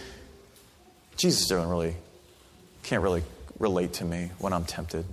Jesus 1.17 1.49
doesn't 1.49 1.69
really, 1.69 1.97
can't 2.83 3.03
really 3.03 3.23
relate 3.59 3.95
to 3.95 4.05
me 4.05 4.31
when 4.39 4.53
I'm 4.53 4.65
tempted. 4.65 5.05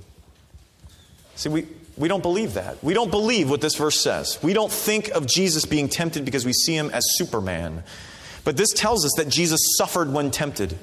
See, 1.35 1.49
we, 1.49 1.67
we 1.97 2.07
don't 2.07 2.23
believe 2.23 2.53
that. 2.53 2.83
We 2.83 2.93
don't 2.93 3.11
believe 3.11 3.49
what 3.49 3.61
this 3.61 3.75
verse 3.75 4.01
says. 4.01 4.39
We 4.41 4.53
don't 4.53 4.71
think 4.71 5.09
of 5.09 5.25
Jesus 5.25 5.65
being 5.65 5.89
tempted 5.89 6.25
because 6.25 6.45
we 6.45 6.53
see 6.53 6.75
him 6.75 6.89
as 6.91 7.03
Superman. 7.17 7.83
But 8.43 8.57
this 8.57 8.69
tells 8.69 9.05
us 9.05 9.11
that 9.17 9.27
Jesus 9.27 9.59
suffered 9.77 10.11
when 10.11 10.31
tempted. 10.31 10.77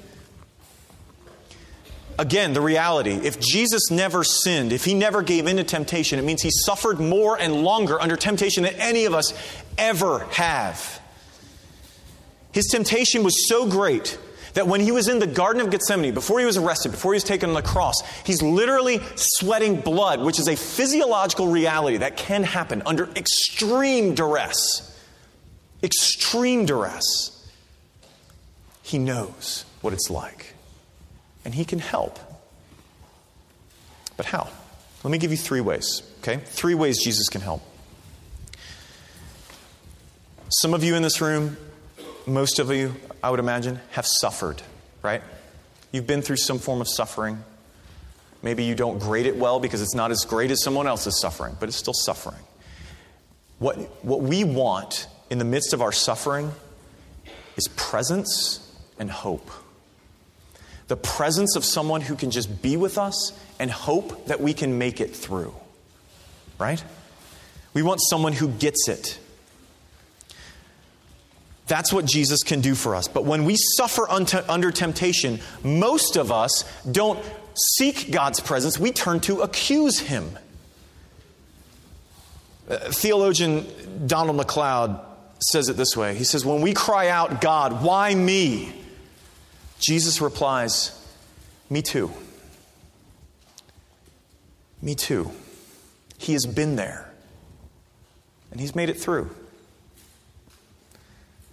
Again, 2.18 2.54
the 2.54 2.60
reality 2.62 3.12
if 3.12 3.38
Jesus 3.38 3.90
never 3.90 4.24
sinned, 4.24 4.72
if 4.72 4.84
he 4.84 4.94
never 4.94 5.22
gave 5.22 5.46
in 5.46 5.56
to 5.56 5.64
temptation, 5.64 6.18
it 6.18 6.22
means 6.22 6.42
he 6.42 6.50
suffered 6.50 6.98
more 6.98 7.38
and 7.38 7.62
longer 7.62 8.00
under 8.00 8.16
temptation 8.16 8.62
than 8.62 8.74
any 8.76 9.04
of 9.04 9.14
us 9.14 9.34
ever 9.78 10.20
have. 10.30 11.00
His 12.52 12.66
temptation 12.66 13.22
was 13.22 13.48
so 13.48 13.68
great 13.68 14.18
that 14.54 14.66
when 14.66 14.80
he 14.80 14.90
was 14.90 15.08
in 15.08 15.18
the 15.18 15.26
Garden 15.26 15.60
of 15.60 15.70
Gethsemane, 15.70 16.14
before 16.14 16.40
he 16.40 16.46
was 16.46 16.56
arrested, 16.56 16.90
before 16.90 17.12
he 17.12 17.16
was 17.16 17.24
taken 17.24 17.50
on 17.50 17.54
the 17.54 17.60
cross, 17.60 17.96
he's 18.24 18.40
literally 18.40 19.00
sweating 19.14 19.80
blood, 19.82 20.22
which 20.22 20.38
is 20.38 20.48
a 20.48 20.56
physiological 20.56 21.48
reality 21.48 21.98
that 21.98 22.16
can 22.16 22.42
happen 22.42 22.82
under 22.86 23.10
extreme 23.10 24.14
duress. 24.14 24.98
Extreme 25.82 26.64
duress. 26.64 27.32
He 28.82 28.98
knows 28.98 29.66
what 29.82 29.92
it's 29.92 30.08
like, 30.08 30.54
and 31.44 31.54
he 31.54 31.66
can 31.66 31.78
help. 31.78 32.18
But 34.16 34.24
how? 34.24 34.48
Let 35.04 35.10
me 35.10 35.18
give 35.18 35.30
you 35.30 35.36
three 35.36 35.60
ways, 35.60 36.02
okay? 36.20 36.38
Three 36.38 36.74
ways 36.74 37.04
Jesus 37.04 37.28
can 37.28 37.42
help. 37.42 37.62
Some 40.48 40.74
of 40.74 40.84
you 40.84 40.94
in 40.94 41.02
this 41.02 41.20
room, 41.20 41.56
most 42.24 42.60
of 42.60 42.70
you, 42.70 42.94
I 43.20 43.30
would 43.30 43.40
imagine, 43.40 43.80
have 43.90 44.06
suffered, 44.06 44.62
right? 45.02 45.20
You've 45.90 46.06
been 46.06 46.22
through 46.22 46.36
some 46.36 46.60
form 46.60 46.80
of 46.80 46.88
suffering. 46.88 47.42
Maybe 48.42 48.62
you 48.62 48.76
don't 48.76 49.00
grade 49.00 49.26
it 49.26 49.36
well 49.36 49.58
because 49.58 49.82
it's 49.82 49.94
not 49.94 50.12
as 50.12 50.24
great 50.24 50.52
as 50.52 50.62
someone 50.62 50.86
else's 50.86 51.20
suffering, 51.20 51.56
but 51.58 51.68
it's 51.68 51.76
still 51.76 51.94
suffering. 51.94 52.38
What, 53.58 53.76
what 54.04 54.20
we 54.20 54.44
want 54.44 55.08
in 55.30 55.38
the 55.38 55.44
midst 55.44 55.72
of 55.72 55.82
our 55.82 55.90
suffering 55.90 56.52
is 57.56 57.66
presence 57.74 58.72
and 59.00 59.10
hope. 59.10 59.50
The 60.86 60.96
presence 60.96 61.56
of 61.56 61.64
someone 61.64 62.02
who 62.02 62.14
can 62.14 62.30
just 62.30 62.62
be 62.62 62.76
with 62.76 62.98
us 62.98 63.32
and 63.58 63.68
hope 63.68 64.26
that 64.26 64.40
we 64.40 64.54
can 64.54 64.78
make 64.78 65.00
it 65.00 65.16
through. 65.16 65.52
Right? 66.56 66.84
We 67.74 67.82
want 67.82 68.00
someone 68.00 68.32
who 68.32 68.46
gets 68.46 68.88
it 68.88 69.18
that's 71.66 71.92
what 71.92 72.04
Jesus 72.04 72.42
can 72.42 72.60
do 72.60 72.74
for 72.74 72.94
us. 72.94 73.08
But 73.08 73.24
when 73.24 73.44
we 73.44 73.56
suffer 73.56 74.08
under 74.08 74.70
temptation, 74.70 75.40
most 75.64 76.16
of 76.16 76.30
us 76.30 76.64
don't 76.90 77.18
seek 77.54 78.10
God's 78.10 78.40
presence, 78.40 78.78
we 78.78 78.92
turn 78.92 79.20
to 79.20 79.40
accuse 79.40 79.98
Him. 79.98 80.38
Uh, 82.68 82.76
theologian 82.90 83.66
Donald 84.06 84.36
MacLeod 84.36 85.00
says 85.40 85.68
it 85.68 85.76
this 85.76 85.96
way 85.96 86.14
He 86.16 86.24
says, 86.24 86.44
When 86.44 86.60
we 86.60 86.72
cry 86.72 87.08
out, 87.08 87.40
God, 87.40 87.82
why 87.82 88.14
me? 88.14 88.72
Jesus 89.78 90.20
replies, 90.20 90.92
Me 91.68 91.82
too. 91.82 92.12
Me 94.82 94.94
too. 94.94 95.32
He 96.18 96.32
has 96.34 96.46
been 96.46 96.76
there, 96.76 97.10
and 98.50 98.60
He's 98.60 98.74
made 98.74 98.88
it 98.88 99.00
through. 99.00 99.34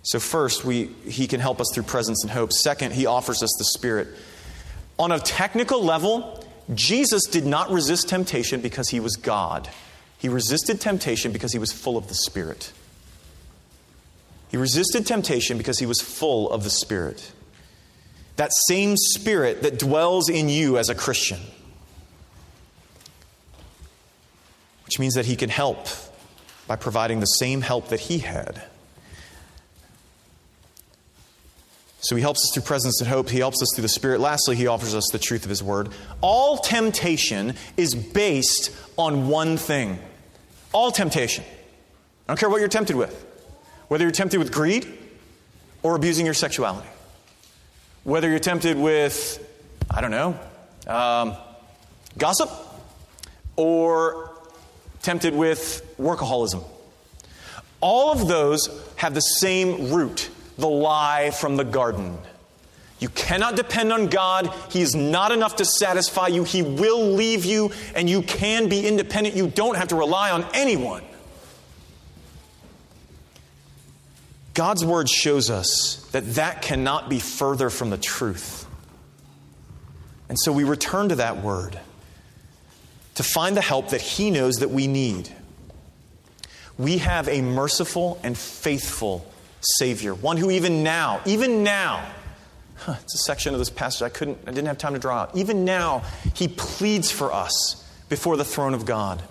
So, 0.03 0.19
first, 0.19 0.65
we, 0.65 0.87
he 1.07 1.27
can 1.27 1.39
help 1.39 1.61
us 1.61 1.67
through 1.73 1.83
presence 1.83 2.23
and 2.23 2.31
hope. 2.31 2.51
Second, 2.51 2.93
he 2.93 3.05
offers 3.05 3.41
us 3.41 3.55
the 3.57 3.65
Spirit. 3.65 4.09
On 4.99 5.11
a 5.11 5.19
technical 5.19 5.83
level, 5.83 6.45
Jesus 6.73 7.23
did 7.23 7.45
not 7.45 7.71
resist 7.71 8.09
temptation 8.09 8.61
because 8.61 8.89
he 8.89 8.99
was 8.99 9.15
God. 9.15 9.69
He 10.17 10.29
resisted 10.29 10.79
temptation 10.81 11.31
because 11.31 11.53
he 11.53 11.59
was 11.59 11.71
full 11.71 11.97
of 11.97 12.09
the 12.09 12.15
Spirit. 12.15 12.73
He 14.49 14.57
resisted 14.57 15.07
temptation 15.07 15.57
because 15.57 15.79
he 15.79 15.85
was 15.85 15.99
full 16.01 16.51
of 16.51 16.63
the 16.63 16.69
Spirit. 16.69 17.31
That 18.35 18.51
same 18.67 18.97
Spirit 18.97 19.63
that 19.63 19.79
dwells 19.79 20.29
in 20.29 20.49
you 20.49 20.77
as 20.77 20.89
a 20.89 20.95
Christian. 20.95 21.39
Which 24.85 24.99
means 24.99 25.15
that 25.15 25.25
he 25.25 25.35
can 25.35 25.49
help 25.49 25.87
by 26.67 26.75
providing 26.75 27.19
the 27.19 27.25
same 27.25 27.61
help 27.61 27.87
that 27.87 28.01
he 28.01 28.19
had. 28.19 28.63
So 32.03 32.17
he 32.17 32.21
helps 32.21 32.43
us 32.43 32.51
through 32.53 32.63
presence 32.63 32.99
and 32.99 33.09
hope. 33.09 33.29
He 33.29 33.39
helps 33.39 33.61
us 33.61 33.69
through 33.73 33.83
the 33.83 33.87
Spirit. 33.87 34.19
Lastly, 34.19 34.57
he 34.57 34.67
offers 34.67 34.93
us 34.93 35.07
the 35.13 35.19
truth 35.19 35.45
of 35.45 35.49
his 35.49 35.63
word. 35.63 35.87
All 36.19 36.57
temptation 36.57 37.55
is 37.77 37.95
based 37.95 38.75
on 38.97 39.29
one 39.29 39.55
thing. 39.55 39.99
All 40.73 40.91
temptation. 40.91 41.45
I 42.27 42.33
don't 42.33 42.37
care 42.37 42.49
what 42.49 42.59
you're 42.59 42.67
tempted 42.67 42.97
with. 42.97 43.25
Whether 43.87 44.03
you're 44.03 44.11
tempted 44.11 44.37
with 44.37 44.51
greed 44.51 44.85
or 45.81 45.95
abusing 45.95 46.25
your 46.25 46.33
sexuality. 46.33 46.89
Whether 48.03 48.29
you're 48.29 48.39
tempted 48.39 48.77
with, 48.77 49.39
I 49.89 50.01
don't 50.01 50.11
know, 50.11 50.37
um, 50.87 51.37
gossip 52.17 52.49
or 53.55 54.29
tempted 55.03 55.33
with 55.33 55.95
workaholism. 55.97 56.65
All 57.79 58.11
of 58.11 58.27
those 58.27 58.67
have 58.97 59.13
the 59.13 59.21
same 59.21 59.93
root 59.93 60.29
the 60.57 60.67
lie 60.67 61.31
from 61.31 61.57
the 61.57 61.63
garden. 61.63 62.17
You 62.99 63.09
cannot 63.09 63.55
depend 63.57 63.91
on 63.91 64.07
God. 64.07 64.53
He 64.69 64.81
is 64.81 64.95
not 64.95 65.31
enough 65.31 65.57
to 65.57 65.65
satisfy 65.65 66.27
you. 66.27 66.45
He 66.45 66.61
will 66.61 67.11
leave 67.11 67.43
you, 67.43 67.71
and 67.95 68.09
you 68.09 68.21
can 68.21 68.69
be 68.69 68.87
independent. 68.87 69.35
You 69.35 69.47
don't 69.47 69.75
have 69.75 69.89
to 69.89 69.95
rely 69.95 70.31
on 70.31 70.45
anyone. 70.53 71.03
God's 74.53 74.85
word 74.85 75.09
shows 75.09 75.49
us 75.49 76.07
that 76.11 76.35
that 76.35 76.61
cannot 76.61 77.09
be 77.09 77.19
further 77.19 77.69
from 77.69 77.89
the 77.89 77.97
truth. 77.97 78.65
And 80.29 80.39
so 80.39 80.53
we 80.53 80.63
return 80.63 81.09
to 81.09 81.15
that 81.15 81.43
word 81.43 81.77
to 83.15 83.23
find 83.23 83.57
the 83.57 83.61
help 83.61 83.89
that 83.89 84.01
He 84.01 84.31
knows 84.31 84.55
that 84.55 84.69
we 84.69 84.87
need. 84.87 85.29
We 86.77 86.99
have 86.99 87.27
a 87.27 87.41
merciful 87.41 88.19
and 88.23 88.37
faithful 88.37 89.29
Savior, 89.63 90.13
one 90.13 90.37
who 90.37 90.51
even 90.51 90.83
now, 90.83 91.21
even 91.25 91.63
now, 91.63 92.05
huh, 92.77 92.95
it's 93.01 93.15
a 93.15 93.19
section 93.19 93.53
of 93.53 93.59
this 93.59 93.69
passage 93.69 94.01
I 94.01 94.09
couldn't, 94.09 94.39
I 94.45 94.51
didn't 94.51 94.67
have 94.67 94.77
time 94.77 94.93
to 94.93 94.99
draw 94.99 95.21
out. 95.21 95.35
Even 95.35 95.65
now, 95.65 96.03
He 96.33 96.47
pleads 96.47 97.11
for 97.11 97.33
us 97.33 97.79
before 98.09 98.37
the 98.37 98.45
throne 98.45 98.73
of 98.73 98.85
God 98.85 99.21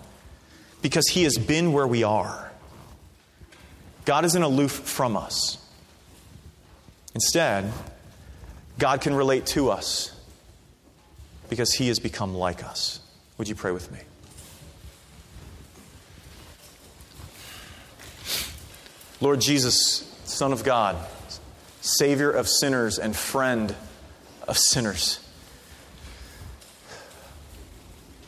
because 0.80 1.08
He 1.08 1.24
has 1.24 1.36
been 1.36 1.72
where 1.72 1.86
we 1.86 2.02
are. 2.02 2.50
God 4.04 4.24
isn't 4.24 4.42
aloof 4.42 4.72
from 4.72 5.16
us. 5.16 5.58
Instead, 7.14 7.72
God 8.78 9.00
can 9.00 9.14
relate 9.14 9.46
to 9.46 9.70
us 9.70 10.12
because 11.48 11.72
He 11.72 11.88
has 11.88 11.98
become 11.98 12.34
like 12.34 12.64
us. 12.64 13.00
Would 13.38 13.48
you 13.48 13.54
pray 13.54 13.72
with 13.72 13.92
me? 13.92 13.98
Lord 19.20 19.40
Jesus, 19.40 20.11
Son 20.32 20.52
of 20.52 20.64
God, 20.64 20.96
Savior 21.80 22.30
of 22.30 22.48
sinners 22.48 22.98
and 22.98 23.14
friend 23.14 23.74
of 24.48 24.58
sinners. 24.58 25.18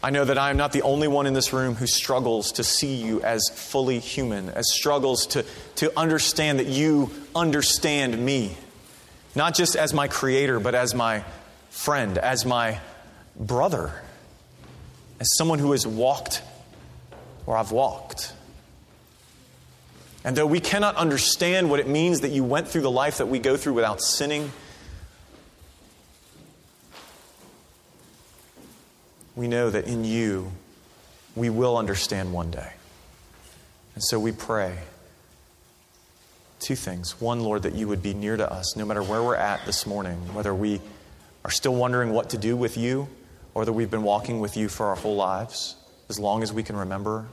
I 0.02 0.10
know 0.10 0.24
that 0.24 0.36
I 0.36 0.50
am 0.50 0.56
not 0.56 0.72
the 0.72 0.82
only 0.82 1.08
one 1.08 1.26
in 1.26 1.32
this 1.32 1.52
room 1.52 1.76
who 1.76 1.86
struggles 1.86 2.52
to 2.52 2.64
see 2.64 2.94
you 2.94 3.22
as 3.22 3.48
fully 3.54 3.98
human, 3.98 4.50
as 4.50 4.70
struggles 4.70 5.26
to, 5.28 5.44
to 5.76 5.98
understand 5.98 6.58
that 6.58 6.66
you 6.66 7.10
understand 7.34 8.18
me, 8.18 8.56
not 9.34 9.54
just 9.54 9.76
as 9.76 9.94
my 9.94 10.08
creator, 10.08 10.60
but 10.60 10.74
as 10.74 10.94
my 10.94 11.24
friend, 11.70 12.18
as 12.18 12.44
my 12.44 12.80
brother 13.34 13.94
as 15.20 15.28
someone 15.36 15.58
who 15.58 15.72
has 15.72 15.86
walked 15.86 16.42
where 17.44 17.56
I've 17.56 17.72
walked. 17.72 18.32
And 20.24 20.34
though 20.34 20.46
we 20.46 20.60
cannot 20.60 20.96
understand 20.96 21.70
what 21.70 21.80
it 21.80 21.86
means 21.86 22.20
that 22.20 22.30
you 22.30 22.42
went 22.42 22.66
through 22.66 22.80
the 22.80 22.90
life 22.90 23.18
that 23.18 23.26
we 23.26 23.38
go 23.38 23.58
through 23.58 23.74
without 23.74 24.00
sinning, 24.00 24.50
we 29.36 29.48
know 29.48 29.68
that 29.68 29.86
in 29.86 30.04
you 30.04 30.50
we 31.36 31.50
will 31.50 31.76
understand 31.76 32.32
one 32.32 32.50
day. 32.50 32.72
And 33.94 34.02
so 34.02 34.18
we 34.18 34.32
pray 34.32 34.78
two 36.58 36.74
things. 36.74 37.20
One, 37.20 37.40
Lord, 37.40 37.62
that 37.64 37.74
you 37.74 37.86
would 37.88 38.02
be 38.02 38.14
near 38.14 38.36
to 38.38 38.50
us 38.50 38.76
no 38.76 38.86
matter 38.86 39.02
where 39.02 39.22
we're 39.22 39.36
at 39.36 39.66
this 39.66 39.86
morning, 39.86 40.16
whether 40.32 40.54
we 40.54 40.80
are 41.44 41.50
still 41.50 41.74
wondering 41.74 42.12
what 42.12 42.30
to 42.30 42.38
do 42.38 42.56
with 42.56 42.78
you 42.78 43.08
or 43.52 43.66
that 43.66 43.72
we've 43.74 43.90
been 43.90 44.02
walking 44.02 44.40
with 44.40 44.56
you 44.56 44.68
for 44.68 44.86
our 44.86 44.94
whole 44.94 45.16
lives, 45.16 45.76
as 46.08 46.18
long 46.18 46.42
as 46.42 46.52
we 46.52 46.62
can 46.62 46.76
remember. 46.76 47.26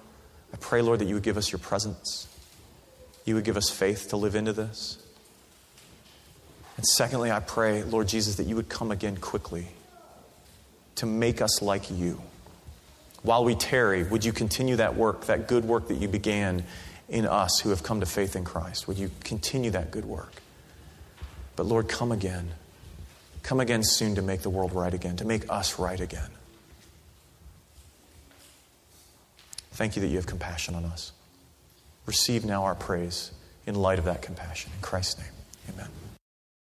I 0.53 0.57
pray, 0.57 0.81
Lord, 0.81 0.99
that 0.99 1.05
you 1.05 1.13
would 1.13 1.23
give 1.23 1.37
us 1.37 1.51
your 1.51 1.59
presence. 1.59 2.27
You 3.25 3.35
would 3.35 3.43
give 3.43 3.57
us 3.57 3.69
faith 3.69 4.09
to 4.09 4.17
live 4.17 4.35
into 4.35 4.53
this. 4.53 4.97
And 6.77 6.85
secondly, 6.85 7.31
I 7.31 7.39
pray, 7.39 7.83
Lord 7.83 8.07
Jesus, 8.07 8.35
that 8.35 8.45
you 8.45 8.55
would 8.55 8.69
come 8.69 8.91
again 8.91 9.17
quickly 9.17 9.67
to 10.95 11.05
make 11.05 11.41
us 11.41 11.61
like 11.61 11.91
you. 11.91 12.21
While 13.23 13.45
we 13.45 13.53
tarry, 13.53 14.03
would 14.03 14.25
you 14.25 14.33
continue 14.33 14.77
that 14.77 14.95
work, 14.95 15.25
that 15.25 15.47
good 15.47 15.65
work 15.65 15.87
that 15.89 15.95
you 15.95 16.07
began 16.07 16.63
in 17.07 17.27
us 17.27 17.59
who 17.59 17.69
have 17.69 17.83
come 17.83 17.99
to 17.99 18.05
faith 18.05 18.35
in 18.35 18.43
Christ? 18.43 18.87
Would 18.87 18.97
you 18.97 19.11
continue 19.23 19.69
that 19.71 19.91
good 19.91 20.05
work? 20.05 20.41
But 21.55 21.67
Lord, 21.67 21.87
come 21.87 22.11
again. 22.11 22.51
Come 23.43 23.59
again 23.59 23.83
soon 23.83 24.15
to 24.15 24.21
make 24.21 24.41
the 24.41 24.49
world 24.49 24.73
right 24.73 24.93
again, 24.93 25.17
to 25.17 25.25
make 25.25 25.49
us 25.51 25.77
right 25.77 25.99
again. 25.99 26.29
Thank 29.73 29.95
you 29.95 30.01
that 30.01 30.07
you 30.07 30.17
have 30.17 30.27
compassion 30.27 30.75
on 30.75 30.85
us. 30.85 31.11
Receive 32.05 32.45
now 32.45 32.63
our 32.63 32.75
praise 32.75 33.31
in 33.65 33.75
light 33.75 33.99
of 33.99 34.05
that 34.05 34.21
compassion. 34.21 34.71
In 34.75 34.81
Christ's 34.81 35.19
name, 35.19 35.31
amen. 35.73 35.87